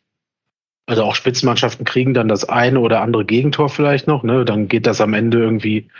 also 0.86 1.04
auch 1.04 1.14
Spitzenmannschaften 1.14 1.84
kriegen 1.84 2.14
dann 2.14 2.28
das 2.28 2.48
eine 2.48 2.80
oder 2.80 3.00
andere 3.02 3.24
Gegentor 3.24 3.68
vielleicht 3.68 4.06
noch. 4.06 4.22
Ne? 4.22 4.44
Dann 4.44 4.68
geht 4.68 4.86
das 4.86 5.00
am 5.00 5.14
Ende 5.14 5.38
irgendwie 5.38 5.90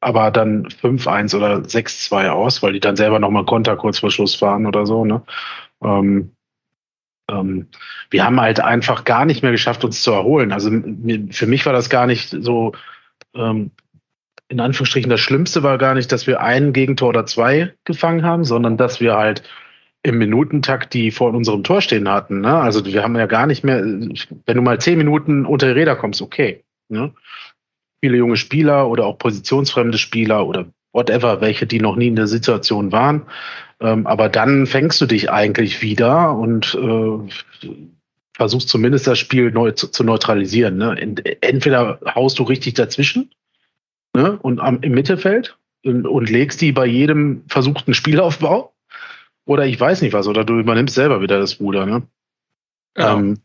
aber 0.00 0.30
dann 0.30 0.66
5-1 0.68 1.36
oder 1.36 1.56
6-2 1.58 2.28
aus, 2.30 2.62
weil 2.62 2.72
die 2.72 2.80
dann 2.80 2.96
selber 2.96 3.18
nochmal 3.18 3.44
Konter 3.44 3.76
kurz 3.76 3.98
vor 3.98 4.10
Schluss 4.10 4.34
fahren 4.34 4.66
oder 4.66 4.86
so. 4.86 5.04
Ne? 5.04 5.22
Ähm, 5.82 6.32
ähm, 7.30 7.68
wir 8.10 8.24
haben 8.24 8.40
halt 8.40 8.60
einfach 8.60 9.04
gar 9.04 9.24
nicht 9.24 9.42
mehr 9.42 9.52
geschafft, 9.52 9.84
uns 9.84 10.02
zu 10.02 10.12
erholen. 10.12 10.52
Also 10.52 10.70
für 11.30 11.46
mich 11.46 11.66
war 11.66 11.72
das 11.72 11.90
gar 11.90 12.06
nicht 12.06 12.30
so, 12.30 12.72
ähm, 13.34 13.70
in 14.48 14.60
Anführungsstrichen, 14.60 15.10
das 15.10 15.20
Schlimmste 15.20 15.62
war 15.62 15.78
gar 15.78 15.94
nicht, 15.94 16.12
dass 16.12 16.26
wir 16.26 16.40
ein 16.40 16.72
Gegentor 16.72 17.08
oder 17.08 17.26
zwei 17.26 17.74
gefangen 17.84 18.24
haben, 18.24 18.44
sondern 18.44 18.76
dass 18.76 19.00
wir 19.00 19.16
halt 19.16 19.42
im 20.04 20.18
Minutentakt 20.18 20.94
die 20.94 21.10
vor 21.10 21.34
unserem 21.34 21.64
Tor 21.64 21.80
stehen 21.80 22.08
hatten. 22.08 22.40
Ne? 22.40 22.56
Also 22.56 22.84
wir 22.86 23.02
haben 23.02 23.16
ja 23.16 23.26
gar 23.26 23.46
nicht 23.48 23.64
mehr, 23.64 23.82
wenn 23.82 24.56
du 24.56 24.62
mal 24.62 24.80
zehn 24.80 24.98
Minuten 24.98 25.44
unter 25.44 25.66
die 25.66 25.72
Räder 25.72 25.96
kommst, 25.96 26.22
okay. 26.22 26.62
Ne? 26.88 27.12
Viele 28.00 28.18
junge 28.18 28.36
Spieler 28.36 28.88
oder 28.88 29.06
auch 29.06 29.18
positionsfremde 29.18 29.98
Spieler 29.98 30.46
oder 30.46 30.66
whatever, 30.92 31.40
welche, 31.40 31.66
die 31.66 31.80
noch 31.80 31.96
nie 31.96 32.08
in 32.08 32.16
der 32.16 32.26
Situation 32.26 32.92
waren. 32.92 33.26
Ähm, 33.80 34.06
aber 34.06 34.28
dann 34.28 34.66
fängst 34.66 35.00
du 35.00 35.06
dich 35.06 35.30
eigentlich 35.30 35.82
wieder 35.82 36.34
und 36.36 36.74
äh, 36.74 37.68
versuchst 38.34 38.68
zumindest 38.68 39.06
das 39.06 39.18
Spiel 39.18 39.50
neu 39.50 39.72
zu, 39.72 39.88
zu 39.88 40.04
neutralisieren. 40.04 40.76
Ne? 40.76 40.96
Entweder 41.40 42.00
haust 42.14 42.38
du 42.38 42.42
richtig 42.44 42.74
dazwischen 42.74 43.30
ne? 44.14 44.38
und 44.40 44.60
am, 44.60 44.80
im 44.80 44.92
Mittelfeld 44.92 45.58
und, 45.84 46.06
und 46.06 46.30
legst 46.30 46.60
die 46.60 46.72
bei 46.72 46.86
jedem 46.86 47.44
versuchten 47.48 47.94
Spielaufbau. 47.94 48.72
Oder 49.46 49.66
ich 49.66 49.78
weiß 49.78 50.02
nicht 50.02 50.12
was, 50.12 50.26
oder 50.26 50.44
du 50.44 50.58
übernimmst 50.58 50.94
selber 50.94 51.20
wieder 51.20 51.38
das 51.38 51.60
Ruder. 51.60 51.86
Ne? 51.86 52.02
Ja. 52.96 53.16
Ähm, 53.16 53.38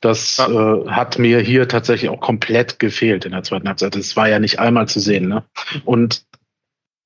Das 0.00 0.38
äh, 0.38 0.88
hat 0.88 1.18
mir 1.18 1.40
hier 1.40 1.66
tatsächlich 1.66 2.10
auch 2.10 2.20
komplett 2.20 2.78
gefehlt 2.78 3.24
in 3.24 3.32
der 3.32 3.42
zweiten 3.42 3.68
Halbzeit. 3.68 3.96
Das 3.96 4.16
war 4.16 4.28
ja 4.28 4.38
nicht 4.38 4.60
einmal 4.60 4.86
zu 4.88 5.00
sehen. 5.00 5.28
Ne? 5.28 5.44
Und 5.84 6.24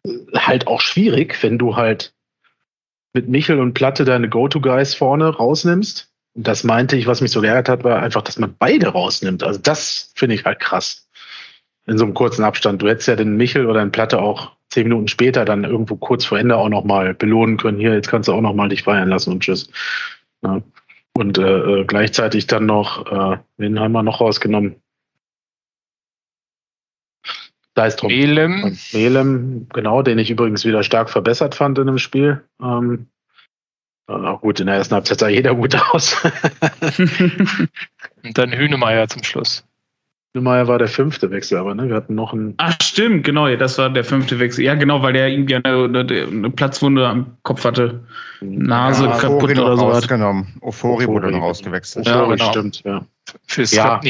äh, 0.06 0.10
halt 0.34 0.66
auch 0.66 0.80
schwierig, 0.80 1.42
wenn 1.42 1.58
du 1.58 1.76
halt 1.76 2.14
mit 3.14 3.28
Michel 3.28 3.60
und 3.60 3.74
Platte 3.74 4.04
deine 4.04 4.28
Go-To-Guys 4.28 4.94
vorne 4.94 5.28
rausnimmst. 5.28 6.10
Und 6.34 6.46
das 6.46 6.64
meinte 6.64 6.96
ich, 6.96 7.06
was 7.06 7.20
mich 7.20 7.30
so 7.30 7.40
geärgert 7.40 7.68
hat, 7.68 7.84
war 7.84 8.02
einfach, 8.02 8.22
dass 8.22 8.38
man 8.38 8.54
beide 8.58 8.88
rausnimmt. 8.88 9.42
Also 9.42 9.60
das 9.60 10.12
finde 10.14 10.34
ich 10.34 10.44
halt 10.44 10.60
krass. 10.60 11.08
In 11.86 11.98
so 11.98 12.04
einem 12.04 12.14
kurzen 12.14 12.44
Abstand. 12.44 12.80
Du 12.80 12.88
hättest 12.88 13.08
ja 13.08 13.16
den 13.16 13.36
Michel 13.36 13.66
oder 13.66 13.80
den 13.80 13.90
Platte 13.90 14.20
auch 14.20 14.52
zehn 14.70 14.84
Minuten 14.84 15.08
später 15.08 15.44
dann 15.44 15.64
irgendwo 15.64 15.96
kurz 15.96 16.24
vor 16.24 16.38
Ende 16.38 16.56
auch 16.56 16.68
nochmal 16.68 17.12
belohnen 17.14 17.56
können. 17.56 17.78
Hier, 17.78 17.92
jetzt 17.92 18.08
kannst 18.08 18.28
du 18.28 18.32
auch 18.32 18.40
nochmal 18.40 18.68
dich 18.68 18.84
feiern 18.84 19.08
lassen 19.08 19.32
und 19.32 19.40
tschüss. 19.40 19.68
Ja. 20.42 20.62
Und 21.14 21.38
äh, 21.38 21.42
äh, 21.42 21.84
gleichzeitig 21.84 22.46
dann 22.46 22.66
noch, 22.66 23.06
äh, 23.06 23.38
wen 23.58 23.78
haben 23.78 23.92
wir 23.92 24.02
noch 24.02 24.20
rausgenommen? 24.20 24.76
Da 27.74 27.86
ist 27.86 27.96
drum. 27.96 28.10
Melem. 28.10 28.76
Melem, 28.92 29.66
genau, 29.72 30.02
den 30.02 30.18
ich 30.18 30.30
übrigens 30.30 30.64
wieder 30.64 30.82
stark 30.82 31.10
verbessert 31.10 31.54
fand 31.54 31.78
in 31.78 31.86
dem 31.86 31.98
Spiel. 31.98 32.44
Ähm, 32.60 33.08
auch 34.06 34.40
gut, 34.40 34.60
in 34.60 34.66
der 34.66 34.76
ersten 34.76 34.94
Halbzeit 34.94 35.20
sah 35.20 35.28
jeder 35.28 35.54
gut 35.54 35.74
aus. 35.74 36.16
Und 38.22 38.36
dann 38.36 38.52
Hünemeyer 38.52 39.08
zum 39.08 39.22
Schluss. 39.22 39.64
Hünemeyer 40.34 40.66
war 40.66 40.78
der 40.78 40.88
fünfte 40.88 41.30
Wechsel, 41.30 41.58
aber 41.58 41.74
ne, 41.74 41.88
wir 41.88 41.94
hatten 41.94 42.14
noch 42.14 42.32
einen. 42.32 42.54
Ach, 42.56 42.74
stimmt, 42.82 43.24
genau, 43.24 43.54
das 43.56 43.76
war 43.76 43.90
der 43.90 44.04
fünfte 44.04 44.38
Wechsel. 44.38 44.64
Ja, 44.64 44.74
genau, 44.74 45.02
weil 45.02 45.12
der 45.12 45.28
irgendwie 45.28 45.56
eine, 45.56 45.84
eine, 45.84 45.98
eine 46.00 46.50
Platzwunde 46.50 47.06
am 47.06 47.36
Kopf 47.42 47.64
hatte. 47.64 48.00
Nase 48.40 49.04
Ja, 49.04 49.18
kaputt 49.18 49.50
Ofori 49.50 49.60
oder 49.60 49.76
so 49.76 49.86
was. 49.88 49.96
rausgenommen. 49.96 50.46
Ofori 50.62 51.06
wurde 51.06 51.26
Ofori. 51.26 51.38
noch 51.38 51.42
ausgewechselt. 51.46 52.06
Ja, 52.06 52.24
genau. 52.24 52.50
stimmt, 52.50 52.82
ja. 52.84 53.04
Für 53.46 53.62
Ja. 53.64 54.00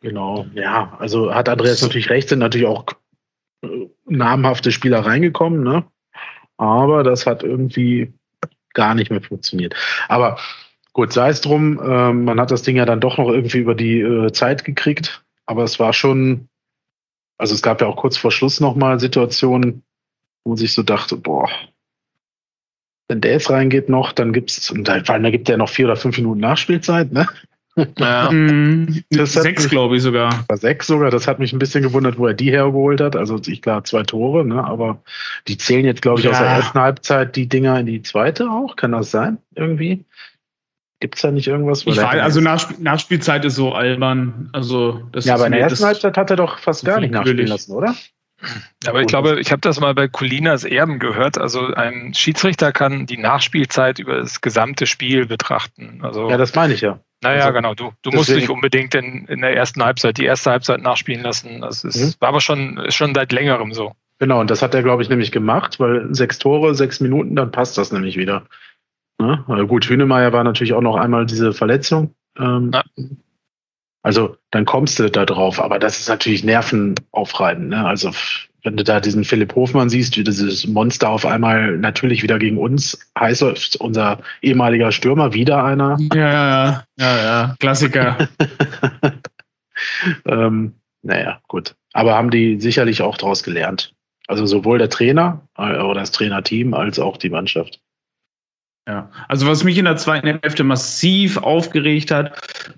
Genau, 0.00 0.46
ja, 0.54 0.96
also 0.98 1.32
hat 1.32 1.48
Andreas 1.48 1.80
natürlich 1.80 2.10
recht, 2.10 2.28
sind 2.28 2.40
natürlich 2.40 2.66
auch 2.66 2.86
äh, 3.62 3.68
namhafte 4.06 4.72
Spieler 4.72 5.00
reingekommen, 5.06 5.62
ne? 5.62 5.84
Aber 6.56 7.04
das 7.04 7.24
hat 7.24 7.44
irgendwie 7.44 8.12
gar 8.74 8.94
nicht 8.94 9.10
mehr 9.10 9.20
funktioniert. 9.22 9.74
Aber 10.08 10.38
gut, 10.92 11.12
sei 11.12 11.28
es 11.30 11.40
drum, 11.40 11.80
ähm, 11.84 12.24
man 12.24 12.40
hat 12.40 12.50
das 12.50 12.62
Ding 12.62 12.76
ja 12.76 12.84
dann 12.84 13.00
doch 13.00 13.16
noch 13.18 13.28
irgendwie 13.28 13.58
über 13.58 13.74
die 13.76 14.00
äh, 14.00 14.32
Zeit 14.32 14.64
gekriegt, 14.64 15.22
aber 15.46 15.64
es 15.64 15.78
war 15.78 15.92
schon, 15.92 16.48
also 17.38 17.54
es 17.54 17.62
gab 17.62 17.80
ja 17.80 17.86
auch 17.86 17.96
kurz 17.96 18.16
vor 18.16 18.30
Schluss 18.32 18.60
nochmal 18.60 19.00
Situationen, 19.00 19.82
wo 20.44 20.50
man 20.50 20.56
sich 20.58 20.72
so 20.72 20.82
dachte, 20.82 21.16
boah, 21.16 21.48
wenn 23.08 23.20
der 23.20 23.32
jetzt 23.32 23.50
reingeht 23.50 23.88
noch, 23.88 24.12
dann 24.12 24.32
gibt's, 24.32 24.70
und 24.70 24.88
da, 24.88 25.02
vor 25.04 25.14
allem, 25.14 25.24
da 25.24 25.30
gibt 25.30 25.48
er 25.48 25.56
noch 25.56 25.68
vier 25.68 25.86
oder 25.86 25.96
fünf 25.96 26.16
Minuten 26.16 26.40
Nachspielzeit, 26.40 27.12
ne? 27.12 27.26
Ja. 27.98 28.30
Mhm, 28.32 29.02
Das 29.10 29.34
hat 29.34 29.44
Sechs, 29.44 29.62
mich- 29.64 29.70
glaube 29.70 29.96
ich 29.96 30.02
sogar. 30.02 30.44
War 30.48 30.56
sechs 30.58 30.86
sogar, 30.86 31.10
das 31.10 31.26
hat 31.26 31.38
mich 31.38 31.52
ein 31.54 31.58
bisschen 31.58 31.82
gewundert, 31.82 32.18
wo 32.18 32.26
er 32.26 32.34
die 32.34 32.50
hergeholt 32.50 33.00
hat. 33.00 33.16
Also 33.16 33.40
ich 33.46 33.62
klar, 33.62 33.82
zwei 33.84 34.02
Tore, 34.02 34.44
ne? 34.44 34.62
aber 34.62 35.02
die 35.48 35.56
zählen 35.56 35.86
jetzt, 35.86 36.02
glaube 36.02 36.20
ich, 36.20 36.28
aus 36.28 36.36
der 36.38 36.48
Ja. 36.48 36.56
ersten 36.56 36.78
Halbzeit 36.78 37.34
die 37.34 37.48
Dinger 37.48 37.80
in 37.80 37.86
die 37.86 38.02
zweite 38.02 38.50
auch. 38.50 38.76
Kann 38.76 38.92
das 38.92 39.10
sein? 39.10 39.38
Irgendwie? 39.54 40.04
Gibt's 41.02 41.20
da 41.20 41.32
nicht 41.32 41.48
irgendwas? 41.48 41.84
Ich 41.84 41.96
weiß, 41.96 42.20
also 42.20 42.40
Nachsp 42.40 42.78
Nachspielzeit 42.78 43.44
ist 43.44 43.56
so 43.56 43.72
albern. 43.72 44.48
Also 44.52 45.02
das 45.10 45.24
ja, 45.24 45.34
ist 45.34 45.40
aber 45.40 45.46
in 45.46 45.52
der 45.52 45.62
ersten 45.62 45.84
Halbzeit 45.84 46.16
hat 46.16 46.30
er 46.30 46.36
doch 46.36 46.60
fast 46.60 46.84
gar 46.84 47.00
nicht 47.00 47.10
nachspielen 47.10 47.48
lassen, 47.48 47.72
oder? 47.72 47.92
Aber 48.86 49.00
ich 49.00 49.08
glaube, 49.08 49.40
ich 49.40 49.50
habe 49.50 49.60
das 49.60 49.80
mal 49.80 49.94
bei 49.94 50.06
Colinas 50.06 50.62
Erben 50.62 51.00
gehört. 51.00 51.38
Also 51.38 51.66
ein 51.74 52.14
Schiedsrichter 52.14 52.70
kann 52.70 53.06
die 53.06 53.16
Nachspielzeit 53.16 53.98
über 53.98 54.18
das 54.18 54.40
gesamte 54.40 54.86
Spiel 54.86 55.26
betrachten. 55.26 55.98
Also, 56.02 56.30
Ja, 56.30 56.36
das 56.36 56.54
meine 56.54 56.74
ich 56.74 56.82
ja. 56.82 57.00
naja, 57.20 57.46
also 57.46 57.52
genau. 57.54 57.74
Du, 57.74 57.90
du 58.02 58.12
musst 58.12 58.30
nicht 58.30 58.48
unbedingt 58.48 58.94
in, 58.94 59.26
in 59.26 59.40
der 59.40 59.56
ersten 59.56 59.82
Halbzeit 59.84 60.18
die 60.18 60.24
erste 60.24 60.52
Halbzeit 60.52 60.82
nachspielen 60.82 61.22
lassen. 61.24 61.62
Das 61.62 61.82
ist, 61.82 61.96
Mhm. 61.96 62.14
war 62.20 62.28
aber 62.28 62.40
schon, 62.40 62.78
ist 62.78 62.94
schon 62.94 63.12
seit 63.12 63.32
längerem 63.32 63.72
so. 63.72 63.92
Genau, 64.20 64.38
und 64.38 64.50
das 64.50 64.62
hat 64.62 64.72
er, 64.72 64.84
glaube 64.84 65.02
ich, 65.02 65.08
nämlich 65.08 65.32
gemacht, 65.32 65.80
weil 65.80 66.06
sechs 66.14 66.38
Tore, 66.38 66.76
sechs 66.76 67.00
Minuten, 67.00 67.34
dann 67.34 67.50
passt 67.50 67.76
das 67.76 67.90
nämlich 67.90 68.16
wieder. 68.16 68.44
Ne? 69.22 69.44
Weil 69.46 69.66
gut, 69.66 69.88
Hünemeyer 69.88 70.32
war 70.32 70.44
natürlich 70.44 70.74
auch 70.74 70.82
noch 70.82 70.96
einmal 70.96 71.26
diese 71.26 71.52
Verletzung. 71.52 72.14
Ähm, 72.38 72.70
Ja. 72.72 72.82
Also 74.04 74.36
dann 74.50 74.64
kommst 74.64 74.98
du 74.98 75.08
da 75.10 75.24
drauf, 75.24 75.62
aber 75.62 75.78
das 75.78 76.00
ist 76.00 76.08
natürlich 76.08 76.42
nervenaufreibend. 76.42 77.68
Ne? 77.68 77.86
Also 77.86 78.10
wenn 78.64 78.76
du 78.76 78.84
da 78.84 79.00
diesen 79.00 79.24
Philipp 79.24 79.54
Hofmann 79.54 79.88
siehst, 79.88 80.16
wie 80.16 80.24
dieses 80.24 80.66
Monster 80.66 81.08
auf 81.08 81.24
einmal 81.24 81.78
natürlich 81.78 82.22
wieder 82.22 82.38
gegen 82.38 82.58
uns 82.58 82.98
heißt, 83.18 83.76
unser 83.80 84.18
ehemaliger 84.40 84.92
Stürmer, 84.92 85.34
wieder 85.34 85.64
einer. 85.64 85.98
Ja, 86.14 86.32
ja, 86.32 86.32
ja, 86.32 86.84
ja, 86.98 87.16
ja. 87.16 87.56
Klassiker. 87.58 88.28
ähm, 90.26 90.74
naja, 91.02 91.40
gut. 91.48 91.74
Aber 91.92 92.14
haben 92.14 92.30
die 92.30 92.60
sicherlich 92.60 93.02
auch 93.02 93.16
daraus 93.16 93.42
gelernt. 93.42 93.94
Also 94.28 94.46
sowohl 94.46 94.78
der 94.78 94.88
Trainer 94.88 95.48
äh, 95.56 95.78
oder 95.78 96.00
das 96.00 96.12
Trainerteam 96.12 96.74
als 96.74 96.98
auch 96.98 97.16
die 97.16 97.30
Mannschaft. 97.30 97.80
Ja, 98.88 99.08
also 99.28 99.46
was 99.46 99.62
mich 99.62 99.78
in 99.78 99.84
der 99.84 99.96
zweiten 99.96 100.26
Hälfte 100.26 100.64
massiv 100.64 101.36
aufgeregt 101.36 102.10
hat, 102.10 102.32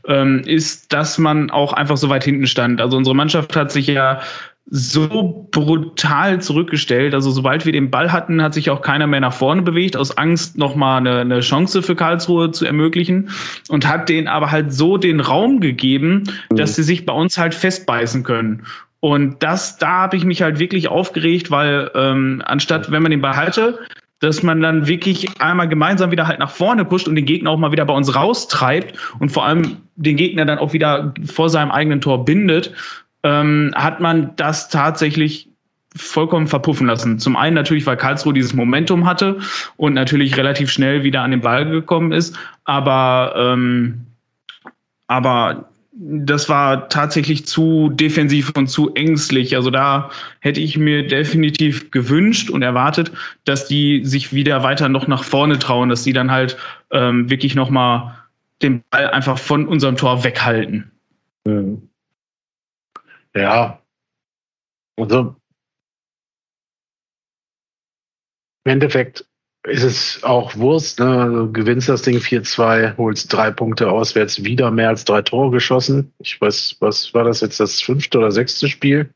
ähm, 0.07 0.43
ist, 0.45 0.93
dass 0.93 1.17
man 1.17 1.51
auch 1.51 1.73
einfach 1.73 1.97
so 1.97 2.11
weit 2.11 2.25
hinten 2.25 2.47
stand. 2.47 2.83
Also 2.83 2.99
unsere 2.99 3.17
Mannschaft 3.17 3.57
hat 3.57 3.73
sich 3.73 3.87
ja 3.87 4.21
so 4.67 5.49
brutal 5.51 6.41
zurückgestellt. 6.41 7.15
Also 7.15 7.31
sobald 7.31 7.65
wir 7.65 7.73
den 7.73 7.91
Ball 7.91 8.13
hatten, 8.13 8.43
hat 8.43 8.53
sich 8.55 8.71
auch 8.71 8.83
keiner 8.83 9.07
mehr 9.07 9.21
nach 9.21 9.33
vorne 9.33 9.63
bewegt, 9.63 9.97
aus 9.97 10.17
Angst 10.17 10.59
nochmal 10.59 10.99
eine, 10.99 11.21
eine 11.21 11.41
Chance 11.41 11.83
für 11.83 11.95
Karlsruhe 11.95 12.51
zu 12.51 12.67
ermöglichen 12.67 13.31
und 13.69 13.87
hat 13.87 14.09
denen 14.09 14.29
aber 14.29 14.51
halt 14.51 14.73
so 14.73 14.99
den 14.99 15.21
Raum 15.21 15.61
gegeben, 15.61 16.25
dass 16.51 16.77
sie 16.77 16.83
sich 16.83 17.07
bei 17.07 17.13
uns 17.13 17.39
halt 17.39 17.55
festbeißen 17.55 18.25
können. 18.25 18.65
Und 19.01 19.43
das, 19.43 19.77
da 19.77 20.01
habe 20.01 20.17
ich 20.17 20.25
mich 20.25 20.41
halt 20.41 20.59
wirklich 20.59 20.89
aufgeregt, 20.89 21.51
weil 21.51 21.91
ähm, 21.95 22.43
anstatt, 22.47 22.91
wenn 22.91 23.03
man 23.03 23.11
den 23.11 23.21
Ball 23.21 23.37
hatte, 23.37 23.79
dass 24.25 24.43
man 24.43 24.61
dann 24.61 24.87
wirklich 24.87 25.41
einmal 25.41 25.69
gemeinsam 25.69 26.11
wieder 26.11 26.27
halt 26.27 26.39
nach 26.39 26.51
vorne 26.51 26.85
pusht 26.85 27.07
und 27.07 27.15
den 27.15 27.27
Gegner 27.27 27.51
auch 27.51 27.59
mal 27.59 27.73
wieder 27.73 27.85
bei 27.85 27.95
uns 27.95 28.15
raustreibt 28.15 28.99
und 29.19 29.31
vor 29.31 29.45
allem 29.45 29.77
den 29.97 30.17
Gegner 30.17 30.45
dann 30.47 30.59
auch 30.59 30.73
wieder 30.73 31.13
vor 31.27 31.51
seinem 31.51 31.71
eigenen 31.71 32.01
Tor 32.01 32.25
bindet, 32.25 32.73
ähm, 33.23 33.73
hat 33.75 34.01
man 34.01 34.35
das 34.37 34.71
tatsächlich 34.71 35.49
vollkommen 35.95 36.47
verpuffen 36.47 36.87
lassen. 36.87 37.19
Zum 37.19 37.37
einen 37.37 37.55
natürlich, 37.55 37.87
weil 37.87 37.97
Karlsruhe 37.97 38.33
dieses 38.33 38.55
Momentum 38.55 39.07
hatte 39.07 39.39
und 39.77 39.95
natürlich 39.95 40.37
relativ 40.37 40.71
schnell 40.71 41.05
wieder 41.05 41.23
an 41.23 41.31
den 41.31 41.41
Ball 41.41 41.69
gekommen 41.69 42.11
ist, 42.11 42.37
aber, 42.65 43.35
ähm, 43.37 44.07
aber 45.07 45.69
das 45.97 46.49
war 46.49 46.89
tatsächlich 46.89 47.47
zu 47.47 47.89
defensiv 47.89 48.53
und 48.57 48.67
zu 48.67 48.95
ängstlich. 48.95 49.55
Also 49.55 49.71
da 49.71 50.11
hätte 50.41 50.61
ich 50.61 50.77
mir 50.77 51.07
definitiv 51.07 51.91
gewünscht 51.93 52.51
und 52.51 52.63
erwartet, 52.63 53.13
dass 53.45 53.69
die 53.69 54.05
sich 54.05 54.33
wieder 54.33 54.63
weiter 54.65 54.89
noch 54.89 55.07
nach 55.07 55.23
vorne 55.23 55.59
trauen, 55.59 55.89
dass 55.89 56.03
die 56.03 56.13
dann 56.13 56.33
halt 56.33 56.57
ähm, 56.91 57.31
wirklich 57.31 57.55
noch 57.55 57.71
mal 57.71 58.19
den 58.61 58.83
Ball 58.91 59.11
einfach 59.11 59.39
von 59.39 59.69
unserem 59.69 59.97
Tor 59.97 60.25
weghalten. 60.25 60.91
Mhm. 61.45 61.89
Ja. 63.35 63.81
Also 64.97 65.37
im 68.65 68.73
Endeffekt 68.73 69.27
ist 69.65 69.83
es 69.83 70.25
auch 70.25 70.57
Wurst. 70.57 71.01
Ne? 71.01 71.07
Also, 71.07 71.51
gewinnst 71.51 71.89
das 71.89 72.03
Ding 72.03 72.19
4-2, 72.19 72.97
holst 72.97 73.33
drei 73.33 73.51
Punkte 73.51 73.91
auswärts, 73.91 74.45
wieder 74.45 74.71
mehr 74.71 74.91
als 74.91 75.05
drei 75.05 75.23
Tore 75.23 75.51
geschossen. 75.51 76.13
Ich 76.19 76.41
weiß, 76.41 76.77
was 76.81 77.13
war 77.15 77.25
das 77.25 77.41
jetzt, 77.41 77.61
das 77.61 77.81
fünfte 77.81 78.19
oder 78.19 78.31
sechste 78.31 78.69
Spiel, 78.69 79.11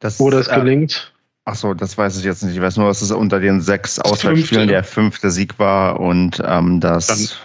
Das, 0.00 0.18
wo 0.18 0.30
das 0.30 0.48
äh, 0.48 0.56
gelingt? 0.56 1.12
Ach 1.44 1.54
so, 1.54 1.74
das 1.74 1.98
weiß 1.98 2.18
ich 2.18 2.24
jetzt 2.24 2.42
nicht. 2.44 2.54
Ich 2.54 2.62
weiß 2.62 2.76
nur, 2.76 2.88
dass 2.88 3.02
es 3.02 3.10
unter 3.10 3.40
den 3.40 3.60
sechs 3.60 3.98
Auswärtsspielen 3.98 4.68
der 4.68 4.84
fünfte 4.84 5.30
Sieg 5.30 5.58
war 5.58 6.00
und 6.00 6.40
ähm, 6.44 6.80
das, 6.80 7.38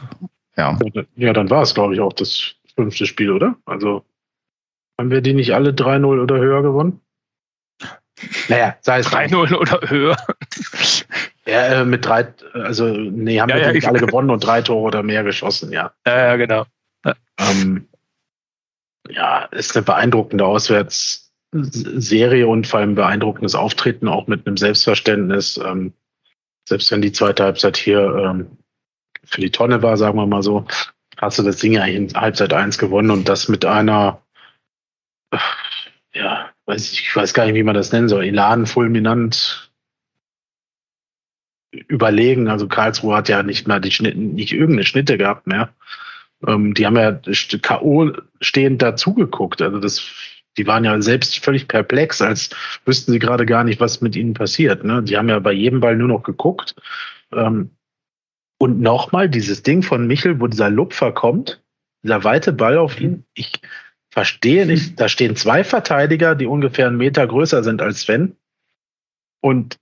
ja, 0.56 0.78
Ja, 1.16 1.34
dann 1.34 1.50
war 1.50 1.64
es, 1.64 1.74
glaube 1.74 1.96
ich, 1.96 2.00
auch 2.00 2.14
das 2.14 2.54
fünfte 2.76 3.06
Spiel, 3.06 3.32
oder? 3.32 3.56
Also 3.66 4.04
haben 5.00 5.12
wir 5.12 5.22
die 5.22 5.34
nicht 5.34 5.54
alle 5.54 5.72
3-0 5.72 6.06
oder 6.06 6.38
höher 6.38 6.62
gewonnen? 6.62 7.02
Naja, 8.48 8.76
sei 8.82 9.00
es 9.00 9.10
drum. 9.10 9.20
3-0 9.20 9.56
oder 9.56 9.90
höher. 9.90 10.18
Ja, 11.46 11.82
äh, 11.82 11.86
mit 11.86 12.06
drei, 12.06 12.34
also 12.54 12.88
nee, 12.88 13.40
haben 13.40 13.50
Ja, 13.50 13.56
wir 13.56 13.78
ja, 13.78 13.90
alle 13.90 14.00
gewonnen 14.00 14.30
und 14.30 14.44
drei 14.44 14.62
Tore 14.62 14.82
oder 14.82 15.04
mehr 15.04 15.24
geschossen, 15.24 15.72
ja. 15.72 15.92
Ja, 16.06 16.18
ja, 16.18 16.36
genau. 16.36 16.66
Ähm, 17.38 17.88
ja, 19.10 19.44
ist 19.52 19.76
eine 19.76 19.86
beeindruckende 19.86 20.46
Auswärtsserie 20.46 22.48
und 22.48 22.68
vor 22.68 22.80
allem 22.80 22.96
beeindruckendes 22.96 23.56
Auftreten, 23.56 24.08
auch 24.08 24.28
mit 24.28 24.46
einem 24.46 24.58
Selbstverständnis. 24.58 25.60
Ähm, 25.64 25.94
selbst 26.68 26.92
wenn 26.92 27.02
die 27.02 27.14
zweite 27.14 27.44
Halbzeit 27.44 27.78
hier 27.78 28.02
ähm, 28.02 28.58
für 29.24 29.42
die 29.42 29.52
Tonne 29.52 29.82
war, 29.82 29.96
sagen 29.96 30.18
wir 30.18 30.28
mal 30.28 30.44
so, 30.44 30.66
hast 31.18 31.40
du 31.40 31.44
das 31.44 31.58
Ding 31.58 31.78
eigentlich 31.78 31.96
in 31.96 32.14
Halbzeit 32.20 32.54
eins 32.54 32.78
gewonnen 32.78 33.12
und 33.12 33.30
das 33.30 33.48
mit 33.48 33.64
einer, 33.64 34.22
äh, 35.32 35.38
ja, 35.38 35.42
weiß 36.68 36.92
ich, 36.92 37.02
ich 37.02 37.16
weiß 37.16 37.34
gar 37.34 37.46
nicht, 37.46 37.56
wie 37.56 37.64
man 37.64 37.76
das 37.76 37.92
nennen 37.92 38.10
soll, 38.10 38.26
Elan, 38.26 38.68
fulminant 38.68 39.72
überlegen. 41.72 42.48
Also 42.50 42.68
Karlsruhe 42.68 43.16
hat 43.16 43.30
ja 43.30 43.42
nicht 43.44 43.68
mal 43.68 43.80
die 43.80 43.92
Schnitte, 43.92 44.18
nicht 44.20 44.54
irgendeine 44.54 44.86
Schnitte 44.86 45.18
gehabt 45.18 45.48
mehr. 45.48 45.74
Ähm, 46.46 46.74
die 46.74 46.86
haben 46.86 46.98
ja 46.98 47.14
K.O. 47.14 48.12
stehend 48.42 48.82
dazugeguckt. 48.82 49.62
Also 49.62 49.80
das, 49.80 50.06
die 50.58 50.68
waren 50.68 50.84
ja 50.84 51.02
selbst 51.02 51.44
völlig 51.44 51.68
perplex, 51.68 52.22
als 52.22 52.50
wüssten 52.86 53.12
sie 53.12 53.20
gerade 53.20 53.46
gar 53.46 53.64
nicht, 53.64 53.80
was 53.80 54.02
mit 54.02 54.16
ihnen 54.16 54.34
passiert. 54.34 54.84
Ne? 54.84 55.02
Die 55.04 55.18
haben 55.18 55.30
ja 55.30 55.40
bei 55.40 55.54
jedem 55.54 55.80
Ball 55.80 55.96
nur 55.96 56.10
noch 56.10 56.24
geguckt. 56.24 56.76
Ähm, 57.32 57.72
und 58.60 58.82
nochmal 58.82 59.30
dieses 59.30 59.64
Ding 59.64 59.84
von 59.84 60.08
Michel, 60.08 60.40
wo 60.40 60.48
dieser 60.48 60.70
Lupfer 60.70 61.12
kommt, 61.12 61.62
dieser 62.04 62.24
weite 62.24 62.52
Ball 62.54 62.78
auf 62.78 63.00
ihn. 63.00 63.24
Ich 63.36 63.62
verstehe 64.18 64.66
nicht, 64.66 65.00
da 65.00 65.10
stehen 65.10 65.36
zwei 65.36 65.64
Verteidiger, 65.64 66.34
die 66.34 66.48
ungefähr 66.48 66.88
einen 66.88 66.98
Meter 66.98 67.28
größer 67.28 67.64
sind 67.64 67.84
als 67.84 68.02
Sven. 68.02 68.36
Und 69.42 69.78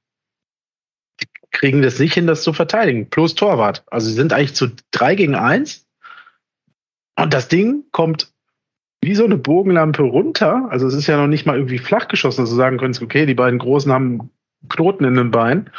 kriegen 1.51 1.81
das 1.81 1.99
nicht 1.99 2.15
hin, 2.15 2.27
das 2.27 2.43
zu 2.43 2.51
verteidigen. 2.51 3.09
Plus 3.09 3.35
Torwart. 3.35 3.85
Also 3.87 4.09
sie 4.09 4.13
sind 4.13 4.33
eigentlich 4.33 4.53
zu 4.53 4.71
drei 4.91 5.15
gegen 5.15 5.35
eins. 5.35 5.87
Und 7.17 7.33
das 7.33 7.47
Ding 7.47 7.85
kommt 7.93 8.33
wie 9.01 9.15
so 9.15 9.23
eine 9.23 9.37
Bogenlampe 9.37 10.03
runter. 10.03 10.67
Also 10.69 10.85
es 10.85 10.95
ist 10.95 11.07
ja 11.07 11.15
noch 11.15 11.27
nicht 11.27 11.45
mal 11.45 11.55
irgendwie 11.55 11.79
flach 11.79 12.09
geschossen, 12.09 12.41
dass 12.41 12.49
du 12.49 12.57
sagen 12.57 12.77
könntest, 12.77 13.01
okay, 13.01 13.25
die 13.25 13.35
beiden 13.35 13.57
Großen 13.57 13.89
haben 13.89 14.31
Knoten 14.67 15.05
in 15.05 15.15
den 15.15 15.31
Beinen. 15.31 15.69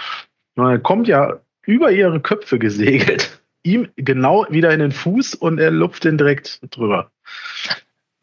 Sondern 0.54 0.76
er 0.76 0.80
kommt 0.80 1.08
ja 1.08 1.40
über 1.66 1.90
ihre 1.90 2.20
Köpfe 2.20 2.58
gesegelt, 2.58 3.42
ihm 3.64 3.88
genau 3.96 4.46
wieder 4.48 4.72
in 4.72 4.80
den 4.80 4.92
Fuß 4.92 5.34
und 5.34 5.58
er 5.58 5.70
lupft 5.70 6.04
den 6.04 6.16
direkt 6.16 6.60
drüber. 6.74 7.10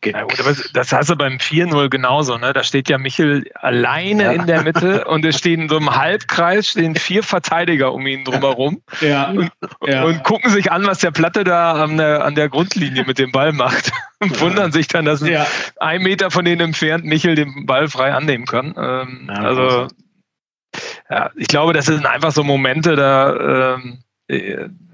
Ja, 0.05 0.23
gut, 0.23 0.39
aber 0.39 0.55
das 0.73 0.91
hast 0.91 1.09
du 1.09 1.15
beim 1.15 1.37
4-0 1.37 1.89
genauso, 1.89 2.37
ne? 2.37 2.53
Da 2.53 2.63
steht 2.63 2.89
ja 2.89 2.97
Michel 2.97 3.45
alleine 3.55 4.23
ja. 4.23 4.31
in 4.31 4.45
der 4.45 4.63
Mitte 4.63 5.05
und 5.07 5.25
es 5.25 5.37
stehen 5.37 5.69
so 5.69 5.77
einem 5.77 5.95
Halbkreis 5.95 6.69
stehen 6.69 6.95
vier 6.95 7.23
Verteidiger 7.23 7.93
um 7.93 8.05
ihn 8.07 8.25
drumherum 8.25 8.81
ja. 9.01 9.29
Und, 9.29 9.51
ja. 9.85 10.03
und, 10.03 10.23
gucken 10.23 10.51
sich 10.51 10.71
an, 10.71 10.85
was 10.85 10.99
der 10.99 11.11
Platte 11.11 11.43
da 11.43 11.73
an 11.83 11.97
der, 11.97 12.25
an 12.25 12.35
der 12.35 12.49
Grundlinie 12.49 13.05
mit 13.05 13.19
dem 13.19 13.31
Ball 13.31 13.51
macht 13.51 13.91
und 14.19 14.39
wundern 14.41 14.71
sich 14.71 14.87
dann, 14.87 15.05
dass 15.05 15.23
ein 15.79 16.01
Meter 16.01 16.31
von 16.31 16.45
denen 16.45 16.61
entfernt 16.61 17.05
Michel 17.05 17.35
den 17.35 17.65
Ball 17.65 17.87
frei 17.87 18.13
annehmen 18.13 18.45
kann. 18.45 18.73
Ähm, 18.77 19.29
also 19.29 19.87
ja, 21.09 21.29
ich 21.35 21.47
glaube, 21.47 21.73
das 21.73 21.85
sind 21.85 22.05
einfach 22.05 22.31
so 22.31 22.43
Momente, 22.43 22.95
da 22.95 23.75
ähm, 23.75 23.99
äh, 23.99 24.12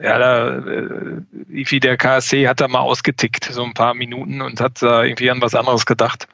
ja, 0.02 0.18
da, 0.18 0.58
äh, 0.58 1.80
der 1.80 1.98
KSC 1.98 2.48
hat 2.48 2.62
da 2.62 2.68
mal 2.68 2.80
ausgetickt, 2.80 3.46
so 3.46 3.64
ein 3.64 3.74
paar 3.74 3.94
Minuten 3.94 4.42
und 4.42 4.62
hat 4.62 4.82
da 4.82 5.04
irgendwie 5.04 5.30
an 5.30 5.42
was 5.42 5.56
anderes 5.56 5.86
gedacht. 5.86 6.28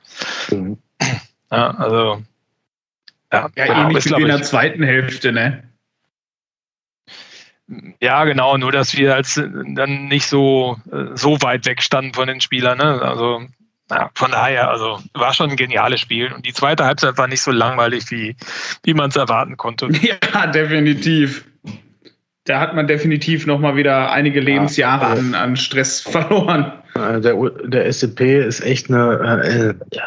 Mhm. 0.52 0.78
Ja, 1.52 1.72
also. 1.72 2.24
Ja, 3.32 3.50
ja 3.56 3.66
ähnlich 3.66 4.06
wie 4.06 4.22
in 4.22 4.28
der 4.28 4.44
zweiten 4.44 4.84
Hälfte, 4.84 5.32
ne? 5.32 5.64
Ja, 8.00 8.24
genau, 8.26 8.58
nur 8.58 8.72
dass 8.72 8.96
wir 8.96 9.16
als 9.16 9.36
dann 9.36 10.08
nicht 10.08 10.28
so, 10.28 10.78
äh, 10.92 11.16
so 11.16 11.42
weit 11.42 11.66
weg 11.66 11.82
standen 11.82 12.14
von 12.14 12.28
den 12.28 12.40
Spielern. 12.40 12.78
Ne? 12.78 13.02
Also 13.02 13.42
ja, 13.90 14.10
von 14.16 14.32
daher, 14.32 14.70
also 14.70 15.00
war 15.14 15.34
schon 15.34 15.52
ein 15.52 15.56
geniales 15.56 16.00
Spiel. 16.00 16.32
Und 16.32 16.46
die 16.46 16.54
zweite 16.54 16.86
Halbzeit 16.86 17.18
war 17.18 17.28
nicht 17.28 17.42
so 17.42 17.52
langweilig, 17.52 18.10
wie, 18.12 18.36
wie 18.84 18.94
man 18.94 19.10
es 19.10 19.16
erwarten 19.16 19.58
konnte. 19.58 19.90
Ja, 20.02 20.48
definitiv 20.48 21.46
da 22.46 22.60
hat 22.60 22.76
man 22.76 22.88
definitiv 22.88 23.46
noch 23.46 23.60
mal 23.60 23.76
wieder 23.76 24.12
einige 24.12 24.40
Lebensjahre 24.40 25.06
an, 25.06 25.36
an 25.36 25.58
Stress 25.58 26.00
verloren. 26.02 26.72
Der, 26.96 27.36
der 27.66 27.92
SCP 27.92 28.46
ist 28.46 28.62
echt 28.62 28.90
eine, 28.90 29.44
äh, 29.44 29.96
ja, 29.96 30.04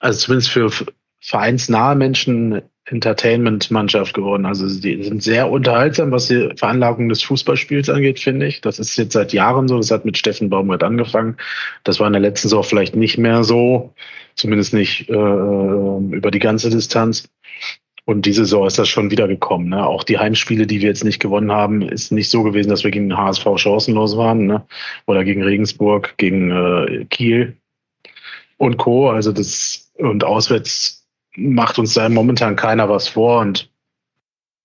also 0.00 0.18
zumindest 0.18 0.50
für 0.50 0.70
vereinsnahe 1.20 1.94
Menschen 1.94 2.62
Entertainment-Mannschaft 2.90 4.14
geworden. 4.14 4.46
Also 4.46 4.66
die 4.80 5.02
sind 5.02 5.22
sehr 5.22 5.50
unterhaltsam, 5.50 6.10
was 6.10 6.28
die 6.28 6.50
Veranlagung 6.56 7.08
des 7.08 7.22
Fußballspiels 7.22 7.88
angeht, 7.90 8.18
finde 8.18 8.46
ich. 8.46 8.60
Das 8.60 8.78
ist 8.78 8.96
jetzt 8.96 9.12
seit 9.12 9.32
Jahren 9.32 9.68
so. 9.68 9.76
Das 9.76 9.90
hat 9.90 10.04
mit 10.04 10.16
Steffen 10.16 10.50
Baumgart 10.50 10.82
angefangen. 10.82 11.36
Das 11.84 12.00
war 12.00 12.06
in 12.06 12.14
der 12.14 12.22
letzten 12.22 12.48
Saison 12.48 12.64
vielleicht 12.64 12.96
nicht 12.96 13.18
mehr 13.18 13.44
so, 13.44 13.94
zumindest 14.36 14.74
nicht 14.74 15.08
äh, 15.08 15.12
über 15.12 16.30
die 16.30 16.38
ganze 16.38 16.70
Distanz. 16.70 17.28
Und 18.08 18.24
diese 18.24 18.46
Saison 18.46 18.66
ist 18.66 18.78
das 18.78 18.88
schon 18.88 19.10
wieder 19.10 19.28
gekommen. 19.28 19.68
Ne? 19.68 19.86
Auch 19.86 20.02
die 20.02 20.16
Heimspiele, 20.16 20.66
die 20.66 20.80
wir 20.80 20.88
jetzt 20.88 21.04
nicht 21.04 21.20
gewonnen 21.20 21.52
haben, 21.52 21.82
ist 21.82 22.10
nicht 22.10 22.30
so 22.30 22.42
gewesen, 22.42 22.70
dass 22.70 22.82
wir 22.82 22.90
gegen 22.90 23.10
den 23.10 23.18
HSV 23.18 23.44
chancenlos 23.56 24.16
waren. 24.16 24.46
Ne? 24.46 24.66
Oder 25.04 25.24
gegen 25.24 25.42
Regensburg, 25.42 26.16
gegen 26.16 26.50
äh, 26.50 27.04
Kiel 27.10 27.58
und 28.56 28.78
Co. 28.78 29.10
Also 29.10 29.30
das 29.30 29.92
und 29.98 30.24
auswärts 30.24 31.06
macht 31.36 31.78
uns 31.78 31.92
da 31.92 32.08
momentan 32.08 32.56
keiner 32.56 32.88
was 32.88 33.08
vor. 33.08 33.40
Und 33.40 33.70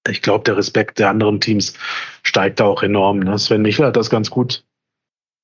ich 0.07 0.21
glaube, 0.21 0.45
der 0.45 0.55
Respekt 0.55 0.99
der 0.99 1.09
anderen 1.09 1.41
Teams 1.41 1.77
steigt 2.23 2.61
da 2.61 2.63
auch 2.63 2.81
enorm. 2.81 3.19
Ne? 3.19 3.37
Sven 3.37 3.61
Michel 3.61 3.87
hat 3.87 3.97
das 3.97 4.09
ganz 4.09 4.29
gut 4.29 4.63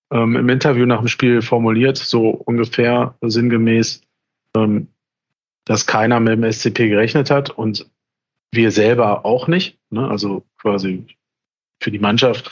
ähm, 0.09 0.37
im 0.37 0.47
Interview 0.47 0.85
nach 0.85 0.99
dem 0.99 1.09
Spiel 1.09 1.41
formuliert, 1.41 1.97
so 1.97 2.29
ungefähr 2.29 3.15
sinngemäß. 3.19 4.03
Ähm, 4.55 4.87
dass 5.65 5.85
keiner 5.85 6.19
mit 6.19 6.33
dem 6.33 6.51
SCP 6.51 6.89
gerechnet 6.89 7.29
hat 7.29 7.49
und 7.49 7.89
wir 8.51 8.71
selber 8.71 9.25
auch 9.25 9.47
nicht. 9.47 9.77
Ne? 9.89 10.07
Also 10.07 10.43
quasi 10.57 11.05
für 11.81 11.91
die 11.91 11.99
Mannschaft 11.99 12.51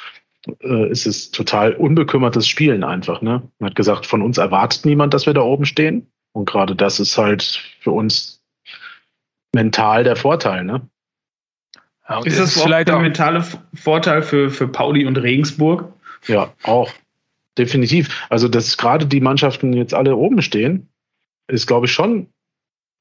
äh, 0.61 0.89
ist 0.89 1.05
es 1.05 1.31
total 1.31 1.73
unbekümmertes 1.73 2.47
Spielen 2.47 2.83
einfach. 2.83 3.21
Ne? 3.21 3.41
Man 3.59 3.69
hat 3.69 3.75
gesagt, 3.75 4.05
von 4.05 4.21
uns 4.21 4.37
erwartet 4.37 4.85
niemand, 4.85 5.13
dass 5.13 5.25
wir 5.25 5.33
da 5.33 5.41
oben 5.41 5.65
stehen. 5.65 6.07
Und 6.33 6.45
gerade 6.45 6.75
das 6.75 6.99
ist 6.99 7.17
halt 7.17 7.43
für 7.79 7.91
uns 7.91 8.43
mental 9.53 10.03
der 10.03 10.15
Vorteil. 10.15 10.63
Ne? 10.63 10.87
Ja, 12.07 12.21
ist 12.23 12.39
das 12.39 12.61
vielleicht 12.61 12.87
der 12.87 12.99
mentale 12.99 13.43
Vorteil 13.73 14.21
für, 14.21 14.49
für 14.49 14.67
Pauli 14.67 15.05
und 15.05 15.17
Regensburg? 15.17 15.91
Ja, 16.27 16.53
auch. 16.63 16.91
Definitiv. 17.57 18.25
Also, 18.29 18.47
dass 18.47 18.77
gerade 18.77 19.07
die 19.07 19.19
Mannschaften 19.19 19.73
jetzt 19.73 19.93
alle 19.93 20.15
oben 20.15 20.41
stehen, 20.41 20.89
ist, 21.47 21.65
glaube 21.65 21.87
ich, 21.87 21.91
schon 21.91 22.27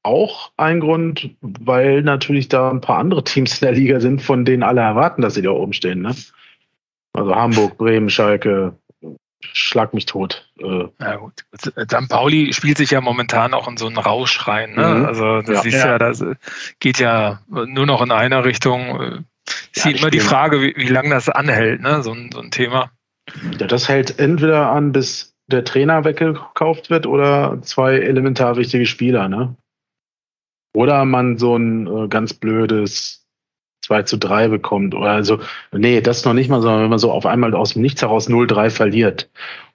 auch 0.07 0.51
ein 0.57 0.79
Grund, 0.79 1.31
weil 1.41 2.01
natürlich 2.01 2.47
da 2.47 2.71
ein 2.71 2.81
paar 2.81 2.97
andere 2.97 3.23
Teams 3.23 3.61
in 3.61 3.65
der 3.65 3.75
Liga 3.75 3.99
sind, 3.99 4.21
von 4.21 4.45
denen 4.45 4.63
alle 4.63 4.81
erwarten, 4.81 5.21
dass 5.21 5.35
sie 5.35 5.41
da 5.41 5.51
oben 5.51 5.73
stehen. 5.73 6.01
Ne? 6.01 6.15
Also 7.13 7.35
Hamburg, 7.35 7.77
Bremen, 7.77 8.09
Schalke, 8.09 8.73
schlag 9.41 9.93
mich 9.93 10.05
tot. 10.05 10.49
Äh. 10.59 10.85
Ja 10.99 11.15
gut. 11.17 11.45
St. 11.55 12.09
Pauli 12.09 12.53
spielt 12.53 12.77
sich 12.77 12.91
ja 12.91 13.01
momentan 13.01 13.53
auch 13.53 13.67
in 13.67 13.77
so 13.77 13.87
einen 13.87 13.97
Rausch 13.97 14.47
rein. 14.47 14.75
Ne? 14.75 14.87
Mhm. 14.87 15.05
Also 15.05 15.41
das 15.41 15.63
ja. 15.65 15.69
ist 15.69 15.83
ja, 15.83 15.97
das 15.97 16.23
geht 16.79 16.99
ja 16.99 17.41
nur 17.47 17.85
noch 17.85 18.01
in 18.01 18.11
einer 18.11 18.45
Richtung. 18.45 19.25
Ist 19.73 19.85
ja, 19.85 19.91
immer 19.91 20.09
die 20.09 20.19
Frage, 20.19 20.61
wie, 20.61 20.73
wie 20.77 20.87
lange 20.87 21.09
das 21.09 21.29
anhält, 21.29 21.81
ne? 21.81 22.01
so, 22.01 22.13
ein, 22.13 22.31
so 22.33 22.39
ein 22.39 22.51
Thema. 22.51 22.91
Ja, 23.59 23.67
das 23.67 23.87
hält 23.87 24.19
entweder 24.19 24.71
an, 24.71 24.91
bis 24.91 25.35
der 25.47 25.63
Trainer 25.63 26.03
weggekauft 26.03 26.89
wird 26.89 27.05
oder 27.05 27.61
zwei 27.61 27.95
elementar 27.95 28.57
wichtige 28.57 28.85
Spieler, 28.85 29.29
ne? 29.29 29.55
Oder 30.77 31.05
man 31.05 31.39
so 31.39 31.55
ein 31.57 31.87
äh, 31.87 32.07
ganz 32.07 32.35
blödes 32.35 33.25
2 33.81 34.03
zu 34.03 34.17
3 34.17 34.49
bekommt. 34.49 34.93
Oder 34.93 35.09
also, 35.09 35.39
nee, 35.71 36.01
das 36.01 36.23
noch 36.23 36.35
nicht 36.35 36.51
mal, 36.51 36.61
sondern 36.61 36.83
wenn 36.83 36.91
man 36.91 36.99
so 36.99 37.11
auf 37.11 37.25
einmal 37.25 37.55
aus 37.55 37.73
dem 37.73 37.81
Nichts 37.81 38.03
heraus 38.03 38.29
0-3 38.29 38.69
verliert 38.69 39.27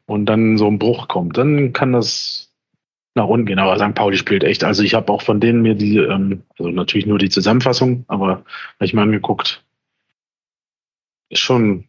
und 0.06 0.26
dann 0.26 0.58
so 0.58 0.68
ein 0.68 0.78
Bruch 0.78 1.08
kommt, 1.08 1.36
dann 1.36 1.72
kann 1.72 1.92
das 1.92 2.54
nach 3.16 3.26
unten 3.26 3.46
gehen. 3.46 3.58
Aber 3.58 3.76
St. 3.78 3.96
Pauli 3.96 4.16
spielt 4.16 4.44
echt. 4.44 4.62
Also 4.62 4.84
ich 4.84 4.94
habe 4.94 5.12
auch 5.12 5.22
von 5.22 5.40
denen 5.40 5.62
mir 5.62 5.74
die, 5.74 5.96
ähm, 5.96 6.44
also 6.56 6.70
natürlich 6.70 7.06
nur 7.06 7.18
die 7.18 7.30
Zusammenfassung, 7.30 8.04
aber 8.06 8.28
habe 8.28 8.44
ich 8.84 8.94
mal 8.94 9.02
angeguckt. 9.02 9.64
Ist 11.30 11.40
schon, 11.40 11.88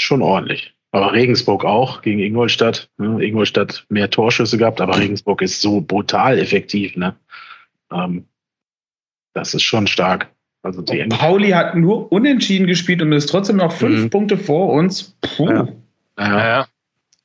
schon 0.00 0.22
ordentlich. 0.22 0.74
Aber 0.92 1.12
Regensburg 1.12 1.66
auch 1.66 2.00
gegen 2.00 2.20
Ingolstadt. 2.20 2.88
Ne? 2.96 3.22
Ingolstadt 3.22 3.84
mehr 3.90 4.08
Torschüsse 4.08 4.56
gehabt, 4.56 4.80
aber 4.80 4.96
Regensburg 4.96 5.42
ist 5.42 5.60
so 5.60 5.82
brutal 5.82 6.38
effektiv. 6.38 6.96
Ne? 6.96 7.14
Ähm, 7.92 8.26
das 9.34 9.54
ist 9.54 9.62
schon 9.62 9.86
stark. 9.86 10.28
Also 10.62 10.82
die 10.82 11.04
Pauli 11.04 11.50
hat 11.50 11.76
nur 11.76 12.10
unentschieden 12.10 12.66
gespielt 12.66 13.00
und 13.00 13.12
ist 13.12 13.28
trotzdem 13.28 13.56
noch 13.56 13.72
fünf 13.72 14.02
mhm. 14.02 14.10
Punkte 14.10 14.36
vor 14.36 14.72
uns. 14.72 15.16
Puh. 15.20 15.48
Ja. 15.48 15.68
Ja, 16.18 16.38
ja. 16.38 16.66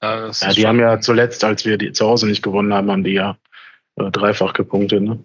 ja, 0.01 0.29
ja 0.29 0.53
die 0.53 0.67
haben 0.67 0.79
ja 0.79 0.99
zuletzt, 0.99 1.43
als 1.43 1.65
wir 1.65 1.77
die 1.77 1.91
zu 1.91 2.05
Hause 2.05 2.27
nicht 2.27 2.43
gewonnen 2.43 2.73
haben, 2.73 2.91
haben 2.91 3.03
die 3.03 3.13
ja 3.13 3.37
äh, 3.95 4.11
dreifach 4.11 4.53
gepunktet. 4.53 5.01
Ne? 5.01 5.19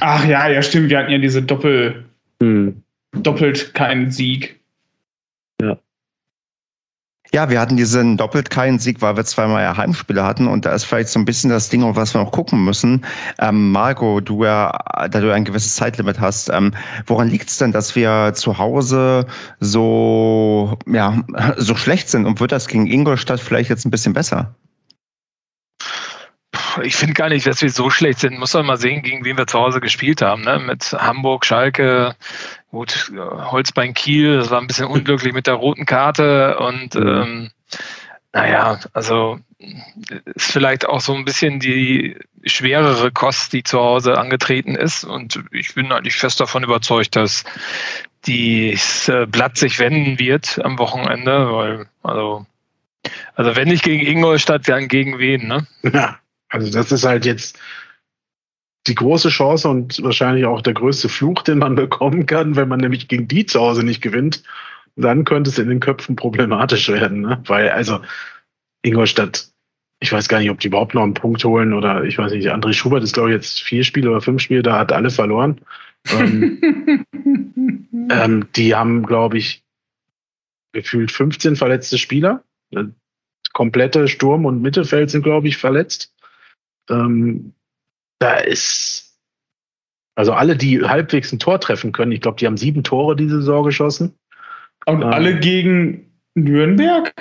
Ach 0.00 0.24
ja, 0.24 0.48
ja, 0.48 0.62
stimmt. 0.62 0.90
Wir 0.90 0.98
hatten 0.98 1.10
ja 1.10 1.18
diese 1.18 1.42
Doppel, 1.42 2.04
mhm. 2.40 2.82
doppelt 3.12 3.74
keinen 3.74 4.10
Sieg. 4.10 4.60
Ja. 7.32 7.50
Wir 7.50 7.60
hatten 7.60 7.76
diesen 7.76 8.16
doppelt 8.16 8.50
keinen 8.50 8.78
Sieg, 8.78 9.02
weil 9.02 9.16
wir 9.16 9.24
zweimal 9.24 9.62
ja 9.62 9.76
Heimspiele 9.76 10.24
hatten 10.24 10.46
und 10.46 10.64
da 10.64 10.72
ist 10.72 10.84
vielleicht 10.84 11.08
so 11.08 11.18
ein 11.18 11.24
bisschen 11.24 11.50
das 11.50 11.68
Ding, 11.68 11.82
auf 11.82 11.96
was 11.96 12.14
wir 12.14 12.20
noch 12.22 12.32
gucken 12.32 12.64
müssen. 12.64 13.04
Ähm, 13.38 13.72
Marco, 13.72 14.20
du 14.20 14.44
ja, 14.44 14.76
da 15.10 15.20
du 15.20 15.32
ein 15.32 15.44
gewisses 15.44 15.76
Zeitlimit 15.76 16.20
hast, 16.20 16.48
ähm, 16.50 16.72
woran 17.06 17.28
liegt 17.28 17.48
es 17.48 17.58
denn, 17.58 17.72
dass 17.72 17.94
wir 17.94 18.32
zu 18.34 18.58
Hause 18.58 19.26
so, 19.60 20.78
ja, 20.86 21.22
so 21.56 21.76
schlecht 21.76 22.08
sind 22.08 22.26
und 22.26 22.40
wird 22.40 22.52
das 22.52 22.68
gegen 22.68 22.86
Ingolstadt 22.86 23.40
vielleicht 23.40 23.70
jetzt 23.70 23.84
ein 23.84 23.90
bisschen 23.90 24.12
besser? 24.12 24.54
Ich 26.82 26.96
finde 26.96 27.14
gar 27.14 27.28
nicht, 27.28 27.46
dass 27.46 27.62
wir 27.62 27.70
so 27.70 27.90
schlecht 27.90 28.20
sind. 28.20 28.38
Muss 28.38 28.54
man 28.54 28.66
mal 28.66 28.76
sehen, 28.76 29.02
gegen 29.02 29.24
wen 29.24 29.38
wir 29.38 29.46
zu 29.46 29.58
Hause 29.58 29.80
gespielt 29.80 30.22
haben. 30.22 30.42
Ne? 30.42 30.58
Mit 30.58 30.92
Hamburg, 30.92 31.44
Schalke, 31.44 32.14
Gut, 32.70 33.10
Holzbein 33.16 33.94
Kiel, 33.94 34.36
das 34.36 34.50
war 34.50 34.60
ein 34.60 34.66
bisschen 34.66 34.86
unglücklich 34.86 35.32
mit 35.32 35.46
der 35.46 35.54
roten 35.54 35.86
Karte 35.86 36.58
und 36.58 36.94
mhm. 36.94 37.08
ähm, 37.08 37.50
naja, 38.34 38.78
also 38.92 39.38
ist 40.34 40.52
vielleicht 40.52 40.86
auch 40.86 41.00
so 41.00 41.14
ein 41.14 41.24
bisschen 41.24 41.58
die 41.58 42.18
schwerere 42.44 43.10
Kost, 43.10 43.54
die 43.54 43.62
zu 43.62 43.78
Hause 43.78 44.18
angetreten 44.18 44.74
ist. 44.74 45.04
Und 45.04 45.42
ich 45.52 45.74
bin 45.74 45.90
eigentlich 45.90 46.16
fest 46.16 46.38
davon 46.38 46.64
überzeugt, 46.64 47.16
dass 47.16 47.44
dieses 48.26 49.10
Blatt 49.28 49.56
sich 49.56 49.78
wenden 49.78 50.18
wird 50.18 50.62
am 50.62 50.78
Wochenende, 50.78 51.50
weil, 51.50 51.86
also, 52.02 52.44
also 53.34 53.56
wenn 53.56 53.68
nicht 53.68 53.84
gegen 53.84 54.06
Ingolstadt, 54.06 54.68
dann 54.68 54.88
gegen 54.88 55.18
wen, 55.18 55.48
ne? 55.48 55.66
Ja, 55.82 56.18
also 56.48 56.70
das 56.70 56.92
ist 56.92 57.04
halt 57.04 57.26
jetzt 57.26 57.58
die 58.86 58.94
große 58.94 59.30
Chance 59.30 59.68
und 59.68 60.02
wahrscheinlich 60.02 60.44
auch 60.44 60.62
der 60.62 60.74
größte 60.74 61.08
Fluch, 61.08 61.42
den 61.42 61.58
man 61.58 61.74
bekommen 61.76 62.26
kann, 62.26 62.56
wenn 62.56 62.68
man 62.68 62.80
nämlich 62.80 63.08
gegen 63.08 63.28
die 63.28 63.46
zu 63.46 63.60
Hause 63.60 63.82
nicht 63.82 64.00
gewinnt. 64.00 64.42
Dann 64.96 65.24
könnte 65.24 65.50
es 65.50 65.58
in 65.58 65.68
den 65.68 65.80
Köpfen 65.80 66.16
problematisch 66.16 66.88
werden, 66.88 67.20
ne? 67.20 67.42
weil 67.46 67.68
also 67.68 68.00
Ingolstadt, 68.82 69.50
ich 70.00 70.10
weiß 70.10 70.28
gar 70.28 70.38
nicht, 70.38 70.50
ob 70.50 70.60
die 70.60 70.68
überhaupt 70.68 70.94
noch 70.94 71.02
einen 71.02 71.14
Punkt 71.14 71.44
holen 71.44 71.74
oder 71.74 72.04
ich 72.04 72.16
weiß 72.16 72.32
nicht, 72.32 72.48
André 72.48 72.72
Schubert 72.72 73.02
ist 73.02 73.12
glaube 73.12 73.30
ich 73.30 73.34
jetzt 73.34 73.60
vier 73.60 73.84
Spiele 73.84 74.10
oder 74.10 74.22
fünf 74.22 74.40
Spiele, 74.40 74.62
da 74.62 74.78
hat 74.78 74.92
alle 74.92 75.10
verloren. 75.10 75.60
ähm, 76.10 77.04
ähm, 78.10 78.48
die 78.54 78.74
haben, 78.74 79.04
glaube 79.04 79.36
ich, 79.36 79.64
gefühlt 80.72 81.10
15 81.10 81.56
verletzte 81.56 81.98
Spieler. 81.98 82.42
Komplette 83.52 84.08
Sturm 84.08 84.44
und 84.44 84.62
Mittelfeld 84.62 85.10
sind, 85.10 85.22
glaube 85.22 85.48
ich, 85.48 85.56
verletzt. 85.56 86.14
Ähm, 86.90 87.52
da 88.18 88.36
ist, 88.36 89.18
also 90.14 90.32
alle, 90.32 90.56
die 90.56 90.82
halbwegs 90.82 91.32
ein 91.32 91.38
Tor 91.38 91.60
treffen 91.60 91.92
können, 91.92 92.12
ich 92.12 92.20
glaube, 92.20 92.38
die 92.38 92.46
haben 92.46 92.56
sieben 92.56 92.82
Tore 92.82 93.16
diese 93.16 93.36
Saison 93.36 93.64
geschossen. 93.64 94.14
Und 94.86 95.02
ähm, 95.02 95.08
alle 95.08 95.38
gegen 95.38 96.12
Nürnberg? 96.34 97.12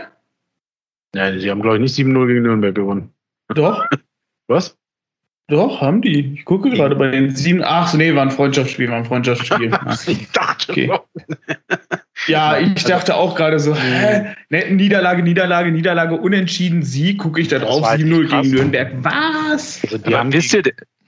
Nein, 1.14 1.40
sie 1.40 1.50
haben, 1.50 1.62
glaube 1.62 1.78
ich, 1.78 1.82
nicht 1.82 1.98
7-0 1.98 2.28
gegen 2.28 2.42
Nürnberg 2.44 2.76
gewonnen. 2.76 3.14
Doch. 3.50 3.86
Was? 4.48 4.78
Doch, 5.48 5.80
haben 5.80 6.02
die. 6.02 6.34
Ich 6.34 6.46
gucke 6.46 6.72
gerade 6.72 6.96
bei 6.96 7.12
den 7.12 7.36
sieben. 7.36 7.62
Ach, 7.64 7.94
nee, 7.94 8.16
war 8.16 8.24
ein 8.24 8.32
Freundschaftsspiel, 8.32 8.90
war 8.90 8.98
ein 8.98 9.06
Freundschaftsspiel. 9.06 9.72
ich 10.08 10.32
dachte 10.32 10.72
okay. 10.72 11.00
Ja, 12.28 12.58
ich 12.58 12.84
dachte 12.84 13.16
auch 13.16 13.36
gerade 13.36 13.60
so, 13.60 13.76
hä? 13.76 14.36
Ne, 14.50 14.72
Niederlage, 14.72 15.24
Niederlage, 15.24 15.72
Niederlage, 15.72 16.16
unentschieden, 16.16 16.84
Sieg, 16.84 17.20
gucke 17.20 17.42
ich 17.42 17.48
da 17.48 17.60
drauf, 17.60 17.88
7-0 17.88 18.42
gegen 18.42 18.56
Nürnberg. 18.56 18.92
Was? 19.02 19.82
Also 19.84 19.98
die 19.98 20.16
haben 20.16 20.34
wisst 20.34 20.54
ihr, 20.54 20.64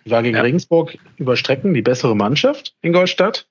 war 0.05 0.24
gegen 0.24 0.36
ja. 0.36 0.41
Regensburg 0.41 0.97
über 1.18 1.36
Strecken 1.36 1.74
die 1.74 1.82
bessere 1.82 2.15
Mannschaft 2.15 2.76
in 2.82 2.93
Goldstadt 2.93 3.47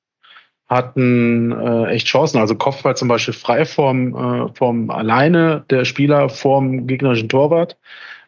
hatten 0.68 1.52
äh, 1.52 1.86
echt 1.90 2.08
Chancen. 2.08 2.38
Also 2.38 2.56
Kopfball 2.56 2.96
zum 2.96 3.08
Beispiel 3.08 3.34
frei 3.34 3.64
vom, 3.64 4.14
äh, 4.14 4.54
vom 4.54 4.90
alleine 4.90 5.64
der 5.70 5.84
Spieler 5.84 6.28
vorm 6.28 6.86
gegnerischen 6.86 7.28
Torwart 7.28 7.76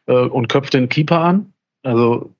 äh, 0.06 0.12
und 0.12 0.48
köpft 0.48 0.74
den 0.74 0.88
Keeper 0.88 1.20
an. 1.20 1.52
Also 1.82 2.32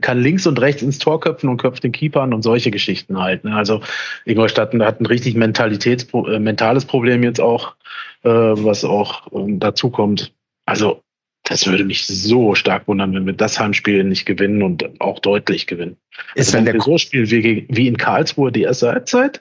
kann 0.00 0.20
links 0.20 0.46
und 0.46 0.60
rechts 0.60 0.82
ins 0.82 0.98
Tor 0.98 1.20
köpfen 1.20 1.48
und 1.48 1.58
köpft 1.58 1.84
den 1.84 1.92
Keeper 1.92 2.22
an 2.22 2.34
und 2.34 2.42
solche 2.42 2.70
Geschichten 2.70 3.18
halt. 3.18 3.44
Ne? 3.44 3.54
Also 3.54 3.80
Ingolstadt 4.24 4.74
hat 4.74 5.00
ein 5.00 5.06
richtig 5.06 5.34
Mentalitäts 5.34 6.06
äh, 6.12 6.38
mentales 6.38 6.84
Problem 6.84 7.22
jetzt 7.22 7.40
auch, 7.40 7.74
äh, 8.22 8.28
was 8.28 8.84
auch 8.84 9.26
äh, 9.32 9.56
dazu 9.58 9.90
kommt. 9.90 10.32
Also 10.66 11.02
das 11.44 11.66
würde 11.66 11.84
mich 11.84 12.06
so 12.06 12.54
stark 12.54 12.88
wundern, 12.88 13.14
wenn 13.14 13.26
wir 13.26 13.34
das 13.34 13.60
Heimspiel 13.60 14.02
nicht 14.04 14.24
gewinnen 14.24 14.62
und 14.62 15.00
auch 15.00 15.18
deutlich 15.18 15.66
gewinnen. 15.66 15.96
Ist 16.34 16.54
also 16.54 16.66
wenn 16.66 16.72
wir 16.72 16.80
so 16.80 16.96
spielen 16.96 17.30
wie, 17.30 17.66
wie 17.68 17.86
in 17.86 17.98
Karlsruhe 17.98 18.50
die 18.50 18.62
erste 18.62 18.88
Halbzeit, 18.88 19.40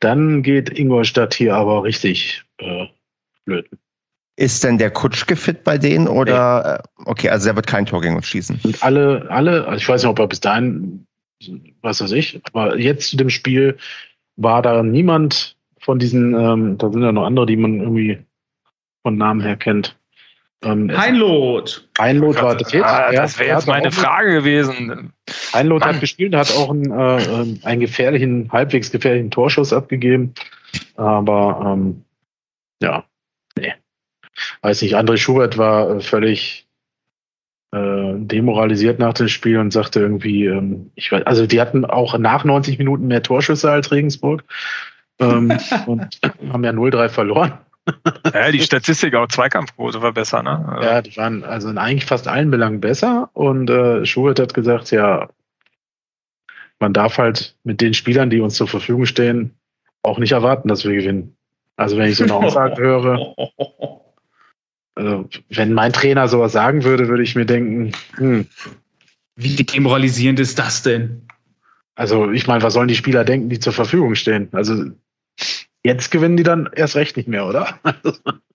dann 0.00 0.42
geht 0.42 0.78
Ingolstadt 0.78 1.34
hier 1.34 1.54
aber 1.54 1.84
richtig 1.84 2.44
äh, 2.58 2.86
blöd. 3.46 3.66
Ist 4.40 4.64
denn 4.64 4.78
der 4.78 4.90
Kutschke 4.90 5.36
fit 5.36 5.64
bei 5.64 5.76
denen 5.76 6.08
oder 6.08 6.62
nee. 6.64 7.04
Äh, 7.04 7.10
okay, 7.10 7.28
also 7.28 7.50
er 7.50 7.56
wird 7.56 7.66
kein 7.66 7.84
Tor 7.84 8.00
gegen 8.00 8.16
uns 8.16 8.26
schießen. 8.26 8.58
Und 8.64 8.82
alle, 8.82 9.26
alle, 9.28 9.66
also 9.66 9.76
ich 9.76 9.86
weiß 9.86 10.02
nicht, 10.02 10.10
ob 10.10 10.18
er 10.18 10.28
bis 10.28 10.40
dahin, 10.40 11.06
was 11.82 12.00
weiß 12.00 12.12
ich, 12.12 12.40
aber 12.50 12.78
jetzt 12.78 13.10
zu 13.10 13.18
dem 13.18 13.28
Spiel 13.28 13.76
war 14.36 14.62
da 14.62 14.82
niemand 14.82 15.56
von 15.78 15.98
diesen, 15.98 16.32
ähm, 16.32 16.78
da 16.78 16.90
sind 16.90 17.02
ja 17.02 17.12
noch 17.12 17.26
andere, 17.26 17.44
die 17.44 17.56
man 17.56 17.80
irgendwie 17.80 18.18
von 19.02 19.18
Namen 19.18 19.42
her 19.42 19.56
kennt. 19.56 19.94
Ähm, 20.64 20.90
Heinloth. 20.96 21.86
Heinloth 21.98 22.40
war 22.40 22.58
fit. 22.64 22.82
Ah, 22.82 23.12
das 23.12 23.38
wäre 23.38 23.50
jetzt 23.50 23.66
meine 23.66 23.92
Frage 23.92 24.32
gewesen. 24.32 25.12
Heinloth 25.52 25.84
hat 25.84 26.00
gespielt, 26.00 26.34
hat 26.34 26.50
auch 26.56 26.70
einen, 26.70 26.90
äh, 26.90 27.66
einen 27.66 27.80
gefährlichen, 27.80 28.50
halbwegs 28.50 28.90
gefährlichen 28.90 29.30
Torschuss 29.30 29.74
abgegeben. 29.74 30.32
Aber 30.96 31.74
ähm, 31.74 32.04
ja. 32.82 33.04
Weiß 34.62 34.82
nicht, 34.82 34.96
André 34.96 35.16
Schubert 35.16 35.58
war 35.58 35.96
äh, 35.96 36.00
völlig 36.00 36.66
äh, 37.72 38.14
demoralisiert 38.16 38.98
nach 38.98 39.14
dem 39.14 39.28
Spiel 39.28 39.58
und 39.58 39.72
sagte 39.72 40.00
irgendwie, 40.00 40.46
ähm, 40.46 40.90
ich 40.94 41.10
weiß, 41.10 41.24
also 41.24 41.46
die 41.46 41.60
hatten 41.60 41.84
auch 41.84 42.18
nach 42.18 42.44
90 42.44 42.78
Minuten 42.78 43.06
mehr 43.06 43.22
Torschüsse 43.22 43.70
als 43.70 43.90
Regensburg 43.92 44.44
ähm, 45.18 45.56
und 45.86 46.18
haben 46.52 46.64
ja 46.64 46.70
0-3 46.70 47.08
verloren. 47.08 47.52
Ja, 48.32 48.52
die 48.52 48.60
Statistik 48.60 49.14
auch 49.16 49.26
Zweikampfquote 49.26 50.00
war 50.00 50.12
besser, 50.12 50.42
ne? 50.42 50.78
Ja, 50.80 51.02
die 51.02 51.16
waren 51.16 51.42
also 51.42 51.68
in 51.70 51.78
eigentlich 51.78 52.04
fast 52.04 52.28
allen 52.28 52.50
Belangen 52.50 52.80
besser. 52.80 53.30
Und 53.32 53.68
äh, 53.68 54.04
Schubert 54.04 54.38
hat 54.38 54.54
gesagt, 54.54 54.92
ja, 54.92 55.28
man 56.78 56.92
darf 56.92 57.18
halt 57.18 57.56
mit 57.64 57.80
den 57.80 57.94
Spielern, 57.94 58.30
die 58.30 58.40
uns 58.40 58.54
zur 58.54 58.68
Verfügung 58.68 59.06
stehen, 59.06 59.56
auch 60.02 60.18
nicht 60.18 60.32
erwarten, 60.32 60.68
dass 60.68 60.84
wir 60.84 60.94
gewinnen. 60.94 61.36
Also 61.76 61.96
wenn 61.96 62.10
ich 62.10 62.16
so 62.16 62.24
eine 62.24 62.34
Aussage 62.46 62.80
höre, 62.80 63.34
also 64.94 65.28
wenn 65.48 65.72
mein 65.72 65.92
Trainer 65.92 66.28
sowas 66.28 66.52
sagen 66.52 66.84
würde, 66.84 67.08
würde 67.08 67.22
ich 67.22 67.34
mir 67.34 67.46
denken, 67.46 67.92
hm. 68.16 68.46
Wie 69.36 69.56
demoralisierend 69.56 70.38
ist 70.38 70.58
das 70.58 70.82
denn? 70.82 71.22
Also 71.94 72.30
ich 72.30 72.46
meine, 72.46 72.62
was 72.62 72.74
sollen 72.74 72.88
die 72.88 72.96
Spieler 72.96 73.24
denken, 73.24 73.48
die 73.48 73.58
zur 73.58 73.72
Verfügung 73.72 74.14
stehen? 74.14 74.48
Also 74.52 74.84
Jetzt 75.82 76.10
gewinnen 76.10 76.36
die 76.36 76.42
dann 76.42 76.68
erst 76.74 76.96
recht 76.96 77.16
nicht 77.16 77.28
mehr, 77.28 77.46
oder? 77.46 77.78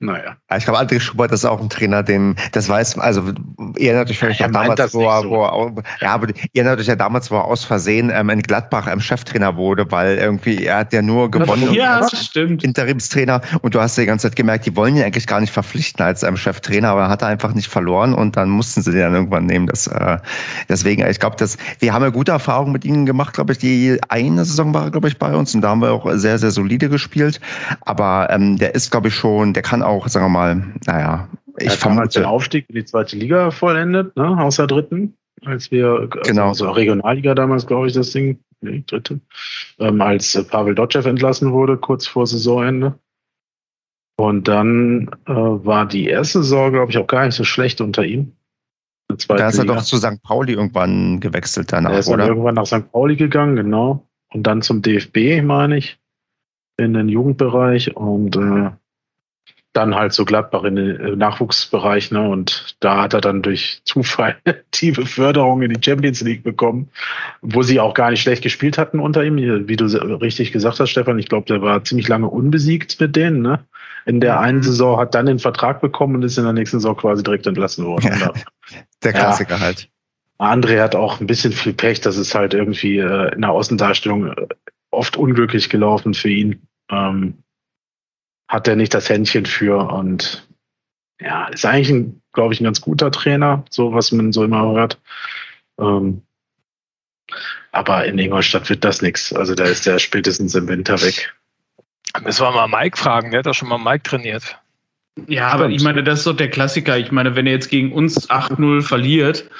Naja. 0.00 0.36
Ich 0.56 0.64
glaube, 0.64 0.80
André 0.80 1.00
Schubert 1.00 1.30
ist 1.32 1.44
auch 1.44 1.60
ein 1.60 1.70
Trainer, 1.70 2.02
den, 2.02 2.34
das 2.52 2.68
weiß, 2.68 2.98
also 2.98 3.32
ihr 3.76 3.90
erinnert 3.90 4.10
euch 4.10 4.18
vielleicht 4.18 4.40
ja, 4.40 4.48
damals, 4.48 4.92
wo 4.92 5.08
er, 5.08 5.22
so. 5.22 5.30
wo 5.30 5.44
er, 5.44 5.72
ja, 6.00 6.12
aber 6.12 6.28
ihr 6.52 6.66
euch 6.66 6.86
ja 6.86 6.96
damals, 6.96 7.30
wo 7.30 7.36
er 7.36 7.44
aus 7.44 7.64
Versehen 7.64 8.10
ähm, 8.12 8.28
in 8.28 8.42
Gladbach 8.42 8.88
ähm, 8.90 9.00
Cheftrainer 9.00 9.56
wurde, 9.56 9.90
weil 9.90 10.18
irgendwie 10.18 10.64
er 10.64 10.78
hat 10.78 10.92
ja 10.92 11.00
nur 11.00 11.30
gewonnen. 11.30 11.72
Ja, 11.72 12.00
das 12.00 12.26
stimmt. 12.26 12.64
Interimstrainer 12.64 13.40
und 13.62 13.74
du 13.74 13.80
hast 13.80 13.96
ja 13.96 14.02
die 14.02 14.08
ganze 14.08 14.28
Zeit 14.28 14.36
gemerkt, 14.36 14.66
die 14.66 14.74
wollen 14.74 14.96
ihn 14.96 15.02
eigentlich 15.04 15.28
gar 15.28 15.40
nicht 15.40 15.52
verpflichten 15.52 16.04
als 16.04 16.24
ähm, 16.24 16.36
Cheftrainer, 16.36 16.88
aber 16.90 17.02
er 17.02 17.08
hat 17.08 17.22
einfach 17.22 17.54
nicht 17.54 17.68
verloren 17.68 18.14
und 18.14 18.36
dann 18.36 18.50
mussten 18.50 18.82
sie 18.82 18.90
den 18.90 19.00
dann 19.00 19.14
irgendwann 19.14 19.46
nehmen. 19.46 19.68
Das, 19.68 19.86
äh, 19.86 20.18
deswegen, 20.68 21.06
ich 21.06 21.20
glaube, 21.20 21.36
dass 21.36 21.56
wir 21.78 21.92
haben 21.92 22.02
ja 22.02 22.10
gute 22.10 22.32
Erfahrungen 22.32 22.72
mit 22.72 22.84
ihnen 22.84 23.06
gemacht, 23.06 23.34
glaube 23.34 23.52
ich. 23.52 23.58
Die 23.58 23.98
eine 24.08 24.44
Saison 24.44 24.74
war, 24.74 24.90
glaube 24.90 25.06
ich, 25.06 25.18
bei 25.18 25.34
uns 25.34 25.54
und 25.54 25.60
da 25.60 25.68
haben 25.68 25.82
wir 25.82 25.92
auch 25.92 26.10
sehr, 26.14 26.38
sehr 26.38 26.50
solide 26.50 26.88
gespielt. 26.88 27.40
Aber 27.82 28.28
ähm, 28.30 28.58
der 28.58 28.74
ist, 28.74 28.90
glaube 28.90 29.08
ich, 29.08 29.14
schon, 29.14 29.54
der 29.54 29.62
kann 29.62 29.83
auch, 29.84 30.08
sagen 30.08 30.26
wir 30.26 30.30
mal, 30.30 30.74
naja, 30.86 31.28
ich 31.58 31.66
ja, 31.66 31.70
vermute. 31.72 32.20
den 32.20 32.24
Aufstieg 32.24 32.66
in 32.68 32.76
die 32.76 32.84
zweite 32.84 33.16
Liga 33.16 33.50
vollendet, 33.50 34.16
ne, 34.16 34.40
aus 34.40 34.56
der 34.56 34.66
dritten, 34.66 35.14
als 35.44 35.70
wir, 35.70 36.08
genau. 36.24 36.48
also 36.48 36.70
Regionalliga 36.70 37.34
damals, 37.34 37.66
glaube 37.66 37.86
ich, 37.86 37.92
das 37.92 38.10
Ding, 38.10 38.38
nee, 38.60 38.82
dritte, 38.86 39.20
ähm, 39.78 40.00
als 40.00 40.42
Pavel 40.48 40.74
Dotschew 40.74 41.08
entlassen 41.08 41.52
wurde, 41.52 41.76
kurz 41.76 42.06
vor 42.06 42.26
Saisonende. 42.26 42.98
Und 44.16 44.46
dann 44.46 45.10
äh, 45.26 45.32
war 45.32 45.86
die 45.86 46.06
erste 46.06 46.42
Saison, 46.42 46.72
glaube 46.72 46.90
ich, 46.90 46.98
auch 46.98 47.06
gar 47.06 47.26
nicht 47.26 47.34
so 47.34 47.44
schlecht 47.44 47.80
unter 47.80 48.04
ihm. 48.04 48.32
Da 49.08 49.48
ist 49.48 49.58
er 49.58 49.64
Liga. 49.64 49.74
doch 49.74 49.82
zu 49.82 49.96
St. 49.98 50.22
Pauli 50.22 50.54
irgendwann 50.54 51.20
gewechselt 51.20 51.72
danach, 51.72 51.92
er 51.92 51.98
ist 51.98 52.08
oder? 52.08 52.26
irgendwann 52.26 52.54
nach 52.54 52.66
St. 52.66 52.90
Pauli 52.90 53.16
gegangen, 53.16 53.56
genau. 53.56 54.06
Und 54.32 54.44
dann 54.44 54.62
zum 54.62 54.82
DFB, 54.82 55.42
meine 55.42 55.78
ich, 55.78 55.98
in 56.76 56.94
den 56.94 57.08
Jugendbereich. 57.08 57.96
Und 57.96 58.36
äh, 58.36 58.70
dann 59.74 59.94
halt 59.94 60.12
so 60.12 60.24
Gladbach 60.24 60.62
in 60.64 60.76
den 60.76 61.18
Nachwuchsbereich, 61.18 62.10
ne? 62.12 62.28
Und 62.28 62.76
da 62.80 63.02
hat 63.02 63.12
er 63.12 63.20
dann 63.20 63.42
durch 63.42 63.80
Zufall 63.84 64.36
die 64.74 64.92
Beförderung 64.92 65.62
in 65.62 65.72
die 65.72 65.84
Champions 65.84 66.20
League 66.22 66.44
bekommen, 66.44 66.88
wo 67.42 67.62
sie 67.62 67.80
auch 67.80 67.92
gar 67.92 68.10
nicht 68.10 68.22
schlecht 68.22 68.42
gespielt 68.42 68.78
hatten 68.78 69.00
unter 69.00 69.24
ihm, 69.24 69.36
wie 69.36 69.76
du 69.76 69.84
richtig 69.84 70.52
gesagt 70.52 70.80
hast, 70.80 70.90
Stefan. 70.90 71.18
Ich 71.18 71.28
glaube, 71.28 71.46
der 71.46 71.60
war 71.60 71.84
ziemlich 71.84 72.08
lange 72.08 72.28
unbesiegt 72.28 73.00
mit 73.00 73.16
denen, 73.16 73.42
ne? 73.42 73.64
In 74.06 74.20
der 74.20 74.38
einen 74.38 74.58
mhm. 74.58 74.62
Saison 74.62 74.98
hat 74.98 75.14
dann 75.14 75.26
den 75.26 75.38
Vertrag 75.38 75.80
bekommen 75.80 76.16
und 76.16 76.22
ist 76.22 76.38
in 76.38 76.44
der 76.44 76.52
nächsten 76.52 76.78
Saison 76.78 76.96
quasi 76.96 77.22
direkt 77.22 77.46
entlassen 77.46 77.84
worden. 77.84 78.10
Ja, 78.20 78.32
der 79.02 79.12
Klassiker 79.12 79.56
ja. 79.56 79.60
halt. 79.60 79.88
André 80.38 80.80
hat 80.80 80.94
auch 80.94 81.20
ein 81.20 81.26
bisschen 81.26 81.52
viel 81.52 81.72
Pech, 81.72 82.00
das 82.00 82.16
ist 82.16 82.34
halt 82.34 82.54
irgendwie 82.54 82.98
äh, 82.98 83.34
in 83.34 83.42
der 83.42 83.50
Außendarstellung 83.50 84.28
äh, 84.28 84.46
oft 84.90 85.16
unglücklich 85.16 85.70
gelaufen 85.70 86.14
für 86.14 86.28
ihn. 86.28 86.66
Ähm, 86.90 87.43
hat 88.54 88.68
er 88.68 88.76
nicht 88.76 88.94
das 88.94 89.08
Händchen 89.08 89.46
für 89.46 89.90
und 89.90 90.46
ja, 91.20 91.48
ist 91.48 91.66
eigentlich, 91.66 91.90
ein, 91.90 92.22
glaube 92.32 92.54
ich, 92.54 92.60
ein 92.60 92.64
ganz 92.64 92.80
guter 92.80 93.10
Trainer, 93.10 93.64
so 93.68 93.92
was 93.92 94.12
man 94.12 94.32
so 94.32 94.44
immer 94.44 94.62
hört. 94.72 95.00
Ähm, 95.80 96.22
aber 97.72 98.04
in 98.04 98.16
Ingolstadt 98.16 98.70
wird 98.70 98.84
das 98.84 99.02
nichts. 99.02 99.32
Also 99.32 99.56
da 99.56 99.64
ist 99.64 99.86
der 99.86 99.98
spätestens 99.98 100.54
im 100.54 100.68
Winter 100.68 101.02
weg. 101.02 101.34
Müssen 102.22 102.44
wir 102.44 102.52
mal 102.52 102.68
Mike 102.68 102.96
fragen, 102.96 103.32
der 103.32 103.40
hat 103.40 103.46
doch 103.46 103.54
schon 103.54 103.68
mal 103.68 103.78
Mike 103.78 104.04
trainiert. 104.04 104.56
Ja, 105.26 105.48
aber 105.48 105.68
ich 105.68 105.82
meine, 105.82 106.04
das 106.04 106.20
ist 106.20 106.26
doch 106.26 106.36
der 106.36 106.50
Klassiker. 106.50 106.96
Ich 106.96 107.10
meine, 107.10 107.34
wenn 107.34 107.46
er 107.46 107.54
jetzt 107.54 107.70
gegen 107.70 107.92
uns 107.92 108.30
8-0 108.30 108.82
verliert, 108.82 109.50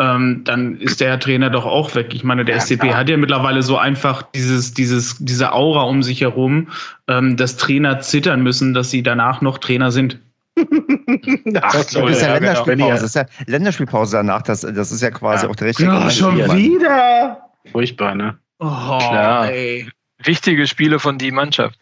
ähm, 0.00 0.42
dann 0.44 0.76
ist 0.78 1.00
der 1.00 1.20
Trainer 1.20 1.50
doch 1.50 1.64
auch 1.64 1.94
weg. 1.94 2.14
Ich 2.14 2.24
meine, 2.24 2.44
der 2.44 2.56
ja, 2.56 2.60
SCP 2.60 2.80
klar. 2.80 2.96
hat 2.96 3.08
ja 3.08 3.16
mittlerweile 3.16 3.62
so 3.62 3.78
einfach 3.78 4.22
dieses, 4.22 4.74
dieses, 4.74 5.16
diese 5.20 5.52
Aura 5.52 5.82
um 5.82 6.02
sich 6.02 6.20
herum, 6.20 6.68
ähm, 7.06 7.36
dass 7.36 7.56
Trainer 7.56 8.00
zittern 8.00 8.42
müssen, 8.42 8.74
dass 8.74 8.90
sie 8.90 9.02
danach 9.02 9.40
noch 9.40 9.58
Trainer 9.58 9.92
sind. 9.92 10.18
Ach, 10.58 11.72
das, 11.72 11.90
so, 11.90 12.06
ist 12.06 12.22
ja, 12.22 12.28
ja 12.28 12.34
Länderspielpause. 12.34 12.76
Genau. 12.76 12.90
Das 12.90 13.02
ist 13.02 13.14
ja 13.14 13.26
Länderspielpause 13.46 14.16
danach. 14.16 14.42
Das, 14.42 14.62
das 14.62 14.92
ist 14.92 15.00
ja 15.00 15.10
quasi 15.10 15.46
ja. 15.46 15.50
auch 15.50 15.56
der 15.56 15.68
richtige. 15.68 15.88
Ja, 15.88 16.10
schon 16.10 16.36
wieder. 16.36 17.50
Furchtbar, 17.70 18.14
ne? 18.14 18.38
Oh, 18.58 18.98
Klar. 18.98 19.50
Ey. 19.50 19.88
Wichtige 20.22 20.66
Spiele 20.66 21.00
von 21.00 21.18
die 21.18 21.32
Mannschaft. 21.32 21.78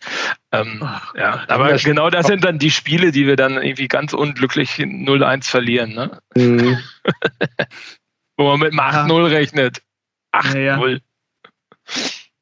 Ähm, 0.52 0.80
Ach, 0.82 1.14
ja, 1.14 1.44
aber 1.48 1.76
genau 1.76 2.10
das 2.10 2.26
sind 2.26 2.44
dann 2.44 2.58
die 2.58 2.70
Spiele, 2.70 3.12
die 3.12 3.26
wir 3.26 3.36
dann 3.36 3.62
irgendwie 3.62 3.88
ganz 3.88 4.14
unglücklich 4.14 4.70
0-1 4.76 5.48
verlieren. 5.48 5.94
Ne? 5.94 6.18
Mhm. 6.34 6.78
Wo 8.42 8.56
man 8.56 8.60
mit 8.60 8.74
8-0 8.74 9.30
rechnet. 9.30 9.82
8-0. 10.32 10.58
Ja. 10.58 10.80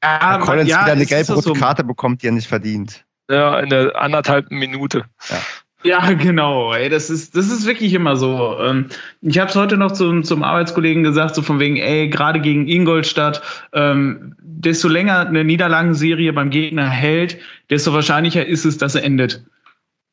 Ja, 0.02 0.38
Collins 0.38 0.70
ja, 0.70 0.82
wieder 0.82 0.92
eine 0.92 1.06
gelb-rote 1.06 1.42
so. 1.42 1.52
Karte 1.52 1.84
bekommt, 1.84 2.22
die 2.22 2.28
er 2.28 2.32
nicht 2.32 2.48
verdient. 2.48 3.04
Ja, 3.30 3.60
in 3.60 3.68
der 3.68 4.00
anderthalben 4.00 4.58
Minute. 4.58 5.04
Ja. 5.28 5.36
Ja, 5.82 6.12
genau. 6.12 6.74
Ey, 6.74 6.90
das 6.90 7.08
ist, 7.08 7.36
das 7.36 7.50
ist 7.50 7.66
wirklich 7.66 7.94
immer 7.94 8.16
so. 8.16 8.58
Ähm, 8.60 8.86
ich 9.22 9.38
habe 9.38 9.48
es 9.48 9.56
heute 9.56 9.78
noch 9.78 9.92
zum, 9.92 10.24
zum 10.24 10.42
Arbeitskollegen 10.42 11.02
gesagt, 11.02 11.34
so 11.34 11.42
von 11.42 11.58
wegen, 11.58 11.76
ey, 11.76 12.08
gerade 12.08 12.40
gegen 12.40 12.68
Ingolstadt, 12.68 13.40
ähm, 13.72 14.34
desto 14.40 14.88
länger 14.88 15.26
eine 15.26 15.42
Niederlagenserie 15.42 16.32
beim 16.34 16.50
Gegner 16.50 16.88
hält, 16.88 17.38
desto 17.70 17.94
wahrscheinlicher 17.94 18.44
ist 18.44 18.66
es, 18.66 18.76
dass 18.76 18.94
er 18.94 19.04
endet. 19.04 19.42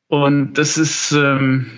Und 0.08 0.54
das 0.54 0.78
ist, 0.78 1.12
ähm, 1.12 1.70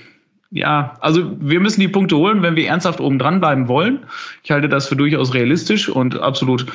ja, 0.52 0.95
also 1.00 1.36
wir 1.39 1.60
müssen 1.60 1.82
die 1.82 1.88
Punkte 1.88 2.18
holen, 2.18 2.41
wenn 2.41 2.56
wir 2.56 2.68
ernsthaft 2.68 3.00
oben 3.00 3.20
dran 3.20 3.39
bleiben 3.39 3.68
wollen. 3.68 4.00
Ich 4.43 4.52
halte 4.52 4.68
das 4.68 4.88
für 4.88 4.95
durchaus 4.95 5.34
realistisch 5.34 5.89
und 5.89 6.20
absolut 6.20 6.66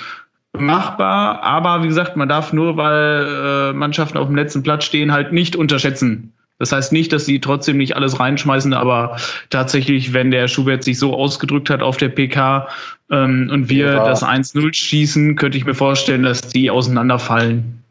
machbar. 0.52 1.42
Aber 1.42 1.82
wie 1.82 1.88
gesagt, 1.88 2.16
man 2.16 2.28
darf 2.28 2.52
nur, 2.52 2.76
weil 2.76 3.26
äh, 3.26 3.72
Mannschaften 3.72 4.18
auf 4.18 4.28
dem 4.28 4.36
letzten 4.36 4.62
Platz 4.62 4.84
stehen, 4.84 5.12
halt 5.12 5.32
nicht 5.32 5.56
unterschätzen. 5.56 6.32
Das 6.58 6.70
heißt 6.70 6.92
nicht, 6.92 7.12
dass 7.12 7.26
sie 7.26 7.40
trotzdem 7.40 7.78
nicht 7.78 7.96
alles 7.96 8.20
reinschmeißen, 8.20 8.72
aber 8.74 9.16
tatsächlich, 9.50 10.12
wenn 10.12 10.30
der 10.30 10.46
Schubert 10.46 10.84
sich 10.84 11.00
so 11.00 11.12
ausgedrückt 11.12 11.68
hat 11.68 11.82
auf 11.82 11.96
der 11.96 12.10
PK 12.10 12.68
ähm, 13.10 13.50
und 13.52 13.68
wir 13.68 13.86
ja. 13.86 14.04
das 14.04 14.22
1-0 14.22 14.72
schießen, 14.72 15.34
könnte 15.34 15.58
ich 15.58 15.66
mir 15.66 15.74
vorstellen, 15.74 16.22
dass 16.22 16.42
die 16.42 16.70
auseinanderfallen. 16.70 17.82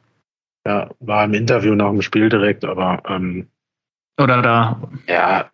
Ja, 0.65 0.89
war 1.01 1.25
im 1.25 1.33
Interview 1.33 1.75
nach 1.75 1.89
dem 1.89 2.01
Spiel 2.01 2.29
direkt, 2.29 2.63
aber 2.63 3.03
ähm, 3.09 3.47
oder 4.17 4.41
da. 4.41 4.81
Ja, 5.07 5.49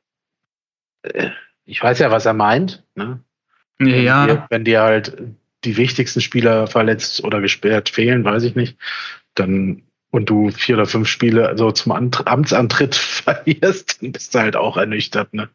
ich 1.66 1.82
weiß 1.82 2.00
ja, 2.00 2.12
was 2.12 2.26
er 2.26 2.34
meint. 2.34 2.84
Ne? 2.95 3.20
Ja, 3.80 4.28
wenn. 4.28 4.36
Die, 4.36 4.43
wenn 4.50 4.66
dir 4.66 4.82
halt 4.82 5.18
die 5.64 5.78
wichtigsten 5.78 6.22
Spieler 6.22 6.68
verletzt 6.68 7.24
oder 7.24 7.41
gesperrt 7.41 7.89
fehlen, 7.89 8.24
weiß 8.24 8.43
ich 8.43 8.56
nicht, 8.56 8.78
dann 9.36 9.84
und 10.12 10.30
du 10.30 10.50
vier 10.50 10.76
oder 10.76 10.86
fünf 10.86 11.08
Spiele 11.08 11.54
so 11.56 11.72
zum 11.72 11.91
Amtsantritt 11.91 12.95
verlierst, 12.95 14.02
dann 14.02 14.12
bist 14.12 14.34
du 14.34 14.39
halt 14.39 14.56
auch 14.56 14.78
ernüchtert, 14.78 15.34
ne? 15.34 15.50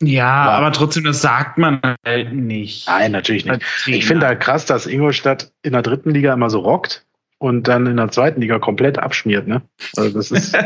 Ja, 0.00 0.26
aber, 0.26 0.66
aber 0.66 0.72
trotzdem, 0.72 1.04
das 1.04 1.22
sagt 1.22 1.58
man 1.58 1.80
halt 2.04 2.32
nicht. 2.32 2.88
Nein, 2.88 3.12
natürlich 3.12 3.44
nicht. 3.44 3.62
Ich 3.86 4.06
finde 4.06 4.26
halt 4.26 4.40
krass, 4.40 4.66
dass 4.66 4.86
Ingolstadt 4.86 5.52
in 5.62 5.72
der 5.72 5.82
dritten 5.82 6.10
Liga 6.10 6.32
immer 6.32 6.50
so 6.50 6.60
rockt 6.60 7.06
und 7.38 7.68
dann 7.68 7.86
in 7.86 7.96
der 7.96 8.10
zweiten 8.10 8.40
Liga 8.40 8.58
komplett 8.58 8.98
abschmiert, 8.98 9.46
ne? 9.46 9.62
Also 9.96 10.10
das 10.10 10.32
ist 10.32 10.56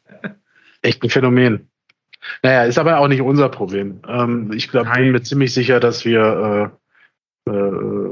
echt 0.82 1.02
ein 1.02 1.10
Phänomen. 1.10 1.70
Naja, 2.42 2.64
ist 2.64 2.78
aber 2.78 2.98
auch 2.98 3.08
nicht 3.08 3.22
unser 3.22 3.48
Problem. 3.48 4.00
Ähm, 4.06 4.52
ich 4.52 4.70
glaub, 4.70 4.92
bin 4.92 5.12
mir 5.12 5.22
ziemlich 5.22 5.52
sicher, 5.52 5.80
dass 5.80 6.04
wir 6.04 6.72
äh, 7.46 7.50
äh, 7.50 8.10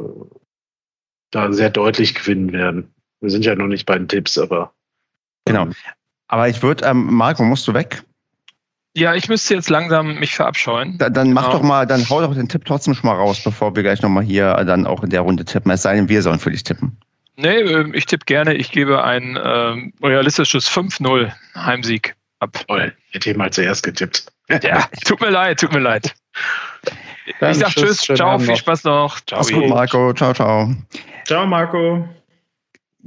da 1.31 1.53
sehr 1.53 1.71
deutlich 1.71 2.15
gewinnen 2.15 2.53
werden. 2.53 2.95
Wir 3.21 3.31
sind 3.31 3.45
ja 3.45 3.55
noch 3.55 3.67
nicht 3.67 3.87
bei 3.87 3.99
den 3.99 4.09
Tipps, 4.09 4.39
aber. 4.39 4.73
Genau. 5.45 5.65
Ähm, 5.65 5.75
aber 6.29 6.49
ich 6.49 6.63
würde, 6.63 6.85
ähm, 6.85 7.13
Marco, 7.13 7.43
musst 7.43 7.67
du 7.69 7.75
weg? 7.75 8.03
Ja, 8.97 9.15
ich 9.15 9.29
müsste 9.29 9.55
jetzt 9.55 9.71
langsam 9.71 10.19
mich 10.19 10.35
verabscheuen. 10.35 10.99
Da, 10.99 11.09
dann 11.09 11.33
mach 11.33 11.47
genau. 11.47 11.59
doch 11.59 11.63
mal, 11.63 11.87
dann 11.87 12.09
hau 12.09 12.21
doch 12.21 12.35
den 12.35 12.49
Tipp 12.49 12.65
trotzdem 12.65 12.95
schon 12.95 13.09
mal 13.09 13.17
raus, 13.17 13.43
bevor 13.45 13.77
wir 13.77 13.83
gleich 13.83 14.03
nochmal 14.03 14.25
hier 14.25 14.55
dann 14.65 14.87
auch 14.87 15.03
in 15.03 15.11
der 15.11 15.21
Runde 15.21 15.45
tippen. 15.45 15.71
Es 15.71 15.83
sei 15.83 15.95
denn, 15.95 16.09
wir 16.09 16.23
sollen 16.23 16.39
für 16.39 16.51
dich 16.51 16.65
tippen. 16.65 16.97
Nee, 17.37 17.61
ähm, 17.61 17.95
ich 17.95 18.07
tippe 18.07 18.25
gerne. 18.25 18.55
Ich 18.55 18.73
gebe 18.73 19.05
ein 19.05 19.39
ähm, 19.43 19.93
realistisches 20.03 20.69
5-0 20.69 21.31
Heimsieg 21.55 22.17
ab. 22.41 22.53
Toll, 22.67 22.95
hätte 23.11 23.31
ich 23.31 23.37
mal 23.37 23.53
zuerst 23.53 23.83
getippt. 23.83 24.27
Ja, 24.63 24.89
tut 25.05 25.21
mir 25.21 25.31
leid, 25.31 25.61
tut 25.61 25.73
mir 25.73 25.81
leid. 25.81 26.15
Dann 27.41 27.51
ich 27.53 27.59
sag 27.59 27.71
Tschüss, 27.71 27.99
ciao, 27.99 28.39
viel 28.39 28.57
Spaß 28.57 28.85
noch. 28.85 29.21
Ciao, 29.27 29.43
gut, 29.43 29.69
Marco. 29.69 30.13
Ciao, 30.15 30.33
ciao. 30.33 30.75
Ciao, 31.27 31.47
Marco 31.47 32.09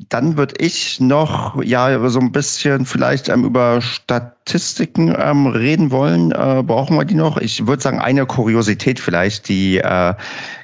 dann 0.09 0.37
würde 0.37 0.55
ich 0.57 0.99
noch 0.99 1.61
ja 1.63 2.09
so 2.09 2.19
ein 2.19 2.31
bisschen 2.31 2.85
vielleicht 2.85 3.29
ähm, 3.29 3.43
über 3.43 3.81
Statistiken 3.81 5.15
ähm, 5.17 5.47
reden 5.47 5.91
wollen. 5.91 6.31
Äh, 6.31 6.63
brauchen 6.65 6.97
wir 6.97 7.05
die 7.05 7.15
noch? 7.15 7.37
Ich 7.37 7.67
würde 7.67 7.81
sagen, 7.81 7.99
eine 7.99 8.25
Kuriosität 8.25 8.99
vielleicht, 8.99 9.47
die 9.49 9.77
äh, 9.77 10.13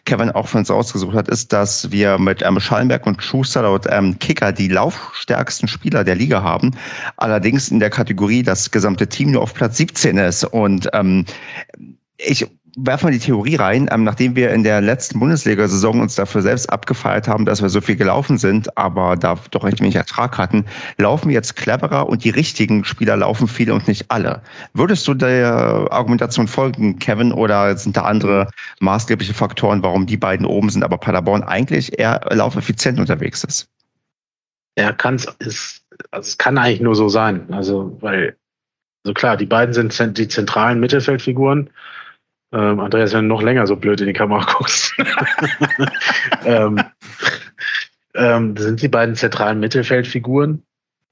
Kevin 0.06 0.32
auch 0.32 0.48
für 0.48 0.58
uns 0.58 0.72
ausgesucht 0.72 1.16
hat, 1.16 1.28
ist, 1.28 1.54
dass 1.54 1.92
wir 1.92 2.18
mit 2.18 2.42
ähm, 2.42 2.60
Schallenberg 2.60 3.06
und 3.06 3.22
Schuster 3.22 3.62
laut 3.64 3.86
ähm, 3.90 4.18
Kicker 4.20 4.52
die 4.52 4.70
laufstärksten 4.70 5.68
Spieler 5.68 6.04
der 6.04 6.16
Liga 6.16 6.42
haben. 6.42 6.72
Allerdings 7.18 7.70
in 7.70 7.80
der 7.80 7.90
Kategorie 7.90 8.44
das 8.44 8.72
gesamte 8.72 9.08
Team 9.08 9.32
nur 9.32 9.42
auf 9.42 9.54
Platz 9.54 9.78
17 9.78 10.18
ist. 10.18 10.44
Und 10.46 10.90
ähm, 10.94 11.26
ich 12.18 12.46
werfen 12.78 13.08
wir 13.08 13.12
die 13.12 13.26
Theorie 13.26 13.56
rein, 13.56 13.90
ähm, 13.92 14.04
nachdem 14.04 14.36
wir 14.36 14.52
in 14.52 14.64
der 14.64 14.82
letzten 14.82 15.20
Bundesliga-Saison 15.20 16.00
uns 16.00 16.16
dafür 16.16 16.44
selbst 16.44 16.70
abgefeiert 16.70 17.28
haben, 17.28 17.46
dass 17.46 17.62
wir 17.62 17.70
so 17.70 17.82
viel 17.82 17.96
gelaufen 17.96 18.38
sind, 18.38 18.78
aber 18.78 19.16
da 19.16 19.36
doch 19.52 19.64
recht 19.64 19.82
wenig 19.82 19.96
Ertrag 19.96 20.38
hatten, 20.38 20.64
laufen 20.98 21.32
jetzt 21.32 21.56
cleverer 21.56 22.08
und 22.08 22.24
die 22.24 22.30
richtigen 22.30 22.86
Spieler 22.86 23.18
laufen 23.18 23.48
viele 23.48 23.74
und 23.74 23.88
nicht 23.88 24.06
alle. 24.10 24.42
Würdest 24.74 25.08
du 25.08 25.16
der 25.16 25.88
Argumentation 25.90 26.48
folgen, 26.48 27.00
Kevin, 27.00 27.32
oder 27.34 27.76
sind 27.76 27.98
da 27.98 28.04
andere 28.04 28.48
maßgebliche 28.80 29.34
Faktoren, 29.34 29.82
warum 29.82 30.06
die 30.06 30.18
beiden 30.18 30.46
oben 30.46 30.70
sind, 30.70 30.84
aber 30.84 31.00
Paderborn 31.00 31.44
eigentlich 31.44 31.98
eher 31.98 32.22
laufeffizient 32.30 33.00
unterwegs 33.00 33.44
ist? 33.44 33.68
Ja, 34.78 34.92
kann 34.92 35.16
es, 35.16 35.28
also 36.12 36.28
es 36.28 36.38
kann 36.38 36.60
eigentlich 36.60 36.82
nur 36.82 36.96
so 36.96 37.10
sein. 37.10 37.52
Also, 37.52 37.98
weil, 38.02 38.36
so 39.04 39.14
klar, 39.14 39.36
die 39.36 39.48
beiden 39.48 39.74
sind 39.74 40.18
die 40.20 40.28
zentralen 40.28 40.80
Mittelfeldfiguren. 40.80 41.72
Ähm, 42.54 42.80
Andreas, 42.80 43.14
wenn 43.14 43.28
du 43.28 43.36
noch 43.36 43.42
länger 43.42 43.68
so 43.68 43.76
blöd 43.76 44.00
in 44.02 44.08
die 44.08 44.14
Kamera 44.14 44.46
guckst, 44.58 44.94
ähm, 46.46 46.80
ähm, 48.16 48.56
sind 48.58 48.82
die 48.82 48.88
beiden 48.88 49.16
zentralen 49.16 49.60
Mittelfeldfiguren, 49.60 50.64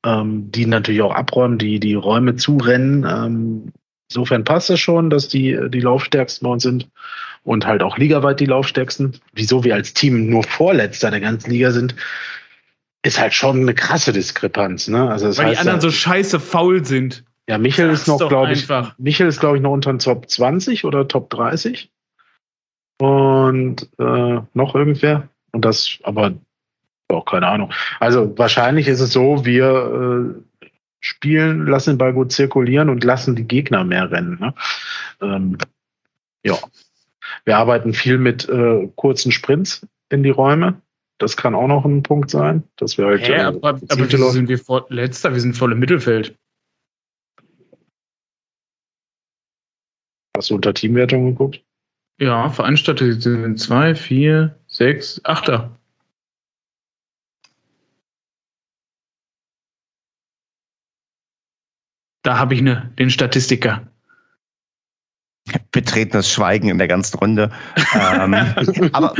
ähm, 0.05 0.51
die 0.51 0.65
natürlich 0.65 1.01
auch 1.01 1.13
abräumen, 1.13 1.57
die 1.57 1.79
die 1.79 1.93
Räume 1.93 2.35
zurennen. 2.35 3.05
Ähm, 3.07 3.73
insofern 4.09 4.43
passt 4.43 4.69
es 4.69 4.79
schon, 4.79 5.09
dass 5.09 5.27
die 5.27 5.57
die 5.69 5.81
Laufstärksten 5.81 6.45
bei 6.45 6.51
uns 6.51 6.63
sind 6.63 6.89
und 7.43 7.65
halt 7.65 7.83
auch 7.83 7.97
ligaweit 7.97 8.39
die 8.39 8.45
Laufstärksten. 8.45 9.19
Wieso 9.33 9.63
wir 9.63 9.75
als 9.75 9.93
Team 9.93 10.29
nur 10.29 10.43
Vorletzter 10.43 11.11
der 11.11 11.21
ganzen 11.21 11.51
Liga 11.51 11.71
sind, 11.71 11.95
ist 13.03 13.19
halt 13.19 13.33
schon 13.33 13.61
eine 13.61 13.75
krasse 13.75 14.11
Diskrepanz. 14.11 14.87
Ne? 14.87 15.09
Also 15.09 15.27
das 15.27 15.37
Weil 15.37 15.47
heißt, 15.47 15.55
die 15.55 15.59
anderen 15.59 15.81
so 15.81 15.91
scheiße 15.91 16.39
faul 16.39 16.85
sind. 16.85 17.23
Ja, 17.47 17.57
Michel 17.57 17.89
ist 17.89 18.07
noch, 18.07 18.27
glaube 18.27 18.53
ich, 18.53 18.67
Michel 18.97 19.27
ist, 19.27 19.39
glaube 19.39 19.57
ich, 19.57 19.63
noch 19.63 19.71
unter 19.71 19.93
den 19.93 19.99
Top 19.99 20.29
20 20.29 20.83
oder 20.83 21.07
Top 21.07 21.29
30. 21.29 21.91
Und 22.97 23.89
äh, 23.99 24.41
noch 24.53 24.75
irgendwer. 24.75 25.29
Und 25.51 25.63
das, 25.63 25.99
aber 26.03 26.33
auch 27.09 27.25
keine 27.25 27.47
Ahnung. 27.47 27.71
Also 27.99 28.37
wahrscheinlich 28.37 28.87
ist 28.87 28.99
es 28.99 29.13
so, 29.13 29.45
wir 29.45 30.35
äh, 30.35 30.69
spielen, 30.99 31.67
lassen 31.67 31.91
den 31.91 31.97
Ball 31.97 32.13
gut 32.13 32.31
zirkulieren 32.31 32.89
und 32.89 33.03
lassen 33.03 33.35
die 33.35 33.47
Gegner 33.47 33.83
mehr 33.83 34.11
rennen. 34.11 34.39
Ne? 34.39 34.53
Ähm, 35.21 35.57
ja. 36.43 36.57
Wir 37.43 37.57
arbeiten 37.57 37.93
viel 37.93 38.17
mit 38.17 38.49
äh, 38.49 38.89
kurzen 38.95 39.31
Sprints 39.31 39.85
in 40.09 40.23
die 40.23 40.29
Räume. 40.31 40.81
Das 41.17 41.37
kann 41.37 41.55
auch 41.55 41.67
noch 41.67 41.85
ein 41.85 42.03
Punkt 42.03 42.29
sein, 42.29 42.63
dass 42.75 42.97
wir 42.97 43.05
halt. 43.05 43.27
Hä, 43.27 43.33
äh, 43.33 43.41
aber, 43.41 43.69
aber 43.69 44.11
wieso 44.11 44.29
sind 44.31 44.49
wir 44.49 44.57
vor, 44.57 44.85
letzter? 44.89 45.33
Wir 45.33 45.39
sind 45.39 45.55
voll 45.55 45.71
im 45.71 45.79
Mittelfeld. 45.79 46.35
Hast 50.35 50.49
du 50.49 50.55
unter 50.55 50.73
Teamwertung 50.73 51.27
geguckt? 51.27 51.63
Ja, 52.19 52.49
Veranstaltete 52.49 53.19
sind 53.21 53.57
zwei, 53.59 53.95
vier, 53.95 54.59
sechs, 54.67 55.21
achter. 55.23 55.77
Da 62.23 62.37
habe 62.37 62.53
ich 62.53 62.61
ne, 62.61 62.91
den 62.97 63.09
Statistiker. 63.09 63.87
Betretenes 65.71 66.31
Schweigen 66.31 66.69
in 66.69 66.79
der 66.79 66.87
ganzen 66.87 67.17
Runde. 67.19 67.51
ähm, 67.93 68.33
aber 68.93 69.13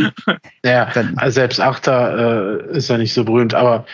ja, 0.64 0.88
also 1.18 1.36
selbst 1.36 1.62
Achter 1.62 2.66
äh, 2.72 2.78
ist 2.78 2.90
ja 2.90 2.98
nicht 2.98 3.14
so 3.14 3.24
berühmt, 3.24 3.54
aber 3.54 3.86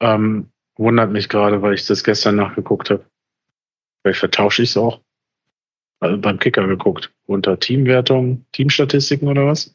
ähm, 0.00 0.50
wundert 0.76 1.12
mich 1.12 1.28
gerade, 1.28 1.62
weil 1.62 1.74
ich 1.74 1.86
das 1.86 2.02
gestern 2.02 2.36
nachgeguckt 2.36 2.90
habe. 2.90 3.06
Vielleicht 4.02 4.18
vertausche 4.18 4.62
ich 4.62 4.70
es 4.70 4.76
auch. 4.76 5.00
Also 6.00 6.18
beim 6.18 6.38
Kicker 6.38 6.66
geguckt. 6.66 7.12
Unter 7.26 7.58
Teamwertung, 7.58 8.44
Teamstatistiken 8.52 9.28
oder 9.28 9.46
was? 9.46 9.74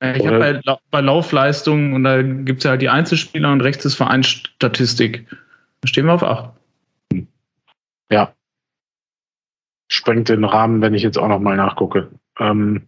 Ich 0.00 0.26
habe 0.26 0.38
bei, 0.38 0.76
bei 0.90 1.00
Laufleistungen 1.00 1.92
und 1.92 2.04
da 2.04 2.22
gibt 2.22 2.58
es 2.58 2.64
ja 2.64 2.70
halt 2.70 2.82
die 2.82 2.88
Einzelspieler 2.88 3.50
und 3.50 3.62
rechts 3.62 3.84
ist 3.84 3.96
Vereinsstatistik. 3.96 5.26
Da 5.80 5.88
stehen 5.88 6.06
wir 6.06 6.14
auf 6.14 6.22
8. 6.22 6.50
Ja. 8.10 8.32
Sprengt 9.90 10.28
den 10.28 10.44
Rahmen, 10.44 10.80
wenn 10.82 10.94
ich 10.94 11.02
jetzt 11.02 11.18
auch 11.18 11.28
nochmal 11.28 11.56
nachgucke. 11.56 12.10
Ähm, 12.38 12.86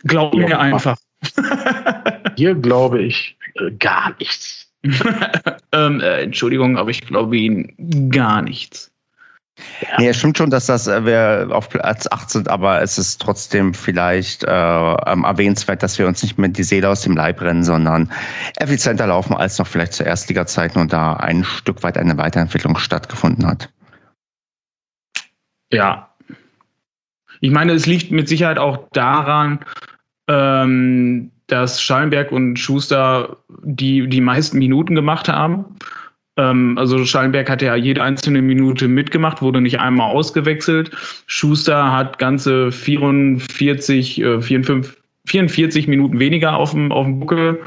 Glaub 0.00 0.34
mir 0.34 0.60
einfach. 0.60 0.98
Hier 2.36 2.54
glaube 2.54 3.02
ich 3.02 3.38
äh, 3.54 3.70
gar 3.72 4.14
nichts. 4.18 4.72
ähm, 5.72 6.00
äh, 6.00 6.22
Entschuldigung, 6.22 6.76
aber 6.76 6.90
ich 6.90 7.06
glaube 7.06 7.36
Ihnen 7.36 8.10
gar 8.10 8.42
nichts. 8.42 8.93
Ja. 9.80 9.98
Nee, 9.98 10.08
es 10.08 10.18
stimmt 10.18 10.36
schon, 10.36 10.50
dass 10.50 10.66
das 10.66 10.86
äh, 10.86 11.04
wir 11.04 11.48
auf 11.50 11.68
Platz 11.68 12.08
8 12.10 12.30
sind, 12.30 12.48
aber 12.48 12.82
es 12.82 12.98
ist 12.98 13.20
trotzdem 13.20 13.72
vielleicht 13.72 14.42
äh, 14.44 14.48
ähm, 14.50 15.24
erwähnenswert, 15.24 15.82
dass 15.82 15.98
wir 15.98 16.08
uns 16.08 16.22
nicht 16.22 16.38
mehr 16.38 16.48
die 16.48 16.62
Seele 16.64 16.88
aus 16.88 17.02
dem 17.02 17.16
Leib 17.16 17.40
rennen, 17.40 17.62
sondern 17.62 18.10
effizienter 18.56 19.06
laufen 19.06 19.34
als 19.34 19.58
noch 19.58 19.66
vielleicht 19.66 19.92
zu 19.92 20.02
Erstliga-Zeiten 20.02 20.78
und 20.80 20.92
da 20.92 21.14
ein 21.14 21.44
Stück 21.44 21.82
weit 21.82 21.96
eine 21.96 22.16
Weiterentwicklung 22.18 22.76
stattgefunden 22.76 23.46
hat. 23.46 23.70
Ja. 25.72 26.10
Ich 27.40 27.50
meine, 27.50 27.72
es 27.72 27.86
liegt 27.86 28.10
mit 28.10 28.28
Sicherheit 28.28 28.58
auch 28.58 28.88
daran, 28.92 29.60
ähm, 30.28 31.30
dass 31.46 31.80
Schallenberg 31.80 32.32
und 32.32 32.58
Schuster 32.58 33.36
die, 33.62 34.08
die 34.08 34.20
meisten 34.20 34.58
Minuten 34.58 34.94
gemacht 34.94 35.28
haben. 35.28 35.76
Ähm, 36.36 36.76
also 36.78 37.04
Schallenberg 37.04 37.48
hat 37.48 37.62
ja 37.62 37.76
jede 37.76 38.02
einzelne 38.02 38.42
Minute 38.42 38.88
mitgemacht, 38.88 39.42
wurde 39.42 39.60
nicht 39.60 39.80
einmal 39.80 40.10
ausgewechselt. 40.10 40.90
Schuster 41.26 41.92
hat 41.92 42.18
ganze 42.18 42.72
44, 42.72 44.20
äh, 44.20 44.40
44, 44.40 44.92
44 45.26 45.88
Minuten 45.88 46.18
weniger 46.18 46.56
auf 46.56 46.72
dem, 46.72 46.92
auf 46.92 47.06
dem 47.06 47.20
Buckel. 47.20 47.60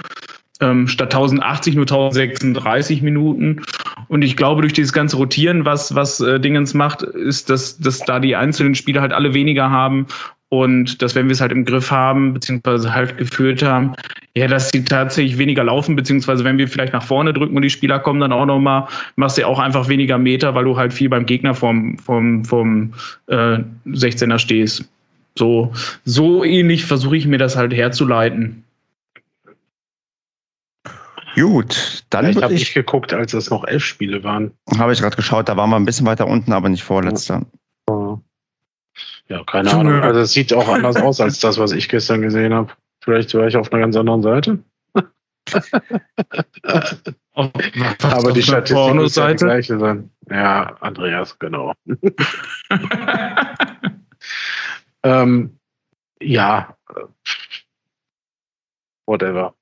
Ähm, 0.60 0.88
statt 0.88 1.14
1080 1.14 1.76
nur 1.76 1.84
1036 1.84 3.04
Minuten. 3.04 3.62
Und 4.08 4.24
ich 4.24 4.36
glaube, 4.36 4.62
durch 4.62 4.74
dieses 4.74 4.92
ganze 4.92 5.18
Rotieren, 5.18 5.66
was, 5.66 5.94
was 5.94 6.20
äh, 6.20 6.40
Dingens 6.40 6.74
macht, 6.74 7.04
ist, 7.04 7.52
dass, 7.52 7.78
dass 7.78 8.00
da 8.00 8.20
die 8.20 8.36
einzelnen 8.36 8.74
Spieler 8.74 9.02
halt 9.02 9.14
alle 9.14 9.36
weniger 9.36 9.70
haben 9.70 10.08
und 10.50 11.02
dass, 11.02 11.14
wenn 11.16 11.28
wir 11.28 11.34
es 11.34 11.42
halt 11.42 11.52
im 11.52 11.66
Griff 11.66 11.92
haben, 11.92 12.34
beziehungsweise 12.34 12.94
halt 12.94 13.18
geführt 13.18 13.62
haben, 13.64 13.94
ja, 14.36 14.48
dass 14.48 14.70
sie 14.70 14.84
tatsächlich 14.84 15.38
weniger 15.38 15.64
laufen, 15.64 15.96
beziehungsweise 15.96 16.44
wenn 16.44 16.58
wir 16.58 16.68
vielleicht 16.68 16.94
nach 16.94 17.04
vorne 17.04 17.34
drücken 17.34 17.56
und 17.56 17.64
die 17.64 17.70
Spieler 17.70 18.00
kommen 18.00 18.22
dann 18.22 18.32
auch 18.32 18.46
nochmal, 18.46 18.88
machst 19.18 19.38
du 19.38 19.42
ja 19.42 19.48
auch 19.48 19.60
einfach 19.60 19.90
weniger 19.90 20.18
Meter, 20.18 20.56
weil 20.56 20.64
du 20.64 20.78
halt 20.78 20.94
viel 20.94 21.10
beim 21.10 21.26
Gegner 21.26 21.54
vom, 21.54 21.98
vom, 21.98 22.46
vom 22.46 22.94
äh, 23.28 23.60
16er 23.88 24.40
stehst. 24.40 24.86
So, 25.36 25.74
so 26.06 26.44
ähnlich 26.44 26.86
versuche 26.86 27.18
ich 27.18 27.28
mir 27.28 27.38
das 27.38 27.58
halt 27.58 27.74
herzuleiten. 27.74 28.64
Gut, 31.36 32.04
dann 32.10 32.26
ja, 32.26 32.32
ich 32.32 32.42
habe 32.42 32.54
nicht 32.54 32.74
geguckt, 32.74 33.14
als 33.14 33.34
es 33.34 33.52
noch 33.52 33.64
elf 33.66 33.84
Spiele 33.84 34.24
waren. 34.24 34.52
Habe 34.80 34.94
ich 34.94 35.00
gerade 35.00 35.16
geschaut, 35.16 35.48
da 35.48 35.56
waren 35.56 35.70
wir 35.70 35.76
ein 35.76 35.86
bisschen 35.86 36.08
weiter 36.08 36.26
unten, 36.26 36.52
aber 36.52 36.68
nicht 36.68 36.84
vorletzter. 36.84 37.46
Ja. 39.30 39.44
Keine 39.44 39.72
Ahnung. 39.74 40.02
Also 40.02 40.22
es 40.22 40.32
sieht 40.32 40.54
auch 40.54 40.68
anders 40.68 40.96
aus 40.98 41.20
als 41.20 41.40
das, 41.40 41.58
was 41.58 41.72
ich 41.72 41.90
gestern 41.90 42.22
gesehen 42.22 42.54
habe. 42.54 42.72
Vielleicht 43.04 43.34
war 43.34 43.48
ich 43.48 43.58
auf 43.58 43.72
einer 43.72 43.82
ganz 43.82 43.96
anderen 43.96 44.24
Seite. 44.24 44.60
Aber 47.34 48.32
die 48.34 48.44
Statistik 48.44 49.02
ist 49.02 49.18
ja 49.18 49.28
die 49.28 49.36
gleiche 49.36 49.80
sein. 49.80 50.10
Ja, 50.30 50.76
Andreas, 50.82 51.38
genau. 51.40 51.74
ähm, 55.04 55.58
ja, 56.22 56.76
whatever. 59.06 59.54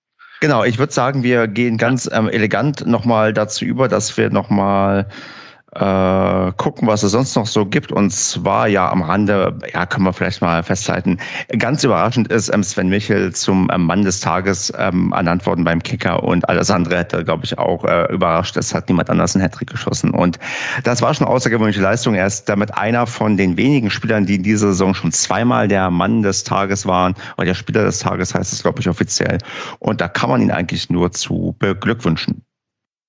Genau, 0.41 0.63
ich 0.63 0.78
würde 0.78 0.93
sagen, 0.93 1.24
wir 1.24 1.47
gehen 1.47 1.78
ganz 1.78 2.09
ähm, 2.11 2.30
elegant 2.30 2.86
nochmal 2.86 3.34
dazu 3.34 3.66
über, 3.66 3.88
dass 3.88 4.18
wir 4.18 4.30
nochmal 4.30 5.07
äh, 5.76 6.51
gucken, 6.57 6.88
was 6.88 7.03
es 7.03 7.11
sonst 7.11 7.36
noch 7.36 7.47
so 7.47 7.65
gibt. 7.65 7.91
Und 7.91 8.11
zwar 8.11 8.67
ja 8.67 8.89
am 8.89 9.01
Rande, 9.01 9.57
ja, 9.73 9.86
können 9.86 10.05
wir 10.05 10.13
vielleicht 10.13 10.41
mal 10.41 10.63
festhalten. 10.63 11.17
Ganz 11.57 11.84
überraschend 11.84 12.30
ist 12.30 12.53
ähm, 12.53 12.63
Sven 12.63 12.89
Michel 12.89 13.34
zum 13.34 13.69
ähm, 13.73 13.84
Mann 13.84 14.03
des 14.03 14.21
Tages 14.21 14.71
ähm, 14.78 15.11
ernannt 15.13 15.45
worden 15.45 15.63
beim 15.65 15.84
Kicker 15.84 16.23
und 16.23 16.47
alles 16.47 16.71
andere 16.71 16.97
hätte, 16.97 17.23
glaube 17.23 17.45
ich, 17.45 17.57
auch 17.57 17.84
äh, 17.84 18.11
überrascht. 18.13 18.55
Es 18.57 18.73
hat 18.73 18.88
niemand 18.88 19.09
anders 19.09 19.36
einen 19.36 19.43
Hattrick 19.43 19.69
geschossen. 19.69 20.11
Und 20.11 20.39
das 20.84 21.01
war 21.01 21.13
schon 21.13 21.28
eine 21.28 21.36
außergewöhnliche 21.36 21.82
Leistung. 21.82 22.15
Er 22.15 22.28
ist 22.28 22.47
damit 22.47 22.73
einer 22.78 23.05
von 23.05 23.36
den 23.36 23.57
wenigen 23.57 23.89
Spielern, 23.89 24.26
die 24.26 24.36
in 24.36 24.43
dieser 24.43 24.67
Saison 24.67 24.93
schon 24.93 25.11
zweimal 25.11 25.67
der 25.67 25.91
Mann 25.91 26.21
des 26.21 26.43
Tages 26.43 26.86
waren. 26.86 27.15
Oder 27.38 27.47
der 27.47 27.53
Spieler 27.53 27.84
des 27.84 27.99
Tages 27.99 28.34
heißt 28.34 28.53
es, 28.53 28.61
glaube 28.61 28.80
ich, 28.80 28.89
offiziell. 28.89 29.39
Und 29.80 29.99
da 29.99 30.07
kann 30.07 30.30
man 30.30 30.41
ihn 30.41 30.51
eigentlich 30.51 30.89
nur 30.89 31.11
zu 31.11 31.55
beglückwünschen. 31.59 32.43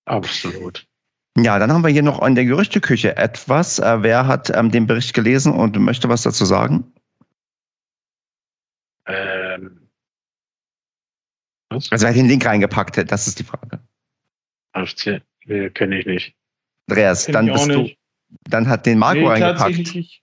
Absolut. 0.06 0.86
Ja, 1.39 1.59
dann 1.59 1.70
haben 1.70 1.82
wir 1.82 1.91
hier 1.91 2.03
noch 2.03 2.24
in 2.26 2.34
der 2.34 2.47
Gerüchteküche 2.47 3.16
etwas. 3.16 3.78
Äh, 3.78 4.03
wer 4.03 4.26
hat 4.26 4.51
ähm, 4.57 4.70
den 4.70 4.87
Bericht 4.87 5.12
gelesen 5.12 5.53
und 5.53 5.78
möchte 5.78 6.09
was 6.09 6.22
dazu 6.22 6.47
sagen? 6.47 6.93
Ähm, 9.07 9.89
was? 11.68 11.93
Also 11.93 12.05
wer 12.05 12.11
hat 12.11 12.16
den 12.16 12.28
Link 12.28 12.45
reingepackt, 12.47 13.11
das 13.11 13.26
ist 13.26 13.39
die 13.39 13.45
Frage. 13.45 13.80
AFC, 14.72 15.20
nee, 15.45 15.68
kenne 15.70 15.99
ich 15.99 16.07
nicht. 16.07 16.34
Andreas, 16.89 17.26
dann 17.26 17.47
bist 17.47 17.68
du. 17.68 17.91
Dann 18.45 18.68
hat 18.68 18.87
den 18.87 18.99
Marco 18.99 19.20
nee, 19.20 19.28
reingepackt. 19.28 20.22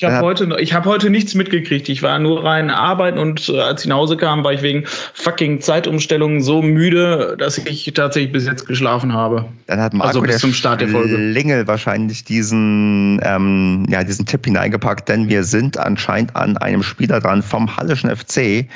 Ich 0.00 0.04
habe 0.04 0.24
heute, 0.24 0.56
ich 0.60 0.74
hab 0.74 0.86
heute 0.86 1.10
nichts 1.10 1.34
mitgekriegt. 1.34 1.88
Ich 1.88 2.04
war 2.04 2.20
nur 2.20 2.44
rein 2.44 2.70
arbeiten 2.70 3.18
und 3.18 3.48
äh, 3.48 3.58
als 3.58 3.82
ich 3.82 3.88
nach 3.88 3.96
Hause 3.96 4.16
kam, 4.16 4.44
war 4.44 4.52
ich 4.52 4.62
wegen 4.62 4.84
fucking 4.86 5.60
Zeitumstellungen 5.60 6.40
so 6.40 6.62
müde, 6.62 7.34
dass 7.36 7.58
ich 7.58 7.92
tatsächlich 7.94 8.30
bis 8.30 8.46
jetzt 8.46 8.68
geschlafen 8.68 9.12
habe. 9.12 9.46
Dann 9.66 9.80
hat 9.80 9.94
Marco 9.94 10.06
also 10.06 10.22
bis 10.22 10.38
zum 10.38 10.52
Start 10.52 10.82
der 10.82 10.88
Folge. 10.88 11.16
Lingel 11.16 11.66
wahrscheinlich 11.66 12.22
diesen, 12.22 13.20
ähm, 13.24 13.86
ja, 13.88 14.04
diesen 14.04 14.24
Tipp 14.24 14.44
hineingepackt, 14.44 15.08
denn 15.08 15.28
wir 15.28 15.42
sind 15.42 15.76
anscheinend 15.76 16.36
an 16.36 16.56
einem 16.58 16.84
Spieler 16.84 17.18
dran 17.18 17.42
vom 17.42 17.76
Hallischen 17.76 18.08
FC, 18.08 18.68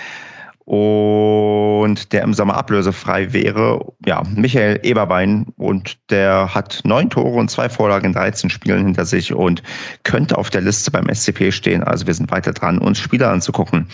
und 0.73 2.15
der 2.15 2.23
im 2.23 2.33
Sommer 2.33 2.57
ablösefrei 2.57 3.35
wäre, 3.35 3.93
ja, 4.07 4.23
Michael 4.35 4.81
Eberbein 4.83 5.49
und 5.59 5.99
der 6.11 6.55
hat 6.55 6.81
neun 6.85 7.11
Tore 7.11 7.39
und 7.39 7.51
zwei 7.51 7.69
Vorlagen 7.69 8.07
in 8.07 8.13
13 8.15 8.49
Spielen 8.49 8.87
hinter 8.87 9.05
sich 9.05 9.35
und 9.35 9.63
könnte 10.03 10.39
auf 10.39 10.49
der 10.49 10.63
Liste 10.63 10.91
beim 10.91 11.15
SCP 11.15 11.53
stehen. 11.53 11.85
Also 11.85 12.07
wir 12.07 12.15
sind 12.15 12.31
weiter 12.31 12.55
dran, 12.55 12.79
uns 12.79 12.99
Spieler 12.99 13.29
anzugucken. 13.29 13.87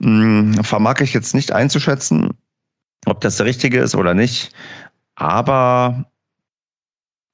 Hm, 0.00 0.54
vermag 0.64 1.02
ich 1.02 1.12
jetzt 1.12 1.34
nicht 1.34 1.52
einzuschätzen, 1.52 2.30
ob 3.04 3.20
das 3.20 3.36
der 3.36 3.44
richtige 3.44 3.78
ist 3.78 3.94
oder 3.94 4.14
nicht, 4.14 4.52
aber 5.14 6.06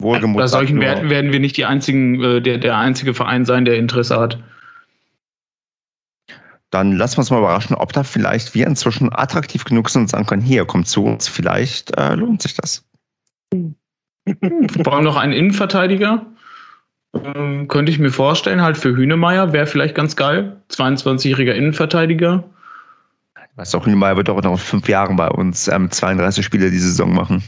wohlgemut. 0.01 0.41
Bei 0.41 0.49
solchen 0.49 0.81
Werten 0.81 1.11
werden 1.11 1.31
wir 1.31 1.39
nicht 1.39 1.57
die 1.57 1.65
einzigen, 1.65 2.21
äh, 2.21 2.43
der, 2.43 2.59
der 2.59 2.77
einzige 2.77 3.15
Verein 3.15 3.45
sein, 3.45 3.67
der 3.67 3.77
Interesse 3.77 4.19
hat 4.19 4.43
dann 6.75 6.93
lassen 6.93 7.17
wir 7.17 7.21
uns 7.21 7.31
mal 7.31 7.39
überraschen, 7.39 7.77
ob 7.77 7.93
da 7.93 8.03
vielleicht 8.03 8.55
wir 8.55 8.67
inzwischen 8.67 9.13
attraktiv 9.13 9.65
genug 9.65 9.89
sind 9.89 10.03
und 10.03 10.09
sagen 10.09 10.27
können, 10.27 10.43
hier, 10.43 10.65
kommt 10.65 10.89
zu 10.89 11.05
uns, 11.05 11.29
vielleicht 11.29 11.97
äh, 11.97 12.17
lohnt 12.17 12.43
sich 12.43 12.55
das. 12.55 12.85
Wir 13.53 14.83
brauchen 14.83 15.05
noch 15.05 15.17
einen 15.17 15.33
Innenverteidiger. 15.33 16.27
Ähm, 17.15 17.69
könnte 17.69 17.93
ich 17.93 18.01
mir 18.01 18.11
vorstellen, 18.11 18.61
halt 18.61 18.77
für 18.77 18.97
Hünemeyer 18.97 19.53
wäre 19.53 19.67
vielleicht 19.67 19.95
ganz 19.95 20.17
geil. 20.17 20.57
22-jähriger 20.71 21.53
Innenverteidiger. 21.53 22.43
Weißt 23.55 23.73
du, 23.73 23.85
Hünemeyer 23.85 24.17
wird 24.17 24.29
auch 24.29 24.43
noch 24.43 24.59
fünf 24.59 24.89
Jahren 24.89 25.15
bei 25.15 25.29
uns 25.29 25.69
ähm, 25.69 25.93
32 25.93 26.45
Spiele 26.45 26.73
die 26.73 26.79
Saison 26.79 27.15
machen. 27.15 27.45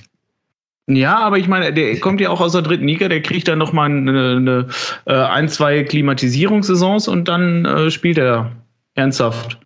Ja, 0.89 1.19
aber 1.19 1.39
ich 1.39 1.49
meine, 1.49 1.73
der 1.73 1.99
kommt 1.99 2.21
ja 2.21 2.31
auch 2.31 2.41
aus 2.41 2.53
der 2.53 2.63
dritten 2.63 2.87
Liga, 2.87 3.09
der 3.09 3.23
kriegt 3.23 3.49
dann 3.49 3.59
noch 3.59 3.73
mal 3.73 3.87
eine, 3.87 4.09
eine, 4.09 4.37
eine 4.37 4.67
äh, 5.07 5.15
ein, 5.15 5.49
zwei 5.49 5.83
Klimatisierungssaisons 5.83 7.09
und 7.09 7.27
dann 7.27 7.65
äh, 7.65 7.91
spielt 7.91 8.19
er 8.19 8.53
Ernsthaft. 8.97 9.59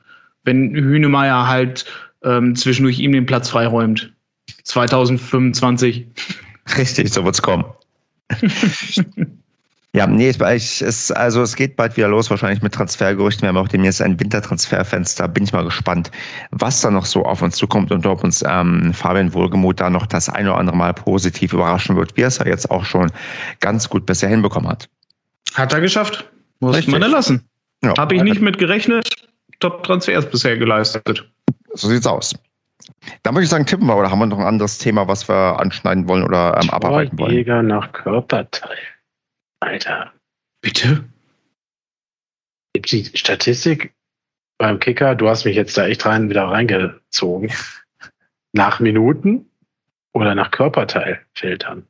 Wenn 0.44 0.74
Hünemeyer 0.74 1.46
halt 1.46 1.86
ähm, 2.22 2.54
zwischendurch 2.54 2.98
ihm 2.98 3.12
den 3.12 3.26
Platz 3.26 3.48
freiräumt. 3.48 4.12
2025. 4.64 6.06
Richtig, 6.76 7.12
so 7.12 7.24
wird's 7.24 7.42
kommen. 7.42 7.64
ja, 9.92 10.06
nee, 10.06 10.30
ich, 10.30 10.82
es, 10.82 11.10
also 11.10 11.42
es 11.42 11.56
geht 11.56 11.76
bald 11.76 11.96
wieder 11.96 12.08
los, 12.08 12.30
wahrscheinlich 12.30 12.62
mit 12.62 12.74
Transfergerüchten. 12.74 13.42
Wir 13.42 13.48
haben 13.48 13.56
auch 13.56 13.68
demnächst 13.68 14.02
ein 14.02 14.18
Wintertransferfenster. 14.20 15.26
Bin 15.28 15.44
ich 15.44 15.52
mal 15.52 15.64
gespannt, 15.64 16.10
was 16.50 16.80
da 16.80 16.90
noch 16.90 17.06
so 17.06 17.24
auf 17.24 17.42
uns 17.42 17.56
zukommt 17.56 17.90
und 17.90 18.06
ob 18.06 18.22
uns 18.22 18.44
ähm, 18.46 18.92
Fabian 18.94 19.32
Wohlgemuth 19.34 19.80
da 19.80 19.90
noch 19.90 20.06
das 20.06 20.28
ein 20.28 20.46
oder 20.46 20.58
andere 20.58 20.76
Mal 20.76 20.94
positiv 20.94 21.52
überraschen 21.52 21.96
wird, 21.96 22.16
wie 22.16 22.22
er 22.22 22.28
es 22.28 22.38
ja 22.38 22.46
jetzt 22.46 22.70
auch 22.70 22.84
schon 22.84 23.10
ganz 23.60 23.88
gut 23.88 24.06
bisher 24.06 24.28
hinbekommen 24.28 24.68
hat. 24.68 24.88
Hat 25.54 25.72
er 25.72 25.80
geschafft. 25.80 26.30
Muss 26.60 26.76
Richtig. 26.76 26.92
man 26.92 27.10
lassen. 27.10 27.42
Ja, 27.82 27.94
Habe 27.96 28.14
ich 28.14 28.22
nicht 28.22 28.42
mit 28.42 28.58
gerechnet. 28.58 29.08
Top-Transfers 29.60 30.30
bisher 30.30 30.56
geleistet. 30.56 31.30
So 31.74 31.88
sieht's 31.88 32.06
aus. 32.06 32.34
Dann 33.22 33.34
würde 33.34 33.44
ich 33.44 33.50
sagen, 33.50 33.66
tippen 33.66 33.86
wir, 33.86 33.96
oder 33.96 34.10
haben 34.10 34.18
wir 34.18 34.26
noch 34.26 34.38
ein 34.38 34.46
anderes 34.46 34.78
Thema, 34.78 35.06
was 35.06 35.28
wir 35.28 35.58
anschneiden 35.60 36.08
wollen 36.08 36.24
oder 36.24 36.58
ähm, 36.60 36.70
abarbeiten 36.70 37.18
wollen? 37.18 37.32
Jäger 37.32 37.62
nach 37.62 37.92
Körperteil. 37.92 38.78
Alter, 39.60 40.12
Bitte? 40.62 41.04
gibt 42.72 42.92
die 42.92 43.04
Statistik 43.16 43.94
beim 44.58 44.78
Kicker, 44.78 45.14
du 45.14 45.28
hast 45.28 45.44
mich 45.44 45.56
jetzt 45.56 45.76
da 45.76 45.86
echt 45.86 46.04
rein 46.06 46.28
wieder 46.28 46.44
reingezogen, 46.44 47.52
nach 48.52 48.80
Minuten 48.80 49.50
oder 50.12 50.34
nach 50.34 50.50
Körperteil 50.50 51.20
filtern? 51.34 51.86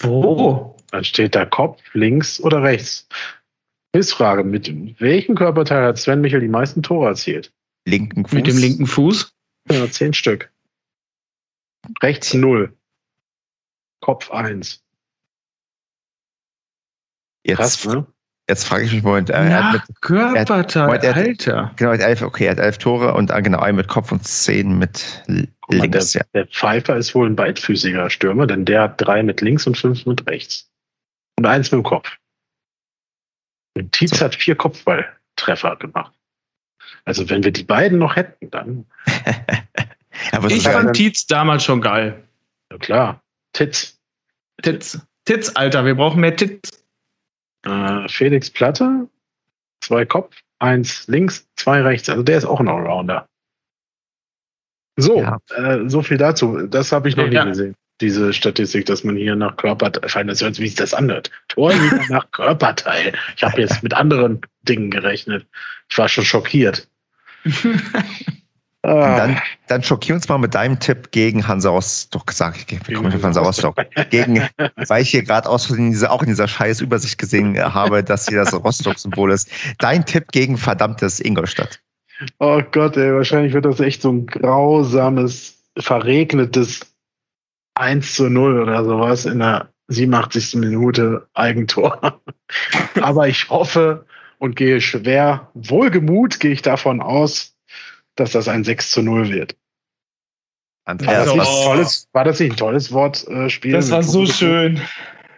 Wo? 0.00 0.76
Dann 0.90 1.04
steht 1.04 1.34
da 1.34 1.44
Kopf, 1.44 1.82
links 1.94 2.40
oder 2.40 2.62
rechts. 2.62 3.08
Quizfrage, 3.92 4.44
mit 4.44 5.00
welchem 5.00 5.34
Körperteil 5.34 5.84
hat 5.86 5.98
Sven 5.98 6.20
Michel 6.20 6.40
die 6.40 6.48
meisten 6.48 6.82
Tore 6.82 7.08
erzielt? 7.08 7.52
Linken 7.86 8.24
Fuß. 8.24 8.32
Mit 8.32 8.46
dem 8.46 8.58
linken 8.58 8.86
Fuß? 8.86 9.34
Ja, 9.70 9.90
zehn 9.90 10.12
Stück. 10.12 10.52
Rechts 12.02 12.34
null. 12.34 12.76
Kopf 14.00 14.30
eins. 14.30 14.82
Jetzt, 17.44 17.86
ne? 17.86 18.06
jetzt 18.48 18.64
frage 18.64 18.84
ich 18.84 18.92
mich, 18.92 19.02
Moment, 19.02 19.30
er 19.30 19.64
hat 19.64 19.88
mit, 19.88 20.02
Körperteil, 20.02 20.86
Moment, 20.86 21.04
er 21.04 21.14
hat- 21.14 21.26
Alter. 21.26 21.72
genau, 21.76 21.90
er 21.92 21.98
hat 21.98 22.04
elf, 22.04 22.22
okay, 22.22 22.44
er 22.44 22.50
hat 22.52 22.58
elf 22.58 22.76
Tore 22.76 23.14
und 23.14 23.30
äh, 23.30 23.40
genau, 23.40 23.60
einen 23.60 23.78
mit 23.78 23.88
Kopf 23.88 24.12
und 24.12 24.26
zehn 24.26 24.78
mit 24.78 25.22
Guck 25.62 25.76
mal, 25.76 25.82
links, 25.82 26.12
ja. 26.12 26.22
der, 26.34 26.44
der 26.44 26.52
Pfeiffer 26.52 26.96
ist 26.96 27.14
wohl 27.14 27.26
ein 27.26 27.36
beidfüßiger 27.36 28.10
Stürmer, 28.10 28.46
denn 28.46 28.66
der 28.66 28.82
hat 28.82 29.00
drei 29.00 29.22
mit 29.22 29.40
links 29.40 29.66
und 29.66 29.78
fünf 29.78 30.04
mit 30.04 30.26
rechts. 30.28 30.70
Und 31.38 31.46
eins 31.46 31.70
mit 31.72 31.80
dem 31.80 31.84
Kopf. 31.84 32.18
Und 33.78 33.92
Tietz 33.92 34.18
So. 34.18 34.24
hat 34.24 34.34
vier 34.34 34.56
Kopfballtreffer 34.56 35.76
gemacht. 35.76 36.12
Also 37.04 37.28
wenn 37.30 37.42
wir 37.44 37.52
die 37.52 37.64
beiden 37.64 37.98
noch 37.98 38.16
hätten, 38.16 38.50
dann, 38.50 38.86
Aber 40.32 40.50
Ich 40.50 40.64
fand 40.64 40.94
Tietz 40.96 41.26
damals 41.26 41.64
schon 41.64 41.80
geil. 41.80 42.22
ja 42.72 42.78
klar, 42.78 43.22
Titz. 43.52 43.98
Titz. 44.62 45.00
Titz, 45.24 45.52
Alter, 45.54 45.84
wir 45.84 45.94
brauchen 45.94 46.20
mehr 46.20 46.34
Titz. 46.36 46.84
Äh, 47.64 48.08
Felix 48.08 48.50
Platte, 48.50 49.08
zwei 49.80 50.04
Kopf, 50.04 50.36
eins 50.58 51.06
links, 51.06 51.46
zwei 51.56 51.82
rechts. 51.82 52.08
Also 52.08 52.22
der 52.22 52.38
ist 52.38 52.44
auch 52.44 52.60
ein 52.60 52.68
Allrounder. 52.68 53.28
So, 54.96 55.20
Ja. 55.20 55.38
äh, 55.54 55.88
so 55.88 56.02
viel 56.02 56.16
dazu. 56.16 56.66
Das 56.66 56.90
habe 56.92 57.08
ich 57.08 57.16
noch 57.16 57.26
Ja. 57.28 57.44
nie 57.44 57.50
gesehen. 57.50 57.74
Diese 58.00 58.32
Statistik, 58.32 58.86
dass 58.86 59.02
man 59.02 59.16
hier 59.16 59.34
nach 59.34 59.56
Körperteil, 59.56 60.26
das 60.26 60.40
hört 60.40 60.54
sich, 60.54 60.62
wie 60.62 60.68
sich 60.68 60.76
das 60.76 60.94
anhört. 60.94 61.30
Torhüter 61.48 62.00
nach 62.08 62.30
Körperteil. 62.30 63.12
Ich 63.36 63.42
habe 63.42 63.60
jetzt 63.60 63.82
mit 63.82 63.92
anderen 63.94 64.40
Dingen 64.62 64.90
gerechnet. 64.90 65.46
Ich 65.90 65.98
war 65.98 66.08
schon 66.08 66.24
schockiert. 66.24 66.88
Dann, 68.82 69.40
dann 69.66 69.82
schockier 69.82 70.14
uns 70.14 70.28
mal 70.28 70.38
mit 70.38 70.54
deinem 70.54 70.78
Tipp 70.78 71.10
gegen 71.10 71.46
Hansa 71.46 71.68
Rostock, 71.68 72.30
sag 72.32 72.56
ich, 72.56 72.94
komme 72.94 73.08
ich 73.08 73.16
auf 73.16 73.22
Hansa 73.22 73.40
Rostock? 73.40 73.76
Gegen, 74.10 74.48
weil 74.86 75.02
ich 75.02 75.10
hier 75.10 75.24
gerade 75.24 75.48
auch 75.48 75.68
in 75.70 75.90
dieser 75.90 76.48
scheiß 76.48 76.80
Übersicht 76.80 77.18
gesehen 77.18 77.58
habe, 77.58 78.04
dass 78.04 78.28
hier 78.28 78.38
das 78.38 78.54
Rostock-Symbol 78.54 79.32
ist. 79.32 79.50
Dein 79.78 80.06
Tipp 80.06 80.28
gegen 80.30 80.56
verdammtes 80.56 81.20
Ingolstadt. 81.20 81.80
Oh 82.38 82.62
Gott, 82.70 82.96
ey, 82.96 83.12
wahrscheinlich 83.12 83.52
wird 83.52 83.64
das 83.64 83.80
echt 83.80 84.02
so 84.02 84.12
ein 84.12 84.26
grausames, 84.26 85.58
verregnetes 85.76 86.86
1 87.78 88.14
zu 88.14 88.28
0 88.28 88.60
oder 88.60 88.84
sowas 88.84 89.24
in 89.24 89.38
der 89.38 89.72
87. 89.88 90.54
Minute 90.56 91.28
Eigentor. 91.34 92.20
Aber 93.00 93.28
ich 93.28 93.48
hoffe 93.48 94.06
und 94.38 94.56
gehe 94.56 94.80
schwer, 94.80 95.50
wohlgemut 95.54 96.40
gehe 96.40 96.52
ich 96.52 96.62
davon 96.62 97.00
aus, 97.00 97.56
dass 98.16 98.32
das 98.32 98.48
ein 98.48 98.64
6 98.64 98.90
zu 98.90 99.02
0 99.02 99.30
wird. 99.30 99.56
War 100.84 100.94
das, 100.96 101.28
ein 101.28 101.38
tolles, 101.38 102.08
war 102.12 102.24
das 102.24 102.40
nicht 102.40 102.52
ein 102.52 102.56
tolles 102.56 102.90
Wortspiel? 102.92 103.72
Das 103.72 103.90
war 103.90 104.02
so 104.02 104.24
schön. 104.24 104.80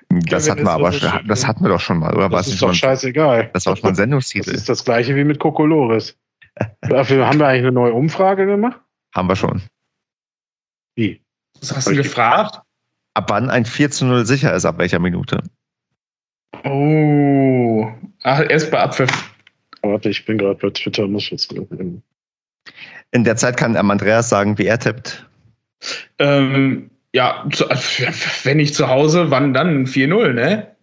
das 0.09 0.49
hatten 0.49 0.61
wir 0.61 0.64
das 0.66 0.74
aber 0.74 0.93
schon, 0.93 1.11
schön, 1.11 1.28
das 1.28 1.47
hatten 1.47 1.64
wir 1.64 1.68
doch 1.70 1.80
schon 1.80 1.99
mal, 1.99 2.14
oder? 2.14 2.28
Das 2.28 2.47
Was 2.47 2.49
ist 2.49 2.62
doch 2.62 2.72
scheißegal. 2.72 3.51
Das 3.53 3.66
war 3.66 3.76
schon 3.76 3.84
ein 3.88 3.91
Das 3.91 3.97
Sendungstitel. 3.97 4.51
ist 4.51 4.68
das 4.68 4.84
gleiche 4.84 5.16
wie 5.16 5.24
mit 5.24 5.41
Kokolores. 5.41 6.16
Dafür 6.82 7.26
haben 7.26 7.41
wir 7.41 7.49
eigentlich 7.49 7.62
eine 7.62 7.72
neue 7.72 7.93
Umfrage 7.93 8.47
gemacht. 8.47 8.80
Haben 9.14 9.28
wir 9.28 9.36
schon. 9.36 9.62
Wie? 10.95 11.20
Was 11.61 11.76
hast 11.76 11.88
du 11.88 11.94
gefragt? 11.94 12.61
Ab 13.14 13.28
wann 13.28 13.50
ein 13.50 13.64
4 13.64 13.90
zu 13.90 14.06
0 14.06 14.24
sicher 14.24 14.54
ist, 14.54 14.64
ab 14.64 14.78
welcher 14.78 14.98
Minute? 14.98 15.42
Oh. 16.64 17.88
Ach, 18.22 18.40
erst 18.48 18.70
bei 18.70 18.80
Abpfiff. 18.80 19.34
Warte, 19.82 20.11
ich 20.11 20.24
bin 20.24 20.38
gerade 20.38 20.58
bei 20.58 20.70
Twitter, 20.70 21.06
muss 21.06 21.30
jetzt. 21.30 21.52
In 21.52 23.24
der 23.24 23.36
Zeit 23.36 23.56
kann 23.56 23.76
Andreas 23.76 24.28
sagen, 24.28 24.58
wie 24.58 24.66
er 24.66 24.78
tippt. 24.78 25.26
Ähm, 26.18 26.90
ja, 27.12 27.46
zu, 27.52 27.64
wenn 28.44 28.58
nicht 28.58 28.74
zu 28.74 28.88
Hause, 28.88 29.30
wann 29.30 29.54
dann? 29.54 29.86
4-0, 29.86 30.32
ne? 30.32 30.76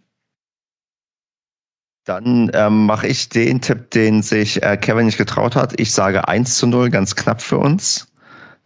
Dann 2.05 2.49
ähm, 2.53 2.85
mache 2.85 3.07
ich 3.07 3.29
den 3.29 3.61
Tipp, 3.61 3.91
den 3.91 4.23
sich 4.23 4.63
äh, 4.63 4.77
Kevin 4.77 5.05
nicht 5.05 5.17
getraut 5.17 5.55
hat. 5.55 5.79
Ich 5.79 5.91
sage 5.91 6.27
1 6.27 6.57
zu 6.57 6.65
0, 6.65 6.89
ganz 6.89 7.15
knapp 7.15 7.41
für 7.41 7.57
uns. 7.57 8.11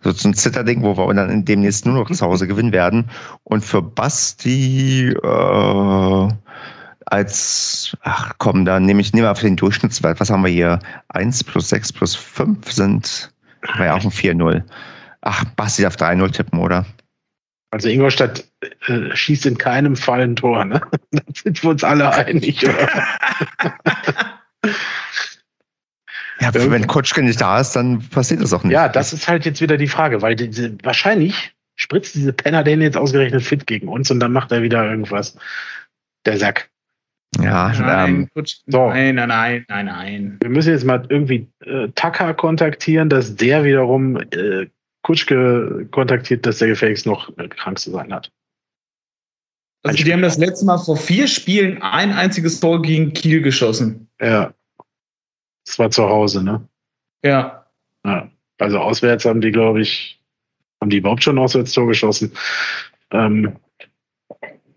So 0.03 0.11
so 0.11 0.29
ein 0.29 0.33
Zitterding, 0.33 0.81
wo 0.83 0.97
wir 0.97 1.13
dann 1.13 1.45
demnächst 1.45 1.85
nur 1.85 1.95
noch 1.95 2.09
zu 2.09 2.25
Hause 2.25 2.47
gewinnen 2.47 2.71
werden. 2.71 3.09
Und 3.43 3.63
für 3.63 3.81
Basti 3.81 5.09
äh, 5.09 6.27
als, 7.05 7.97
ach 8.01 8.33
komm, 8.37 8.65
dann 8.65 8.85
nehme 8.85 9.01
ich 9.01 9.13
nehme 9.13 9.29
auf 9.29 9.41
den 9.41 9.57
Durchschnittswert. 9.57 10.19
Was 10.19 10.29
haben 10.29 10.43
wir 10.43 10.51
hier? 10.51 10.79
1 11.09 11.43
plus 11.43 11.69
6 11.69 11.93
plus 11.93 12.15
5 12.15 12.71
sind 12.71 13.31
war 13.77 13.85
ja 13.85 13.93
auch 13.95 14.03
ein 14.03 14.11
4-0. 14.11 14.63
Ach, 15.21 15.43
Basti 15.55 15.83
darf 15.83 15.95
3-0 15.95 16.31
tippen, 16.31 16.59
oder? 16.59 16.85
Also 17.71 17.87
Ingolstadt 17.87 18.43
äh, 18.87 19.15
schießt 19.15 19.45
in 19.45 19.57
keinem 19.57 19.95
Fall 19.95 20.21
ein 20.21 20.35
Tor, 20.35 20.65
ne? 20.65 20.81
Da 21.11 21.21
sind 21.33 21.63
wir 21.63 21.69
uns 21.69 21.83
alle 21.83 22.11
einig. 22.13 22.63
Oder? 22.63 22.89
Ja, 26.41 26.51
wenn 26.53 26.87
Kutschke 26.87 27.21
nicht 27.21 27.39
da 27.39 27.59
ist, 27.59 27.73
dann 27.73 27.99
passiert 28.09 28.41
das 28.41 28.51
auch 28.51 28.63
nicht. 28.63 28.73
ja, 28.73 28.89
das 28.89 29.13
ist 29.13 29.27
halt 29.27 29.45
jetzt 29.45 29.61
wieder 29.61 29.77
die 29.77 29.87
Frage, 29.87 30.21
weil 30.21 30.35
diese, 30.35 30.75
wahrscheinlich 30.83 31.53
spritzt 31.75 32.15
diese 32.15 32.33
Penner 32.33 32.63
den 32.63 32.81
jetzt 32.81 32.97
ausgerechnet 32.97 33.43
fit 33.43 33.67
gegen 33.67 33.87
uns 33.87 34.09
und 34.11 34.19
dann 34.19 34.33
macht 34.33 34.51
er 34.51 34.61
wieder 34.61 34.89
irgendwas. 34.89 35.37
Der 36.25 36.37
Sack. 36.37 36.69
Ja, 37.41 38.05
ähm, 38.05 38.27
Kutsch- 38.35 38.61
so. 38.67 38.89
nein, 38.89 39.15
nein, 39.15 39.29
nein, 39.29 39.65
nein, 39.69 39.85
nein. 39.85 40.37
Wir 40.41 40.49
müssen 40.49 40.71
jetzt 40.71 40.83
mal 40.83 41.05
irgendwie 41.09 41.47
äh, 41.65 41.87
Tucker 41.95 42.33
kontaktieren, 42.33 43.07
dass 43.09 43.35
der 43.35 43.63
wiederum 43.63 44.17
äh, 44.17 44.67
Kutschke 45.03 45.87
kontaktiert, 45.91 46.45
dass 46.45 46.57
der 46.57 46.67
gefälligst 46.67 47.05
noch 47.05 47.35
äh, 47.37 47.47
krank 47.47 47.79
zu 47.79 47.91
sein 47.91 48.13
hat. 48.13 48.31
Also 49.83 50.03
die 50.03 50.13
haben 50.13 50.21
das 50.21 50.37
letzte 50.37 50.65
Mal 50.65 50.77
vor 50.77 50.97
vier 50.97 51.27
Spielen 51.27 51.81
ein 51.81 52.11
einziges 52.11 52.59
Tor 52.59 52.81
gegen 52.81 53.13
Kiel 53.13 53.41
geschossen. 53.41 54.07
Ja. 54.21 54.53
Das 55.65 55.79
war 55.79 55.91
zu 55.91 56.03
Hause, 56.03 56.43
ne? 56.43 56.67
Ja. 57.23 57.65
Ja. 58.05 58.29
Also 58.57 58.79
auswärts 58.79 59.25
haben 59.25 59.41
die, 59.41 59.51
glaube 59.51 59.81
ich, 59.81 60.21
haben 60.79 60.89
die 60.89 60.97
überhaupt 60.97 61.23
schon 61.23 61.35
ein 61.35 61.43
Auswärtstor 61.43 61.87
geschossen. 61.87 62.33
Ähm, 63.11 63.55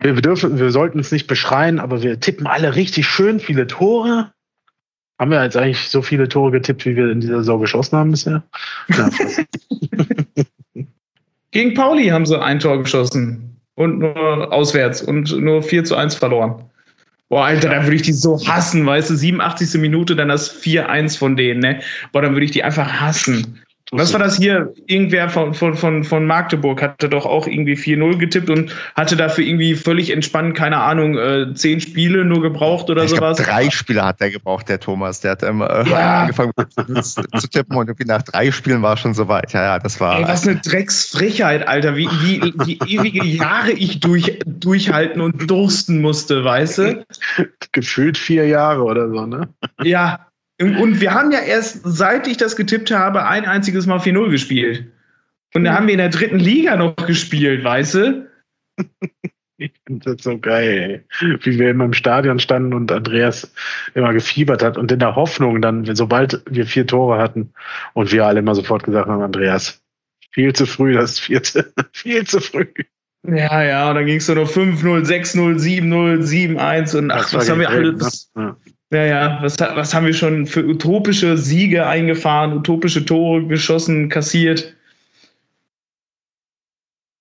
wir, 0.01 0.15
wir 0.15 0.23
dürfen, 0.23 0.59
wir 0.59 0.71
sollten 0.71 0.99
es 0.99 1.13
nicht 1.13 1.27
beschreien, 1.27 1.81
aber 1.81 2.03
wir 2.03 2.21
tippen 2.21 2.47
alle 2.47 2.77
richtig 2.77 3.07
schön 3.07 3.41
viele 3.41 3.67
Tore. 3.67 4.33
Haben 5.19 5.31
wir 5.31 5.43
jetzt 5.43 5.57
eigentlich 5.57 5.89
so 5.89 6.03
viele 6.03 6.29
Tore 6.29 6.51
getippt, 6.51 6.85
wie 6.87 6.97
wir 6.97 7.11
in 7.11 7.21
dieser 7.21 7.39
Saison 7.39 7.61
geschossen 7.61 7.97
haben 7.97 8.11
bisher? 8.11 8.43
Ja, 8.89 9.09
Gegen 11.51 11.75
Pauli 11.75 12.09
haben 12.09 12.27
sie 12.27 12.41
ein 12.41 12.59
Tor 12.59 12.83
geschossen. 12.83 13.61
Und 13.77 13.99
nur 13.99 14.53
auswärts 14.53 15.03
und 15.03 15.37
nur 15.39 15.63
4 15.63 15.85
zu 15.85 15.97
1 15.97 16.17
verloren. 16.17 16.65
Boah, 17.31 17.47
Alter, 17.47 17.71
da 17.71 17.83
würde 17.83 17.97
ich 17.97 18.03
die 18.03 18.13
so 18.13 18.39
hassen, 18.47 18.85
weißt 18.85 19.11
du, 19.11 19.17
87. 19.17 19.81
Minute, 19.81 20.15
dann 20.15 20.29
das 20.29 20.55
4-1 20.63 21.19
von 21.19 21.37
denen, 21.37 21.61
ne? 21.61 21.81
Boah, 22.13 22.23
dann 22.23 22.33
würde 22.33 22.45
ich 22.45 22.53
die 22.53 22.63
einfach 22.63 23.01
hassen. 23.01 23.64
Was 23.93 24.13
war 24.13 24.21
das 24.21 24.39
hier? 24.39 24.73
Irgendwer 24.87 25.29
von, 25.29 25.53
von, 25.53 25.77
von, 25.77 26.05
von 26.05 26.27
Magdeburg 26.27 26.81
hatte 26.81 27.09
doch 27.09 27.27
auch 27.27 27.47
irgendwie 27.47 27.75
4-0 27.75 28.17
getippt 28.17 28.51
und 28.51 28.75
hatte 28.95 29.15
dafür 29.15 29.45
irgendwie 29.45 29.75
völlig 29.75 30.11
entspannt, 30.11 30.57
keine 30.57 30.79
Ahnung, 30.79 31.19
äh, 31.19 31.55
zehn 31.55 31.81
Spiele 31.81 32.25
nur 32.25 32.41
gebraucht 32.41 32.89
oder 32.89 33.05
ich 33.05 33.11
sowas. 33.11 33.37
drei 33.37 33.69
Spiele 33.71 34.05
hat 34.05 34.21
der 34.21 34.31
gebraucht, 34.31 34.69
der 34.69 34.81
Thomas. 34.81 35.21
Der 35.21 35.33
hat 35.33 35.43
ähm, 35.43 35.61
äh, 35.61 35.89
Ja. 35.89 36.21
angefangen 36.23 36.53
zu, 37.03 37.23
zu 37.23 37.49
tippen 37.49 37.77
und 37.77 37.89
irgendwie 37.89 38.07
nach 38.07 38.23
drei 38.23 38.51
Spielen 38.51 38.81
war 38.83 38.97
schon 38.97 39.13
soweit. 39.13 39.53
Ja, 39.53 39.63
ja, 39.63 39.79
das 39.79 40.01
war. 40.01 40.19
Ey, 40.19 40.25
was 40.27 40.49
eine 40.49 40.57
Drecksfrechheit, 40.57 41.69
Alter. 41.69 41.95
Wie, 41.97 42.09
wie, 42.23 42.55
wie 42.65 42.79
ewige 42.87 43.25
Jahre 43.25 43.73
ich 43.73 44.01
durch, 44.01 44.39
durchhalten 44.47 45.21
und 45.21 45.51
dursten 45.51 46.01
musste, 46.01 46.43
weißt 46.43 46.79
du? 46.79 47.05
Gefühlt 47.73 48.17
vier 48.17 48.47
Jahre 48.49 48.83
oder 48.83 49.09
so, 49.11 49.27
ne? 49.27 49.49
Ja. 49.83 50.27
Und 50.61 51.01
wir 51.01 51.13
haben 51.13 51.33
ja 51.33 51.41
erst, 51.41 51.81
seit 51.85 52.29
ich 52.29 52.37
das 52.37 52.55
getippt 52.55 52.91
habe, 52.91 53.27
ein 53.27 53.45
einziges 53.45 53.87
Mal 53.87 53.99
4-0 53.99 54.31
gespielt. 54.31 54.87
Und 55.55 55.65
da 55.65 55.75
haben 55.75 55.87
wir 55.87 55.95
in 55.95 55.99
der 55.99 56.11
dritten 56.11 56.39
Liga 56.39 56.77
noch 56.77 56.95
gespielt, 56.97 57.65
weißt 57.65 57.95
du? 57.95 58.31
Ich 59.57 59.71
finde 59.87 60.17
das 60.17 60.25
so 60.25 60.37
geil, 60.37 61.05
ey. 61.21 61.39
wie 61.43 61.59
wir 61.61 61.71
immer 61.71 61.85
im 61.85 61.93
Stadion 61.93 62.41
standen 62.41 62.75
und 62.75 62.91
Andreas 62.91 63.53
immer 63.95 64.13
gefiebert 64.13 64.65
hat 64.65 64.77
und 64.77 64.91
in 64.91 64.99
der 64.99 65.15
Hoffnung 65.15 65.63
dann, 65.63 65.85
sobald 65.95 66.43
wir 66.51 66.67
vier 66.67 66.89
Tore 66.89 67.19
hatten 67.19 67.53
und 67.93 68.11
wir 68.11 68.27
alle 68.27 68.41
immer 68.41 68.57
sofort 68.57 68.83
gesagt 68.83 69.09
haben, 69.09 69.23
Andreas, 69.23 69.81
viel 70.33 70.53
zu 70.53 70.67
früh 70.67 70.93
das 70.95 71.21
vierte, 71.21 71.73
viel 71.93 72.27
zu 72.27 72.41
früh. 72.41 72.67
Ja, 73.27 73.63
ja, 73.63 73.89
und 73.89 73.95
dann 73.95 74.07
ging 74.07 74.17
es 74.17 74.27
so 74.27 74.35
noch 74.35 74.51
5-0, 74.51 75.07
6-0, 75.07 75.59
7-0, 75.59 76.59
7-1 76.59 76.99
und 76.99 77.11
ach, 77.13 77.33
was 77.33 77.49
haben 77.49 77.61
wir 77.61 77.71
alles. 77.71 78.31
Ne? 78.35 78.43
Ja, 78.43 78.57
ja, 78.93 79.39
was, 79.43 79.59
was 79.59 79.95
haben 79.95 80.07
wir 80.07 80.15
schon 80.15 80.47
für 80.47 80.65
utopische 80.65 81.37
Siege 81.37 81.87
eingefahren, 81.87 82.53
utopische 82.53 83.05
Tore 83.05 83.47
geschossen, 83.47 84.09
kassiert. 84.09 84.75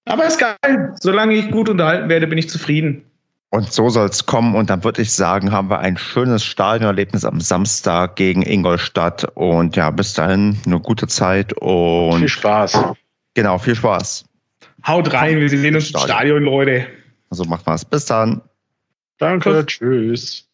Aber 0.05 0.25
ist 0.25 0.39
geil. 0.39 0.93
Solange 0.99 1.33
ich 1.35 1.49
gut 1.49 1.69
unterhalten 1.69 2.09
werde, 2.09 2.27
bin 2.27 2.37
ich 2.37 2.49
zufrieden. 2.49 3.03
Und 3.49 3.71
so 3.71 3.87
soll 3.89 4.09
es 4.09 4.25
kommen. 4.25 4.55
Und 4.55 4.69
dann 4.69 4.83
würde 4.83 5.01
ich 5.01 5.11
sagen, 5.11 5.51
haben 5.51 5.69
wir 5.69 5.79
ein 5.79 5.95
schönes 5.95 6.43
Stadionerlebnis 6.43 7.23
am 7.23 7.39
Samstag 7.39 8.15
gegen 8.15 8.41
Ingolstadt. 8.41 9.25
Und 9.35 9.75
ja, 9.75 9.91
bis 9.91 10.13
dahin 10.13 10.57
eine 10.65 10.79
gute 10.79 11.07
Zeit 11.07 11.53
und 11.53 12.19
viel 12.19 12.29
Spaß. 12.29 12.77
Genau, 13.35 13.57
viel 13.57 13.75
Spaß. 13.75 14.25
Haut 14.85 15.13
rein, 15.13 15.39
wir 15.39 15.49
sehen 15.49 15.75
uns 15.75 15.91
im 15.91 15.99
Stadion, 15.99 16.43
Leute. 16.43 16.87
Also 17.29 17.45
macht 17.45 17.65
was. 17.65 17.85
Bis 17.85 18.05
dann. 18.05 18.41
Danke, 19.19 19.65
tschüss. 19.65 20.47